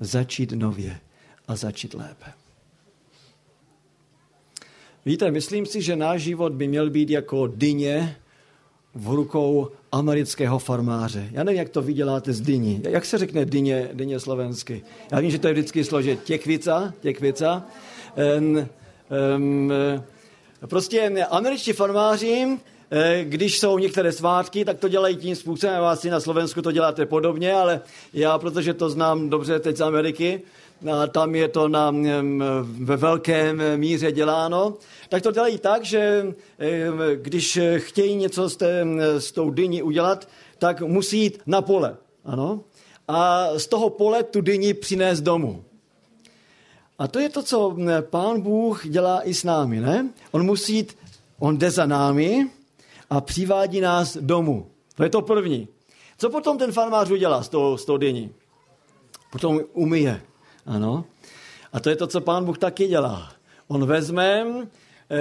začít 0.00 0.52
nově 0.52 1.00
a 1.48 1.56
začít 1.56 1.94
lépe. 1.94 2.32
Víte, 5.06 5.30
myslím 5.30 5.66
si, 5.66 5.82
že 5.82 5.96
náš 5.96 6.22
život 6.22 6.52
by 6.52 6.68
měl 6.68 6.90
být 6.90 7.10
jako 7.10 7.46
dyně 7.46 8.16
v 8.94 9.08
rukou 9.08 9.68
amerického 9.92 10.58
farmáře. 10.58 11.28
Já 11.32 11.44
nevím, 11.44 11.58
jak 11.58 11.68
to 11.68 11.82
vyděláte 11.82 12.32
z 12.32 12.40
dyní. 12.40 12.82
Jak 12.88 13.04
se 13.04 13.18
řekne 13.18 13.44
dyně, 13.44 13.90
dyně 13.92 14.20
slovensky? 14.20 14.82
Já 15.12 15.20
vím, 15.20 15.30
že 15.30 15.38
to 15.38 15.46
je 15.46 15.52
vždycky 15.52 15.84
složit 15.84 16.22
těkvica, 16.24 16.94
těkvica. 17.00 17.62
Um, 18.38 18.68
um, 19.36 19.72
prostě 20.68 21.26
američtí 21.30 21.72
farmáři, 21.72 22.58
když 23.22 23.58
jsou 23.58 23.78
některé 23.78 24.12
svátky, 24.12 24.64
tak 24.64 24.78
to 24.78 24.88
dělají 24.88 25.16
tím 25.16 25.36
způsobem. 25.36 25.80
Vás 25.80 26.00
si 26.00 26.10
na 26.10 26.20
Slovensku 26.20 26.62
to 26.62 26.72
děláte 26.72 27.06
podobně, 27.06 27.52
ale 27.52 27.80
já, 28.12 28.38
protože 28.38 28.74
to 28.74 28.90
znám 28.90 29.28
dobře 29.28 29.60
teď 29.60 29.76
z 29.76 29.80
Ameriky, 29.80 30.42
a 30.92 31.06
tam 31.06 31.34
je 31.34 31.48
to 31.48 31.68
na, 31.68 31.94
ve 32.62 32.96
velkém 32.96 33.62
míře 33.76 34.12
děláno, 34.12 34.74
tak 35.08 35.22
to 35.22 35.32
dělají 35.32 35.58
tak, 35.58 35.84
že 35.84 36.26
když 37.14 37.58
chtějí 37.76 38.16
něco 38.16 38.48
s, 38.48 38.56
té, 38.56 38.84
s 39.18 39.32
tou 39.32 39.50
dyní 39.50 39.82
udělat, 39.82 40.28
tak 40.58 40.80
musí 40.80 41.18
jít 41.18 41.40
na 41.46 41.62
pole. 41.62 41.96
Ano? 42.24 42.60
A 43.08 43.48
z 43.56 43.66
toho 43.66 43.90
pole 43.90 44.22
tu 44.22 44.40
dyni 44.40 44.74
přinést 44.74 45.20
domů. 45.20 45.64
A 46.98 47.08
to 47.08 47.18
je 47.18 47.28
to, 47.28 47.42
co 47.42 47.76
pán 48.00 48.40
Bůh 48.40 48.86
dělá 48.88 49.22
i 49.22 49.34
s 49.34 49.44
námi, 49.44 49.80
ne? 49.80 50.08
On 50.30 50.42
musí 50.42 50.74
jít, 50.74 50.96
on 51.38 51.58
jde 51.58 51.70
za 51.70 51.86
námi 51.86 52.46
a 53.10 53.20
přivádí 53.20 53.80
nás 53.80 54.16
domů. 54.20 54.66
To 54.94 55.02
je 55.02 55.10
to 55.10 55.22
první. 55.22 55.68
Co 56.18 56.30
potom 56.30 56.58
ten 56.58 56.72
farmář 56.72 57.10
udělá 57.10 57.42
s 57.42 57.48
tou, 57.48 57.76
s 57.76 57.84
tou 57.84 57.96
dyní? 57.96 58.32
Potom 59.32 59.60
umyje. 59.72 60.22
Ano. 60.68 61.04
A 61.72 61.80
to 61.80 61.90
je 61.90 61.96
to, 61.96 62.06
co 62.06 62.20
pán 62.20 62.44
Bůh 62.44 62.58
taky 62.58 62.86
dělá. 62.86 63.32
On 63.68 63.86
vezme 63.86 64.44
eh, 64.44 65.16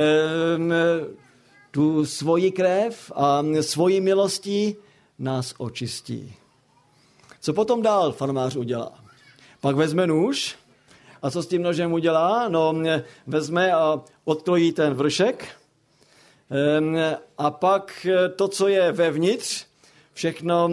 tu 1.72 2.06
svoji 2.06 2.52
krev 2.52 3.12
a 3.16 3.44
svoji 3.62 4.02
milostí 4.02 4.76
nás 5.20 5.54
očistí. 5.58 6.34
Co 7.42 7.54
potom 7.54 7.82
dál 7.82 8.12
farmář 8.12 8.56
udělá? 8.56 8.92
Pak 9.62 9.76
vezme 9.76 10.08
nůž 10.08 10.56
a 11.22 11.32
co 11.32 11.44
s 11.44 11.48
tím 11.48 11.62
nožem 11.62 11.94
udělá? 11.94 12.48
No, 12.48 12.76
vezme 13.28 13.74
a 13.74 14.02
odkrojí 14.26 14.72
ten 14.72 14.94
vršek 14.94 15.48
a 17.38 17.52
pak 17.52 18.08
to, 18.36 18.48
co 18.48 18.68
je 18.68 18.92
vevnitř, 18.92 19.67
všechno 20.18 20.70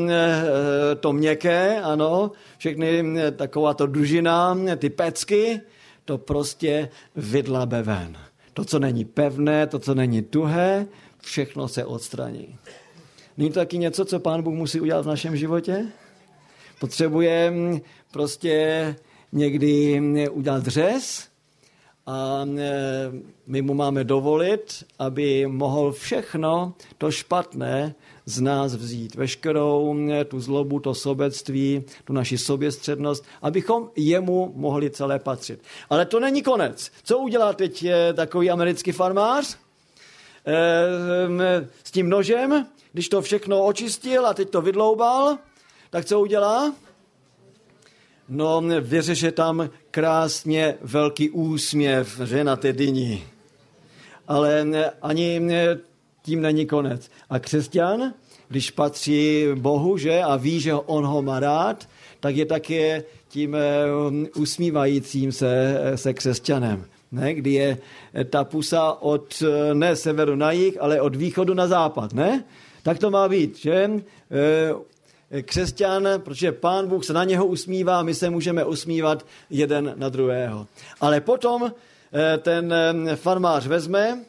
to 1.01 1.13
měkké, 1.13 1.81
ano, 1.81 2.31
všechny 2.59 3.03
taková 3.37 3.75
to 3.75 3.87
dužina, 3.87 4.59
ty 4.77 4.91
pecky, 4.91 5.61
to 6.05 6.19
prostě 6.19 6.89
vydlabe 7.17 7.83
ven. 7.83 8.17
To, 8.55 8.65
co 8.65 8.79
není 8.79 9.05
pevné, 9.05 9.67
to, 9.67 9.79
co 9.79 9.95
není 9.95 10.23
tuhé, 10.23 10.87
všechno 11.21 11.69
se 11.69 11.85
odstraní. 11.85 12.57
Není 13.37 13.51
to 13.51 13.61
taky 13.61 13.79
něco, 13.79 14.05
co 14.05 14.21
Pán 14.21 14.43
Bůh 14.43 14.55
musí 14.55 14.81
udělat 14.81 15.05
v 15.05 15.09
našem 15.09 15.37
životě? 15.37 15.87
Potřebuje 16.81 17.53
prostě 18.13 18.97
někdy 19.33 20.01
udělat 20.31 20.63
dřez 20.63 21.29
a 22.07 22.45
my 23.47 23.63
mu 23.63 23.75
máme 23.75 24.05
dovolit, 24.05 24.85
aby 24.99 25.47
mohl 25.47 25.93
všechno 25.93 26.75
to 26.99 27.11
špatné 27.11 27.95
z 28.27 28.41
nás 28.41 28.75
vzít. 28.75 29.15
Veškerou 29.15 29.97
tu 30.29 30.41
zlobu, 30.41 30.81
to 30.81 30.95
sobectví, 30.95 31.85
tu 32.05 32.13
naši 32.13 32.39
soběstřednost, 32.39 33.25
abychom 33.43 33.91
jemu 33.97 34.53
mohli 34.57 34.91
celé 34.91 35.19
patřit. 35.19 35.63
Ale 35.91 36.07
to 36.07 36.21
není 36.21 36.43
konec. 36.43 36.91
Co 37.05 37.19
udělá 37.19 37.53
teď 37.53 37.87
takový 38.15 38.51
americký 38.51 38.93
farmář? 38.93 39.59
e, 40.47 41.69
s 41.85 41.91
tím 41.91 42.09
nožem, 42.09 42.67
když 42.93 43.09
to 43.09 43.23
všechno 43.23 43.65
očistil 43.65 44.27
a 44.27 44.35
teď 44.35 44.51
to 44.51 44.63
vydloubal, 44.63 45.39
tak 45.91 46.05
co 46.05 46.21
udělá? 46.21 46.75
No, 48.29 48.63
vyřeše 48.81 49.33
tam 49.33 49.71
krásně 49.91 50.75
velký 50.81 51.31
úsměv, 51.31 52.21
že 52.25 52.45
na 52.45 52.57
té 52.57 52.73
dyni. 52.73 53.27
Ale 54.29 54.67
ani 55.03 55.41
tím 56.25 56.43
není 56.43 56.67
konec. 56.67 57.11
A 57.31 57.39
křesťan, 57.39 58.13
když 58.49 58.71
patří 58.71 59.47
Bohu, 59.55 59.97
že, 59.97 60.23
a 60.23 60.37
ví, 60.37 60.61
že 60.61 60.75
on 60.75 61.05
ho 61.05 61.23
má 61.23 61.41
rád, 61.41 61.89
tak 62.21 62.37
je 62.37 62.47
také 62.47 63.03
tím 63.29 63.57
usmívajícím 64.37 65.33
se, 65.33 65.81
se 65.95 66.15
křesťanem. 66.15 66.85
Ne? 67.13 67.35
Kdy 67.35 67.53
je 67.53 67.79
ta 68.31 68.45
pusa 68.45 68.93
od 68.93 69.43
ne 69.73 69.97
severu 69.97 70.37
na 70.37 70.53
jih, 70.53 70.77
ale 70.81 71.01
od 71.01 71.17
východu 71.17 71.55
na 71.55 71.67
západ. 71.67 72.13
Ne? 72.13 72.45
Tak 72.83 72.99
to 72.99 73.11
má 73.11 73.29
být, 73.29 73.59
že? 73.59 73.91
křesťan, 75.43 76.09
protože 76.19 76.53
pán 76.53 76.89
Bůh 76.89 77.05
se 77.05 77.13
na 77.13 77.25
něho 77.25 77.47
usmívá, 77.47 78.03
my 78.03 78.15
se 78.15 78.31
můžeme 78.31 78.65
usmívat 78.65 79.27
jeden 79.51 79.95
na 79.97 80.09
druhého. 80.09 80.67
Ale 81.01 81.21
potom 81.21 81.73
eh, 82.13 82.39
ten 82.39 82.73
eh, 82.73 83.17
farmář 83.17 83.67
vezme 83.67 84.25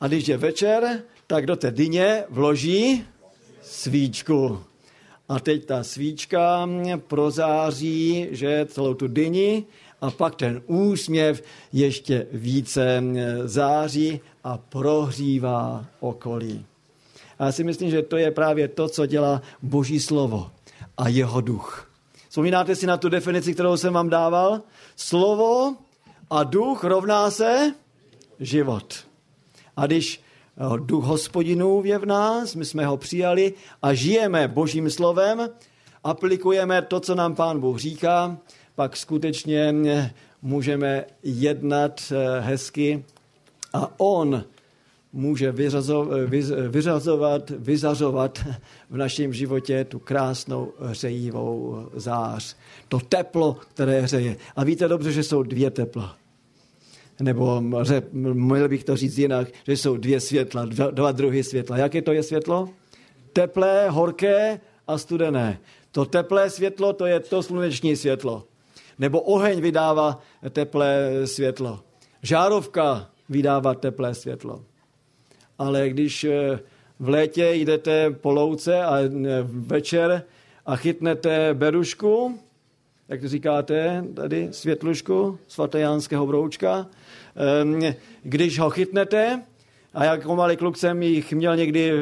a 0.00 0.08
když 0.08 0.28
je 0.28 0.36
večer, 0.36 1.02
tak 1.26 1.46
do 1.46 1.56
té 1.56 1.70
dyně 1.70 2.24
vloží 2.28 3.04
svíčku. 3.62 4.60
A 5.28 5.40
teď 5.40 5.64
ta 5.64 5.84
svíčka 5.84 6.68
prozáří, 6.96 8.28
že 8.30 8.66
celou 8.70 8.94
tu 8.94 9.08
dyni 9.08 9.64
a 10.00 10.10
pak 10.10 10.34
ten 10.34 10.62
úsměv 10.66 11.42
ještě 11.72 12.26
více 12.32 13.02
září 13.44 14.20
a 14.44 14.58
prohřívá 14.58 15.84
okolí. 16.00 16.64
A 17.38 17.44
já 17.44 17.52
si 17.52 17.64
myslím, 17.64 17.90
že 17.90 18.02
to 18.02 18.16
je 18.16 18.30
právě 18.30 18.68
to, 18.68 18.88
co 18.88 19.06
dělá 19.06 19.42
Boží 19.62 20.00
slovo 20.00 20.50
a 20.96 21.08
jeho 21.08 21.40
duch. 21.40 21.90
Vzpomínáte 22.28 22.76
si 22.76 22.86
na 22.86 22.96
tu 22.96 23.08
definici, 23.08 23.54
kterou 23.54 23.76
jsem 23.76 23.92
vám 23.92 24.08
dával? 24.08 24.60
Slovo 24.96 25.76
a 26.30 26.44
duch 26.44 26.84
rovná 26.84 27.30
se 27.30 27.74
život. 28.40 28.94
A 29.76 29.86
když 29.86 30.20
duch 30.78 31.04
hospodinů 31.04 31.82
je 31.84 31.98
v 31.98 32.06
nás, 32.06 32.54
my 32.54 32.64
jsme 32.64 32.86
ho 32.86 32.96
přijali 32.96 33.52
a 33.82 33.94
žijeme 33.94 34.48
božím 34.48 34.90
slovem, 34.90 35.48
aplikujeme 36.04 36.82
to, 36.82 37.00
co 37.00 37.14
nám 37.14 37.34
pán 37.34 37.60
Bůh 37.60 37.78
říká, 37.78 38.38
pak 38.74 38.96
skutečně 38.96 39.74
eh, 39.86 40.10
můžeme 40.42 41.04
jednat 41.22 42.12
eh, 42.12 42.40
hezky 42.40 43.04
a 43.72 44.00
on 44.00 44.44
může 45.12 45.52
vyřazovat, 46.68 47.50
vyzařovat 47.50 48.44
v 48.90 48.96
našem 48.96 49.32
životě 49.32 49.84
tu 49.84 49.98
krásnou 49.98 50.72
hřejivou 50.80 51.86
zář. 51.94 52.56
To 52.88 53.00
teplo, 53.00 53.56
které 53.74 54.00
hřeje. 54.00 54.36
A 54.56 54.64
víte 54.64 54.88
dobře, 54.88 55.12
že 55.12 55.22
jsou 55.22 55.42
dvě 55.42 55.70
tepla. 55.70 56.21
Nebo 57.22 57.62
měl 58.32 58.68
bych 58.68 58.84
to 58.84 58.96
říct 58.96 59.18
jinak, 59.18 59.48
že 59.66 59.76
jsou 59.76 59.96
dvě 59.96 60.20
světla, 60.20 60.64
dva, 60.64 60.90
dva 60.90 61.12
druhy 61.12 61.44
světla. 61.44 61.76
Jaké 61.76 62.02
to 62.02 62.12
je 62.12 62.22
světlo? 62.22 62.68
Teplé, 63.32 63.90
horké 63.90 64.60
a 64.86 64.98
studené. 64.98 65.58
To 65.92 66.04
teplé 66.04 66.50
světlo, 66.50 66.92
to 66.92 67.06
je 67.06 67.20
to 67.20 67.42
sluneční 67.42 67.96
světlo. 67.96 68.44
Nebo 68.98 69.20
oheň 69.20 69.60
vydává 69.60 70.18
teplé 70.50 71.10
světlo. 71.24 71.80
Žárovka 72.22 73.10
vydává 73.28 73.74
teplé 73.74 74.14
světlo 74.14 74.62
ale 75.62 75.88
když 75.88 76.24
eh, 76.24 76.60
v 76.98 77.08
létě 77.08 77.50
jdete 77.52 78.10
po 78.10 78.30
louce 78.30 78.82
a 78.82 78.98
eh, 78.98 79.08
večer 79.42 80.22
a 80.66 80.76
chytnete 80.76 81.54
berušku, 81.54 82.38
jak 83.08 83.20
to 83.20 83.28
říkáte 83.28 84.04
tady, 84.14 84.48
světlušku 84.50 85.38
svatejánského 85.48 86.26
broučka, 86.26 86.86
když 88.22 88.58
ho 88.58 88.70
chytnete, 88.70 89.42
a 89.94 90.04
jako 90.04 90.36
malý 90.36 90.56
kluk 90.56 90.76
jsem 90.76 91.02
jich 91.02 91.32
měl 91.32 91.56
někdy 91.56 91.92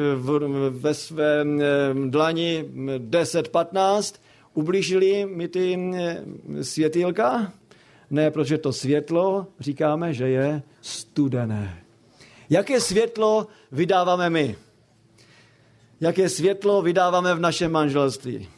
ve 0.69 0.93
své 0.93 1.41
ehm, 1.41 2.11
dlani 2.11 2.65
10-15, 2.97 4.15
ublížili 4.53 5.25
mi 5.25 5.47
ty 5.47 5.73
ehm, 5.73 6.63
světýlka? 6.63 7.53
Ne, 8.09 8.31
protože 8.31 8.57
to 8.57 8.73
světlo 8.73 9.47
říkáme, 9.59 10.13
že 10.13 10.27
je 10.27 10.61
studené. 10.81 11.83
Jaké 12.49 12.79
světlo 12.81 13.47
vydáváme 13.71 14.29
my? 14.29 14.55
Jaké 16.01 16.29
světlo 16.29 16.81
vydáváme 16.81 17.33
v 17.35 17.39
našem 17.39 17.71
manželství? 17.71 18.49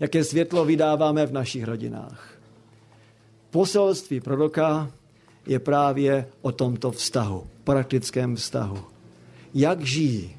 Jaké 0.00 0.24
světlo 0.24 0.64
vydáváme 0.64 1.26
v 1.26 1.32
našich 1.32 1.64
rodinách? 1.64 2.30
Poselství 3.50 4.20
proroka 4.20 4.90
je 5.48 5.58
právě 5.58 6.26
o 6.42 6.52
tomto 6.52 6.90
vztahu, 6.90 7.46
praktickém 7.64 8.36
vztahu. 8.36 8.78
Jak 9.54 9.80
žijí? 9.80 10.36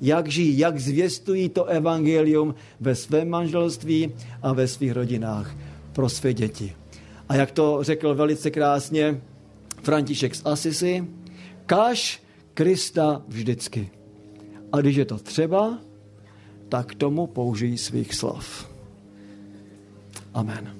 Jak 0.00 0.28
žijí? 0.28 0.58
Jak 0.58 0.78
zvěstují 0.78 1.48
to 1.48 1.64
evangelium 1.64 2.54
ve 2.80 2.94
svém 2.94 3.28
manželství 3.28 4.12
a 4.42 4.52
ve 4.52 4.68
svých 4.68 4.92
rodinách 4.92 5.56
pro 5.92 6.08
své 6.08 6.34
děti? 6.34 6.74
A 7.28 7.34
jak 7.34 7.50
to 7.50 7.78
řekl 7.80 8.14
velice 8.14 8.50
krásně 8.50 9.20
František 9.82 10.34
z 10.34 10.42
Asisi, 10.44 11.04
Kaž 11.66 12.22
Krista 12.54 13.22
vždycky. 13.28 13.90
A 14.72 14.80
když 14.80 14.96
je 14.96 15.04
to 15.04 15.18
třeba, 15.18 15.78
tak 16.68 16.94
tomu 16.94 17.26
použijí 17.26 17.78
svých 17.78 18.14
slov. 18.14 18.70
Amen. 20.34 20.79